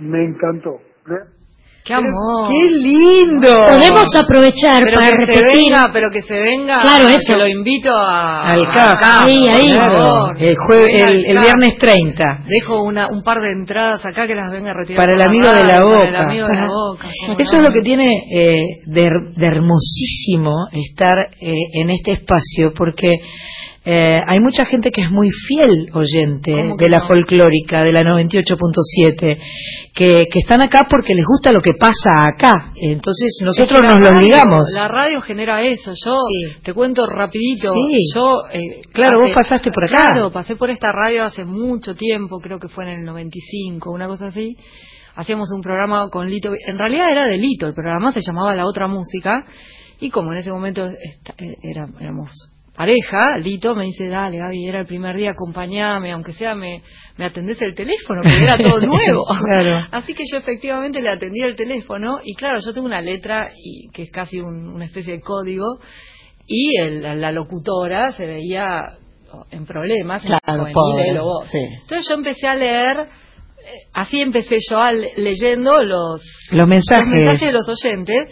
Me 0.00 0.24
encantó. 0.24 0.80
¡Qué 1.86 1.94
amor! 1.94 2.50
¡Qué 2.50 2.74
lindo! 2.74 3.48
Podemos 3.68 4.08
aprovechar 4.16 4.80
pero 4.82 4.96
para 4.98 5.10
que 5.12 5.16
repetir. 5.18 5.46
se 5.46 5.56
venga, 5.56 5.90
pero 5.92 6.10
que 6.10 6.22
se 6.22 6.34
venga. 6.36 6.80
Claro, 6.82 7.08
eso. 7.08 7.32
Se 7.32 7.38
lo 7.38 7.46
invito 7.46 7.90
a. 7.96 8.48
Al 8.48 8.66
CAF. 8.66 9.24
Ahí, 9.24 9.48
ahí. 9.48 9.68
Claro, 9.70 10.30
el, 10.36 10.56
jue- 10.56 10.84
Venga 10.86 11.06
el, 11.06 11.24
el 11.26 11.38
viernes 11.38 11.70
30. 11.78 12.24
Dejo 12.48 12.82
una, 12.82 13.06
un 13.08 13.22
par 13.22 13.40
de 13.40 13.52
entradas 13.52 14.04
acá 14.04 14.26
que 14.26 14.34
las 14.34 14.50
venga 14.50 14.72
a 14.72 14.74
retirar. 14.74 14.96
Para 14.96 15.14
el 15.14 15.22
amigo 15.22 15.48
de 15.52 15.62
la 15.64 15.80
boca. 15.84 15.96
Para 15.98 16.08
el 16.08 16.16
amigo 16.16 16.46
de 16.48 16.54
la 16.54 16.66
boca. 16.66 17.08
Eso 17.38 17.56
es 17.58 17.62
lo 17.64 17.72
que 17.72 17.80
tiene 17.82 18.08
eh, 18.34 18.80
de, 18.86 19.08
de 19.36 19.46
hermosísimo 19.46 20.66
estar 20.72 21.16
eh, 21.40 21.54
en 21.72 21.90
este 21.90 22.12
espacio, 22.12 22.72
porque 22.76 23.20
eh, 23.88 24.18
hay 24.26 24.40
mucha 24.40 24.64
gente 24.64 24.90
que 24.90 25.00
es 25.02 25.10
muy 25.12 25.28
fiel 25.30 25.88
oyente 25.94 26.50
¿Cómo 26.52 26.76
que 26.76 26.86
de 26.86 26.90
la 26.90 26.98
no? 26.98 27.06
folclórica, 27.06 27.84
de 27.84 27.92
la 27.92 28.02
98.7, 28.02 29.38
que, 29.94 30.24
que 30.30 30.38
están 30.40 30.60
acá 30.60 30.86
porque 30.90 31.14
les 31.14 31.24
gusta 31.24 31.52
lo 31.52 31.60
que 31.60 31.70
pasa 31.78 32.26
acá. 32.26 32.72
Entonces 32.80 33.38
nosotros 33.44 33.82
nos 33.82 33.98
los 34.00 34.10
radio- 34.10 34.20
ligamos. 34.26 34.64
La 34.74 34.88
radio 34.88 35.20
genera 35.20 35.62
eso. 35.62 35.92
Yo 36.04 36.14
te 36.62 36.74
cuento 36.74 37.06
rapidito. 37.06 37.72
Sí. 37.72 37.98
Yo, 38.14 38.42
eh, 38.52 38.80
Claro, 38.92 39.20
hace- 39.20 39.28
vos 39.28 39.34
pasaste 39.36 39.70
por 39.70 39.84
acá. 39.84 39.98
Claro, 39.98 40.32
pasé 40.32 40.56
por 40.56 40.70
esta 40.70 40.90
radio 40.92 41.24
hace 41.24 41.44
mucho 41.44 41.94
tiempo, 41.94 42.38
creo 42.40 42.58
que 42.58 42.68
fue 42.68 42.84
en 42.84 43.00
el 43.00 43.04
95, 43.04 43.90
una 43.92 44.08
cosa 44.08 44.26
así. 44.26 44.56
Hacíamos 45.14 45.50
un 45.54 45.62
programa 45.62 46.08
con 46.10 46.28
Lito. 46.28 46.52
En 46.66 46.76
realidad 46.76 47.06
era 47.10 47.26
de 47.28 47.38
Lito, 47.38 47.66
el 47.66 47.72
programa 47.72 48.12
se 48.12 48.20
llamaba 48.20 48.54
La 48.54 48.66
Otra 48.66 48.86
Música. 48.88 49.44
Y 50.00 50.10
como 50.10 50.32
en 50.32 50.38
ese 50.40 50.50
momento 50.50 50.86
eh, 50.86 50.96
era- 51.62 51.86
éramos 52.00 52.30
pareja, 52.76 53.38
Lito 53.38 53.74
me 53.74 53.84
dice, 53.86 54.08
dale 54.08 54.38
Gaby, 54.38 54.66
era 54.68 54.80
el 54.80 54.86
primer 54.86 55.16
día, 55.16 55.30
acompañame, 55.30 56.12
aunque 56.12 56.32
sea 56.34 56.54
me, 56.54 56.82
me 57.16 57.24
atendés 57.24 57.60
el 57.62 57.74
teléfono, 57.74 58.22
porque 58.22 58.44
era 58.44 58.56
todo 58.56 58.80
nuevo. 58.86 59.24
Claro. 59.44 59.86
Así 59.92 60.14
que 60.14 60.24
yo 60.30 60.38
efectivamente 60.38 61.00
le 61.00 61.10
atendí 61.10 61.40
el 61.40 61.56
teléfono 61.56 62.18
y 62.24 62.34
claro, 62.34 62.58
yo 62.64 62.72
tengo 62.72 62.86
una 62.86 63.00
letra 63.00 63.50
y, 63.56 63.88
que 63.90 64.02
es 64.02 64.10
casi 64.10 64.40
un- 64.40 64.68
una 64.68 64.84
especie 64.84 65.14
de 65.14 65.20
código 65.20 65.78
y 66.46 66.78
el- 66.78 67.02
la, 67.02 67.14
la 67.14 67.32
locutora 67.32 68.10
se 68.12 68.26
veía 68.26 68.84
en 69.50 69.66
problemas, 69.66 70.22
en 70.24 70.28
Claro, 70.44 70.60
juvenil, 70.72 70.74
pobre, 70.74 71.20
vos. 71.20 71.48
sí. 71.50 71.58
Entonces 71.82 72.06
yo 72.08 72.14
empecé 72.16 72.46
a 72.46 72.54
leer, 72.54 72.96
eh, 73.00 73.88
así 73.92 74.20
empecé 74.20 74.56
yo 74.70 74.78
a 74.78 74.92
le- 74.92 75.12
leyendo 75.16 75.82
los, 75.82 76.22
Los 76.52 76.68
mensajes. 76.68 77.06
los 77.06 77.22
mensajes 77.22 77.52
de 77.52 77.58
los 77.58 77.68
oyentes 77.68 78.28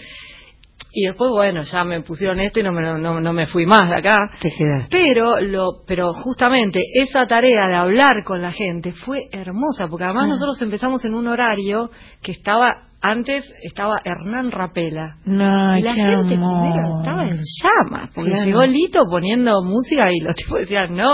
y 0.95 1.07
después 1.07 1.31
bueno 1.31 1.63
ya 1.63 1.85
me 1.85 2.01
pusieron 2.03 2.39
esto 2.41 2.61
y 2.61 2.63
no 2.63 2.73
me, 2.73 2.83
no, 2.83 3.21
no 3.21 3.33
me 3.33 3.47
fui 3.47 3.67
más 3.67 3.89
de 3.91 3.97
acá 3.97 4.17
Te 4.41 4.53
pero 4.91 5.41
lo 5.41 5.83
pero 5.87 6.13
justamente 6.15 6.81
esa 6.95 7.27
tarea 7.27 7.67
de 7.69 7.77
hablar 7.77 8.23
con 8.25 8.41
la 8.41 8.53
gente 8.53 8.93
fue 8.93 9.23
hermosa 9.33 9.89
porque 9.89 10.05
además 10.05 10.25
Ah. 10.27 10.29
nosotros 10.29 10.61
empezamos 10.63 11.05
en 11.05 11.15
un 11.15 11.27
horario 11.29 11.91
que 12.23 12.33
estaba 12.33 12.83
antes 13.07 13.45
estaba 13.63 14.01
Hernán 14.03 14.51
Rapela 14.51 15.17
No, 15.27 15.77
y 15.77 15.83
la 15.83 15.93
gente 15.93 16.35
amor. 16.37 16.63
primero 16.63 16.99
estaba 17.01 17.23
en 17.25 17.35
llamas 17.37 18.11
porque 18.15 18.31
Claro. 18.31 18.45
llegó 18.47 18.65
Lito 18.65 19.01
poniendo 19.11 19.63
música 19.63 20.11
y 20.11 20.21
los 20.21 20.35
tipos 20.37 20.61
decían 20.61 20.95
no 20.97 21.13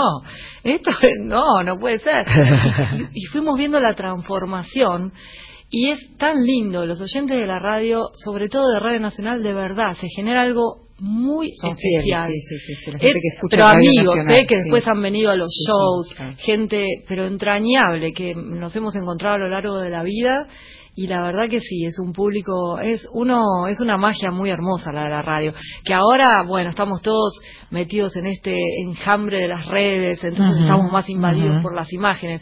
esto 0.63 0.91
no 1.23 1.63
no 1.63 1.73
puede 1.79 1.99
ser 1.99 2.23
y, 3.13 3.23
y 3.23 3.25
fuimos 3.31 3.57
viendo 3.57 3.79
la 3.79 3.93
transformación 3.93 5.11
y 5.71 5.89
es 5.91 6.17
tan 6.17 6.43
lindo, 6.45 6.85
los 6.85 6.99
oyentes 7.01 7.39
de 7.39 7.47
la 7.47 7.57
radio, 7.57 8.09
sobre 8.13 8.49
todo 8.49 8.69
de 8.73 8.79
Radio 8.79 8.99
Nacional, 8.99 9.41
de 9.41 9.53
verdad, 9.53 9.95
se 9.99 10.07
genera 10.13 10.41
algo 10.41 10.81
muy 10.99 11.51
Son 11.55 11.71
especial. 11.71 12.29
sí, 12.29 12.39
sí, 12.41 12.57
sí, 12.59 12.75
sí, 12.75 12.91
la 12.91 12.99
gente 12.99 13.17
Eh, 13.17 13.21
que 13.21 13.27
escucha 13.35 13.55
pero 13.55 13.63
Radio 13.69 13.77
amigos, 13.89 14.15
Nacional, 14.17 14.35
eh, 14.35 14.45
que 14.47 14.57
después 14.57 14.87
han 14.87 15.01
venido 15.01 15.31
a 15.31 15.35
los 15.35 15.49
shows, 15.67 16.13
claro. 16.15 16.35
gente, 16.37 16.85
pero 17.07 17.25
entrañable, 17.25 18.13
que 18.13 18.35
nos 18.35 18.75
hemos 18.75 18.93
encontrado 18.95 19.35
a 19.37 19.39
lo 19.39 19.49
largo 19.49 19.77
de 19.77 19.89
la 19.89 20.03
vida. 20.03 20.45
Y 20.93 21.07
la 21.07 21.21
verdad 21.23 21.47
que 21.47 21.61
sí, 21.61 21.85
es 21.85 21.97
un 21.99 22.11
público, 22.11 22.77
es 22.79 23.07
uno, 23.13 23.65
es 23.69 23.79
una 23.79 23.95
magia 23.95 24.29
muy 24.29 24.49
hermosa 24.49 24.91
la 24.91 25.05
de 25.05 25.09
la 25.09 25.21
radio. 25.21 25.53
Que 25.85 25.93
ahora, 25.93 26.43
bueno, 26.43 26.69
estamos 26.69 27.01
todos 27.01 27.39
metidos 27.69 28.13
en 28.17 28.27
este 28.27 28.59
enjambre 28.85 29.39
de 29.39 29.47
las 29.47 29.65
redes, 29.67 30.21
entonces 30.21 30.61
estamos 30.61 30.91
más 30.91 31.09
invadidos 31.09 31.61
por 31.63 31.73
las 31.73 31.91
imágenes 31.93 32.41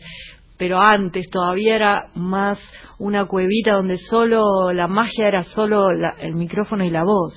pero 0.59 0.79
antes 0.79 1.29
todavía 1.31 1.75
era 1.75 2.07
más 2.15 2.59
una 2.99 3.25
cuevita 3.25 3.73
donde 3.75 3.97
solo 3.97 4.73
la 4.73 4.87
magia 4.87 5.27
era 5.29 5.43
solo 5.43 5.89
la- 5.93 6.15
el 6.19 6.35
micrófono 6.35 6.83
y 6.85 6.89
la 6.89 7.03
voz. 7.05 7.33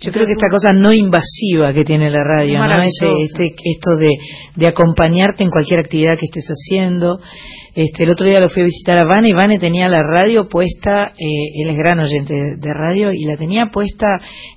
Yo 0.00 0.12
creo 0.12 0.24
que 0.24 0.32
esta 0.32 0.48
cosa 0.48 0.70
no 0.72 0.92
invasiva 0.92 1.72
que 1.74 1.84
tiene 1.84 2.08
la 2.10 2.22
radio, 2.22 2.54
Es 2.54 2.60
¿no? 2.60 2.66
Este, 3.08 3.24
este- 3.44 3.54
esto 3.74 3.90
de, 3.98 4.10
de 4.54 4.66
acompañarte 4.68 5.42
en 5.42 5.50
cualquier 5.50 5.80
actividad 5.80 6.16
que 6.16 6.26
estés 6.26 6.46
haciendo. 6.48 7.18
Este, 7.74 8.04
el 8.04 8.10
otro 8.10 8.26
día 8.26 8.40
lo 8.40 8.48
fui 8.48 8.62
a 8.62 8.64
visitar 8.66 8.98
a 8.98 9.04
Vane 9.04 9.28
y 9.28 9.32
Vane 9.32 9.58
tenía 9.58 9.88
la 9.88 10.02
radio 10.02 10.48
puesta, 10.48 11.12
eh, 11.18 11.62
él 11.62 11.70
es 11.70 11.76
gran 11.76 11.98
oyente 12.00 12.34
de, 12.34 12.56
de 12.58 12.74
radio, 12.74 13.12
y 13.12 13.24
la 13.24 13.36
tenía 13.36 13.66
puesta 13.66 14.06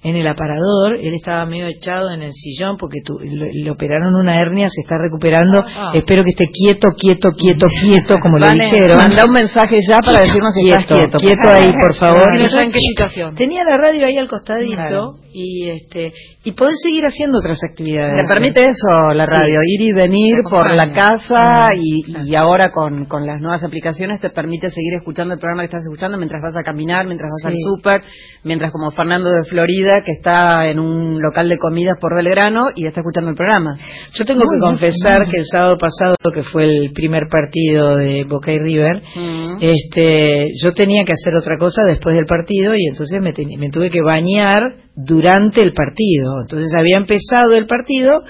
en 0.03 0.15
el 0.15 0.27
aparador. 0.27 0.97
Él 0.99 1.13
estaba 1.13 1.45
medio 1.45 1.67
echado 1.67 2.11
en 2.11 2.21
el 2.23 2.31
sillón 2.33 2.77
porque 2.77 2.99
tu- 3.05 3.19
le, 3.19 3.51
le 3.53 3.69
operaron 3.71 4.15
una 4.15 4.35
hernia, 4.35 4.67
se 4.69 4.81
está 4.81 4.95
recuperando. 4.97 5.61
Ah. 5.65 5.91
Espero 5.93 6.23
que 6.23 6.31
esté 6.31 6.45
quieto, 6.51 6.89
quieto, 6.97 7.29
quieto, 7.31 7.67
quieto, 7.67 8.15
como 8.19 8.37
le 8.37 8.47
Vane, 8.47 8.65
dijeron. 8.65 8.97
manda 8.97 9.25
un 9.25 9.33
mensaje 9.33 9.77
ya 9.87 9.97
para 9.97 10.19
decirnos 10.21 10.53
si 10.53 10.69
estás 10.69 10.85
quieto. 10.85 11.17
Quieto 11.19 11.49
ahí, 11.49 11.71
por 11.71 11.93
favor. 11.95 12.29
En 12.33 12.71
qué 12.71 12.79
situación. 12.79 13.35
Tenía 13.35 13.63
la 13.63 13.77
radio 13.77 14.05
ahí 14.05 14.17
al 14.17 14.27
costadito 14.27 14.75
Claro. 14.75 15.11
y 15.33 15.69
este 15.69 16.13
y 16.45 16.51
podés 16.51 16.75
seguir 16.81 17.05
haciendo 17.05 17.37
otras 17.39 17.59
actividades. 17.63 18.13
Te 18.27 18.33
permite 18.33 18.61
eso 18.65 19.13
la 19.13 19.25
Sí. 19.25 19.31
radio, 19.33 19.59
ir 19.65 19.81
y 19.81 19.93
venir 19.93 20.35
por 20.49 20.73
la 20.73 20.91
casa 20.91 21.67
Ah, 21.67 21.69
y, 21.75 22.29
y 22.29 22.35
ahora 22.35 22.71
con, 22.71 23.02
con 23.05 23.25
las 23.27 23.39
nuevas 23.41 23.63
aplicaciones 23.63 24.19
te 24.21 24.29
permite 24.29 24.69
seguir 24.69 24.93
escuchando 24.95 25.33
el 25.33 25.39
programa 25.39 25.63
que 25.63 25.65
estás 25.67 25.83
escuchando 25.83 26.17
mientras 26.17 26.41
vas 26.41 26.55
a 26.57 26.63
caminar, 26.63 27.05
mientras 27.05 27.29
vas 27.29 27.51
Sí. 27.51 27.57
al 27.57 27.75
súper, 27.75 28.01
mientras 28.43 28.71
como 28.71 28.91
Fernando 28.91 29.29
de 29.31 29.43
Florida 29.45 30.01
que 30.01 30.11
está 30.11 30.67
en 30.67 30.79
un 30.79 31.21
local 31.21 31.49
de 31.49 31.57
comidas 31.57 31.97
por 31.99 32.15
Belgrano 32.15 32.65
y 32.75 32.87
está 32.87 33.01
escuchando 33.01 33.29
el 33.29 33.35
programa. 33.35 33.75
Yo 34.13 34.25
tengo 34.25 34.41
que 34.41 34.59
confesar 34.59 35.21
que 35.29 35.37
el 35.37 35.45
sábado 35.45 35.75
pasado, 35.77 36.15
que 36.33 36.43
fue 36.43 36.63
el 36.65 36.91
primer 36.93 37.23
partido 37.29 37.97
de 37.97 38.23
Boca 38.25 38.51
y 38.51 38.59
River, 38.59 39.01
este, 39.61 40.47
yo 40.61 40.73
tenía 40.73 41.03
que 41.05 41.13
hacer 41.13 41.35
otra 41.35 41.57
cosa 41.57 41.83
después 41.85 42.15
del 42.15 42.25
partido 42.25 42.73
y 42.75 42.87
entonces 42.89 43.19
me, 43.21 43.33
teni- 43.33 43.57
me 43.57 43.69
tuve 43.69 43.89
que 43.89 44.01
bañar 44.01 44.61
durante 44.95 45.61
el 45.61 45.73
partido. 45.73 46.41
Entonces 46.41 46.71
había 46.77 46.97
empezado 46.97 47.55
el 47.55 47.65
partido 47.65 48.21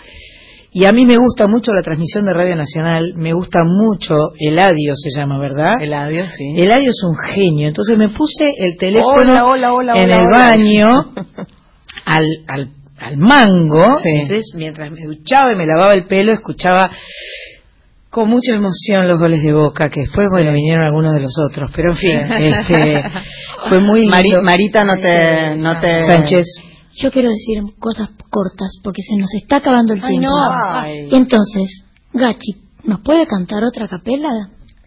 y 0.74 0.86
a 0.86 0.92
mí 0.92 1.06
me 1.06 1.18
gusta 1.18 1.46
mucho 1.48 1.72
la 1.74 1.82
transmisión 1.82 2.26
de 2.26 2.34
Radio 2.34 2.56
Nacional, 2.56 3.14
me 3.16 3.34
gusta 3.34 3.60
mucho 3.66 4.16
Eladio 4.40 4.94
se 4.96 5.10
llama, 5.18 5.40
¿verdad? 5.40 5.74
Eladio, 5.80 6.26
sí. 6.28 6.54
Eladio 6.58 6.90
es 6.90 7.02
un 7.08 7.16
genio, 7.34 7.68
entonces 7.68 7.98
me 7.98 8.10
puse 8.10 8.46
el 8.58 8.78
teléfono 8.78 9.14
Hola, 9.16 9.46
hola, 9.46 9.74
hola, 9.74 9.94
en 9.96 10.10
el 10.10 10.26
baño 10.34 10.88
al, 12.06 12.26
al, 12.48 12.70
al 13.00 13.18
mango, 13.18 14.00
entonces 14.04 14.52
mientras 14.56 14.90
me 14.92 15.02
duchaba 15.06 15.54
y 15.54 15.56
me 15.56 15.66
lavaba 15.66 15.94
el 15.94 16.06
pelo 16.08 16.32
escuchaba 16.34 16.90
con 18.10 18.30
mucha 18.30 18.54
emoción 18.54 19.08
los 19.08 19.20
goles 19.20 19.42
de 19.42 19.54
Boca, 19.54 19.90
que 19.90 20.02
después, 20.02 20.28
bueno, 20.32 20.54
vinieron 20.54 20.86
algunos 20.86 21.14
de 21.16 21.20
los 21.22 21.34
otros, 21.50 21.72
pero 21.76 21.92
en 21.94 21.98
fin, 21.98 22.20
Sí. 22.28 22.46
este, 22.46 23.04
fue 23.70 23.80
muy 23.80 24.06
Mari-. 24.08 24.36
Marita 24.44 24.84
no 24.84 24.94
te, 24.98 25.56
no 25.56 25.80
te 25.80 26.06
Sánchez. 26.06 26.46
Yo 27.02 27.12
quiero 27.12 27.30
decir 27.30 27.62
cosas 27.80 28.10
cortas 28.30 28.70
porque 28.84 29.02
se 29.02 29.16
nos 29.18 29.34
está 29.34 29.58
acabando 29.58 29.94
el 29.94 30.04
Ay, 30.04 30.10
tiempo. 30.18 30.28
no. 30.28 30.74
Ay. 30.80 31.10
Entonces, 31.12 31.84
Gachi, 32.14 32.56
¿nos 32.86 33.02
puede 33.02 33.26
cantar 33.28 33.64
otra 33.64 33.88
capela? 33.88 34.30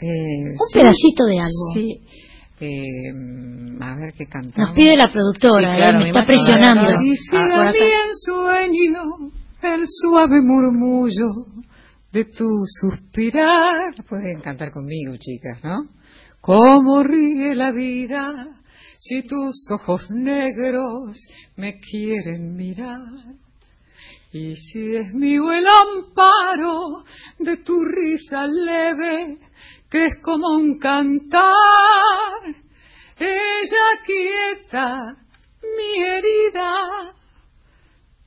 Eh, 0.00 0.50
Un 0.52 0.68
sí, 0.72 0.78
pedacito 0.78 1.24
de 1.24 1.38
algo. 1.40 1.72
Sí. 1.74 2.00
Eh, 2.58 3.10
a 3.80 3.96
ver 3.96 4.12
qué 4.16 4.24
cantamos. 4.26 4.56
Nos 4.56 4.70
pide 4.76 4.96
la 4.96 5.10
productora, 5.12 5.72
Sí, 5.72 5.76
claro, 5.78 5.90
¿eh? 5.90 5.98
me 5.98 6.04
me 6.04 6.10
está 6.10 6.24
presionando. 6.24 6.88
Ah, 6.88 7.72
ensueño 8.08 9.30
el 9.62 9.84
suave 9.86 10.40
murmullo 10.42 11.26
de 12.12 12.24
tu 12.24 12.46
suspirar. 12.80 13.94
Pueden 14.08 14.40
cantar 14.40 14.70
conmigo, 14.70 15.14
chicas, 15.18 15.62
¿no? 15.64 15.88
Cómo 16.40 17.02
ríe 17.02 17.54
la 17.54 17.72
vida 17.72 18.46
si 18.98 19.22
tus 19.26 19.68
ojos 19.70 20.10
negros 20.10 21.16
me 21.56 21.80
quieren 21.80 22.54
mirar. 22.56 23.00
Y 24.32 24.54
si 24.56 24.96
es 24.96 25.14
mío 25.14 25.52
el 25.52 25.66
amparo 25.66 27.04
de 27.38 27.56
tu 27.58 27.84
risa 27.84 28.46
leve, 28.46 29.38
que 29.90 30.06
es 30.06 30.18
como 30.22 30.56
un 30.56 30.78
cantar, 30.78 31.46
ella 33.18 34.02
quieta 34.04 35.16
mi 35.62 36.02
herida, 36.02 37.14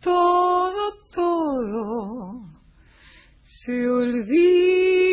todo, 0.02 0.94
todo 1.14 2.42
se 3.44 3.88
olvida. 3.88 5.10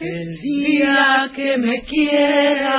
El 0.00 0.40
día 0.42 1.30
que 1.32 1.56
me 1.58 1.82
quieras, 1.82 2.74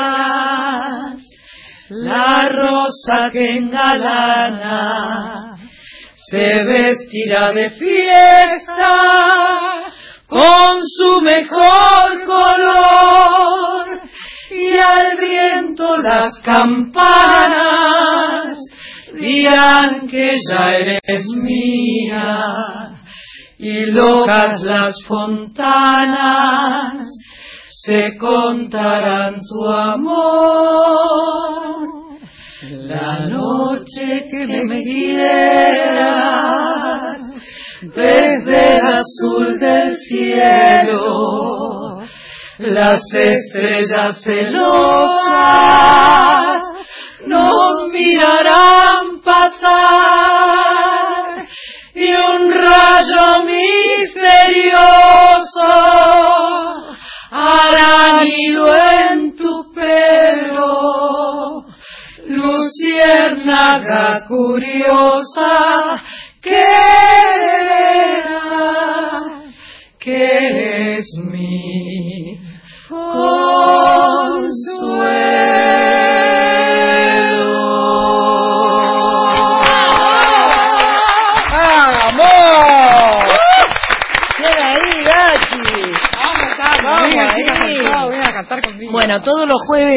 la 1.89 2.49
rosa 2.49 3.29
que 3.31 3.55
engalana 3.57 5.55
se 6.15 6.65
vestirá 6.65 7.53
de 7.53 7.69
fiesta 7.69 8.89
con 10.27 10.81
su 10.85 11.21
mejor 11.21 12.25
color. 12.25 14.01
Y 14.51 14.77
al 14.77 15.17
viento 15.17 15.95
las 15.97 16.41
campanas 16.41 17.37
dirán 19.13 20.07
que 20.07 20.33
ya 20.51 20.73
eres 20.73 21.25
mía 21.41 22.96
y 23.59 23.91
locas 23.91 24.61
las 24.63 24.95
fontanas 25.07 27.07
se 27.67 28.15
contarán 28.17 29.35
tu 29.35 29.67
amor. 29.67 31.17
La 32.69 33.27
noche 33.27 34.25
que 34.29 34.45
me 34.65 34.83
quieras 34.83 36.37
desde 37.81 38.77
el 38.77 38.87
azul 38.87 39.57
del 39.59 39.95
cielo, 39.95 42.01
las 42.57 43.01
estrellas 43.13 44.21
celosas 44.23 44.57
nos 47.25 47.85
mirarán 47.91 49.21
pasar 49.23 50.06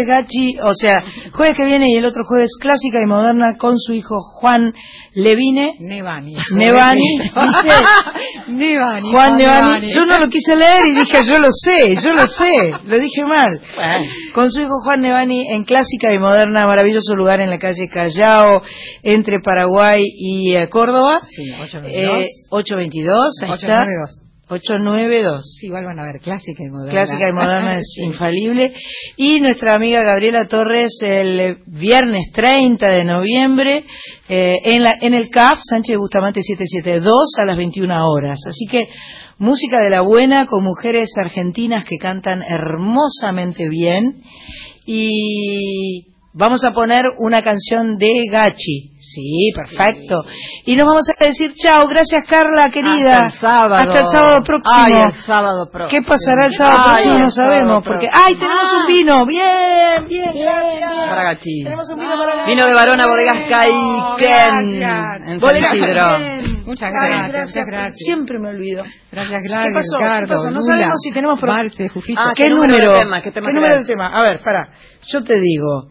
jueves, 0.01 0.07
Gachi, 0.07 0.57
o 0.63 0.75
sea, 0.75 1.03
jueves 1.33 1.57
que 1.57 1.65
viene 1.65 1.87
y 1.91 1.97
el 1.97 2.05
otro 2.05 2.25
jueves 2.27 2.51
clásica 2.61 2.99
y 3.03 3.09
moderna 3.09 3.57
con 3.59 3.79
su 3.79 3.93
hijo 3.93 4.19
Juan 4.21 4.73
Levine. 5.15 5.75
Nevani. 5.81 6.35
Nevani, 6.55 7.19
¿viste? 7.19 8.49
Nevani. 8.49 9.13
Juan 9.13 9.37
Nevani. 9.37 9.93
Yo 9.93 10.07
no 10.07 10.19
lo 10.19 10.29
quise 10.29 10.55
leer 10.57 10.87
y 10.87 10.95
dije, 10.95 11.19
yo 11.25 11.39
lo 11.39 11.49
sé, 11.51 11.97
yo 12.03 12.13
lo 12.15 12.27
sé, 12.27 12.53
lo 12.85 12.99
dije 12.99 13.23
mal. 13.25 13.61
Con 14.33 14.51
su 14.51 14.61
hijo 14.61 14.81
Juan 14.85 15.01
Nevani 15.01 15.53
en 15.53 15.65
clásica 15.65 16.13
y 16.15 16.19
moderna, 16.19 16.67
maravilloso 16.67 17.15
lugar 17.15 17.41
en 17.41 17.51
la 17.51 17.59
calle 17.59 17.89
Callao, 17.93 18.63
entre 19.03 19.41
Paraguay 19.41 20.03
y 20.05 20.55
eh, 20.55 20.69
Córdoba. 20.69 21.21
Sí, 21.23 21.51
822. 21.51 22.25
Eh, 22.25 22.29
822, 22.51 23.43
ahí 23.43 23.53
está. 23.55 24.30
892. 24.51 25.41
892. 25.41 25.57
Sí, 25.61 25.67
igual 25.67 25.85
van 25.85 25.99
a 26.01 26.03
ver, 26.05 26.21
clásica 26.21 26.63
y 26.65 26.71
moderna. 26.71 26.91
Clásica 26.91 27.29
y 27.29 27.33
moderna 27.33 27.75
es 27.75 27.93
Sí. 27.95 28.03
infalible. 28.05 28.73
Y 29.17 29.41
nuestra 29.41 29.75
amiga 29.77 30.01
Gabriela 30.05 30.47
Torres 30.49 30.99
el 31.03 31.59
viernes 31.67 32.31
30 32.33 32.87
de 32.91 33.05
noviembre 33.05 33.85
eh, 34.29 34.57
en, 34.65 34.83
la, 34.83 34.95
en 35.01 35.15
el 35.15 35.31
CAF 35.31 35.61
Sánchez 35.63 35.97
Bustamante 35.97 36.43
772 36.43 37.35
a 37.39 37.45
las 37.45 37.57
21 37.57 37.95
horas. 38.11 38.39
Así 38.49 38.67
que 38.71 38.89
música 39.39 39.79
de 39.83 39.91
la 39.91 40.03
buena 40.03 40.47
con 40.47 40.65
mujeres 40.65 41.11
argentinas 41.19 41.85
que 41.85 41.97
cantan 41.97 42.43
hermosamente 42.43 43.69
bien. 43.69 44.23
Y 44.87 46.10
vamos 46.33 46.65
a 46.65 46.71
poner 46.71 47.03
una 47.19 47.43
canción 47.43 47.97
de 47.99 48.11
Gachi. 48.31 48.97
Sí, 49.03 49.51
perfecto. 49.57 50.23
Y 50.67 50.77
nos 50.77 50.87
vamos 50.87 51.03
a 51.09 51.27
decir 51.27 51.53
chao. 51.55 51.87
Gracias 51.89 52.25
Carla, 52.29 52.69
querida. 52.69 53.13
Hasta 53.17 53.27
el 53.27 53.33
sábado. 53.33 53.75
Hasta 53.77 53.99
el 54.01 54.07
sábado 54.07 54.43
próximo. 54.45 54.85
Ay, 54.87 54.93
el 54.93 55.13
sábado 55.25 55.71
próximo. 55.73 55.91
¿Qué 56.03 56.09
pasará 56.09 56.47
el 56.47 56.53
sábado 56.53 56.79
Ay, 56.85 56.91
próximo? 56.93 57.15
el 57.15 57.21
No 57.23 57.31
sábado 57.31 57.53
sabemos. 57.55 57.85
Porque, 57.85 58.07
próximo. 58.09 58.25
¡ay, 58.27 58.35
tenemos 58.39 58.73
un 58.79 58.87
vino! 58.87 59.27
Bien, 59.27 60.09
bien, 60.09 60.45
gracias. 60.45 61.09
Para 61.09 61.23
Gachi. 61.25 61.63
Tenemos 61.65 61.91
un 61.93 61.99
vino 61.99 62.17
para 62.19 62.37
Gachi. 62.37 62.51
Vino 62.51 62.67
de 62.67 62.75
Barona, 62.75 63.07
Bodegas 63.07 63.39
Caiken. 63.49 64.81
gracias. 64.81 65.29
En 65.29 65.41
San 65.41 65.57
Isidro. 65.57 66.67
Muchas 66.67 66.91
gracias, 66.93 67.49
muchas 67.49 67.67
gracias. 67.67 67.95
Siempre 67.97 68.39
me 68.39 68.49
olvido. 68.51 68.85
Gracias, 69.11 69.43
Gladys, 69.43 69.67
¿Qué 69.69 69.75
pasó? 69.75 69.99
¿Qué 69.99 70.05
Ricardo, 70.05 70.29
pasó? 70.29 70.51
No 70.51 70.61
Lula, 70.61 70.67
sabemos 70.67 70.97
si 71.03 71.11
tenemos... 71.13 71.41
pro- 71.41 71.53
Marce. 71.53 71.91
Ah, 72.17 72.33
¿Qué, 72.37 72.43
¿qué 72.45 72.49
número? 72.51 72.73
número 72.75 72.93
de 72.93 72.99
tema? 73.01 73.23
¿Qué 73.23 73.33
tema 73.33 73.49
número 73.49 73.73
querés? 73.73 73.87
de 73.89 73.93
tema? 73.95 74.07
A 74.09 74.23
ver, 74.23 74.41
para. 74.41 74.69
Yo 75.11 75.25
te 75.25 75.41
digo. 75.41 75.89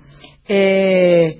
Eh, 0.50 1.38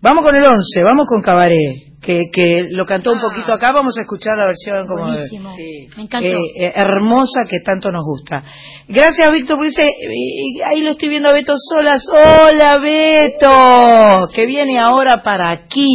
vamos 0.00 0.22
con 0.22 0.34
el 0.36 0.44
11, 0.44 0.82
vamos 0.84 1.04
con 1.08 1.20
Cabaret. 1.22 1.92
Que, 2.04 2.20
que 2.30 2.66
lo 2.70 2.84
cantó 2.84 3.12
un 3.12 3.18
poquito 3.18 3.50
acá, 3.50 3.72
vamos 3.72 3.96
a 3.96 4.02
escuchar 4.02 4.36
la 4.36 4.44
versión 4.44 4.86
como 4.86 5.06
de- 5.10 5.20
Buenísimo. 5.20 5.48
Me 5.96 6.02
encantó. 6.02 6.28
eh, 6.28 6.36
eh, 6.66 6.72
hermosa 6.76 7.46
que 7.48 7.60
tanto 7.64 7.90
nos 7.90 8.04
gusta. 8.04 8.44
Gracias, 8.86 9.32
Víctor, 9.32 9.56
porque 9.56 9.70
dice, 9.70 9.84
eh, 9.84 10.64
ahí 10.66 10.82
lo 10.82 10.90
estoy 10.90 11.08
viendo 11.08 11.30
a 11.30 11.32
Beto 11.32 11.54
Solas. 11.56 12.02
Hola, 12.12 12.76
Beto, 12.76 14.28
que 14.34 14.44
viene 14.44 14.78
ahora 14.78 15.22
para 15.24 15.50
aquí 15.50 15.88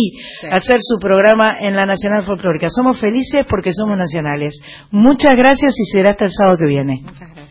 a 0.50 0.56
hacer 0.56 0.80
su 0.82 0.98
programa 1.00 1.60
en 1.62 1.76
la 1.76 1.86
Nacional 1.86 2.24
Folclórica. 2.24 2.70
Somos 2.72 3.00
felices 3.00 3.42
porque 3.48 3.72
somos 3.72 3.96
nacionales. 3.96 4.60
Muchas 4.90 5.38
gracias 5.38 5.76
y 5.78 5.86
será 5.92 6.10
hasta 6.12 6.26
el 6.26 6.32
sábado 6.32 6.58
que 6.58 6.66
viene. 6.66 7.02
¿De 7.04 7.49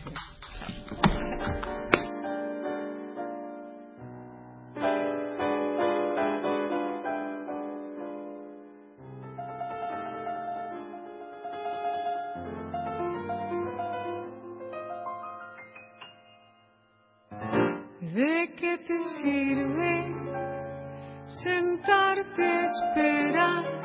esperar? 22.69 23.78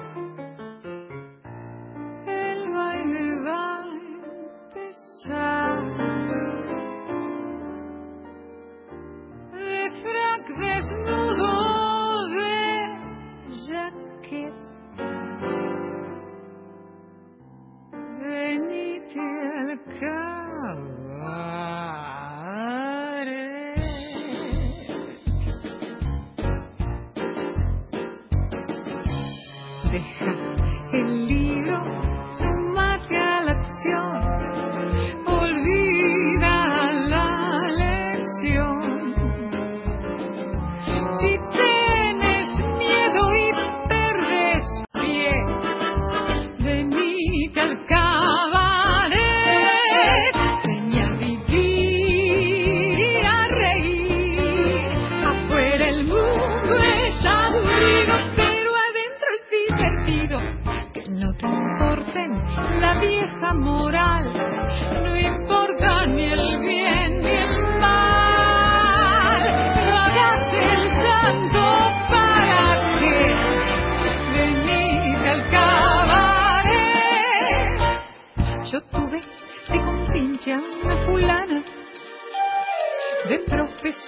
Venite 47.48 48.63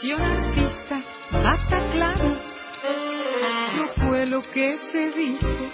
profesión 0.07 0.23
artista, 0.23 0.99
bata 1.33 1.91
clara, 1.93 2.41
no 3.77 3.89
fue 4.05 4.27
lo 4.27 4.41
que 4.43 4.75
se 4.93 5.11
dice 5.11 5.69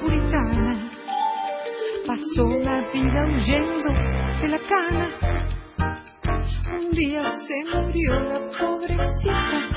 puritana. 0.00 0.90
Pasó 2.06 2.46
la 2.62 2.80
vida 2.92 3.26
huyendo 3.26 3.88
de 4.40 4.48
la 4.48 4.58
cana. 4.60 5.08
Un 6.72 6.90
día 6.90 7.22
se 7.30 7.64
murió 7.72 8.20
la 8.20 8.40
pobrecita. 8.58 9.68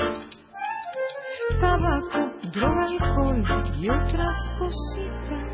Tabaco, 1.60 2.32
droga, 2.52 2.86
alcohol 2.86 3.44
y 3.80 3.88
otras 3.90 4.36
cositas. 4.58 5.50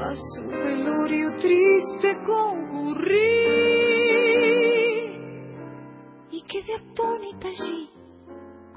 A 0.00 0.14
su 0.14 0.48
velorio 0.48 1.36
triste 1.36 2.16
concurrí 2.26 3.99
quedé 6.50 6.74
atónita 6.74 7.46
allí 7.46 7.88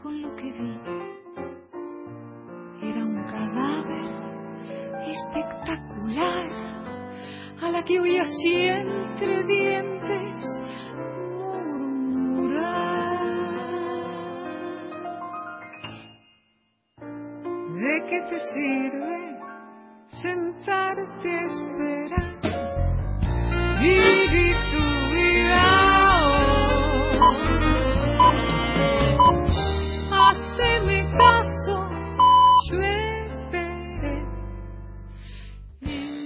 con 0.01 0.21
lo 0.21 0.35
que 0.35 0.43
vi. 0.43 0.79
Era 2.83 3.03
un 3.03 3.23
cadáver 3.23 4.05
espectacular 5.07 6.51
a 7.63 7.69
la 7.71 7.83
que 7.83 7.99
oía 7.99 8.21
así 8.21 8.65
entre 8.67 9.43
dientes 9.43 10.61
murmurar. 11.39 12.83
¿De 17.81 18.05
qué 18.09 18.21
te 18.29 18.39
sirve 18.53 19.39
sentarte 20.21 21.29
a 21.29 21.41
esperar? 21.41 22.39
Vivir 23.81 24.72
追。 32.73 33.02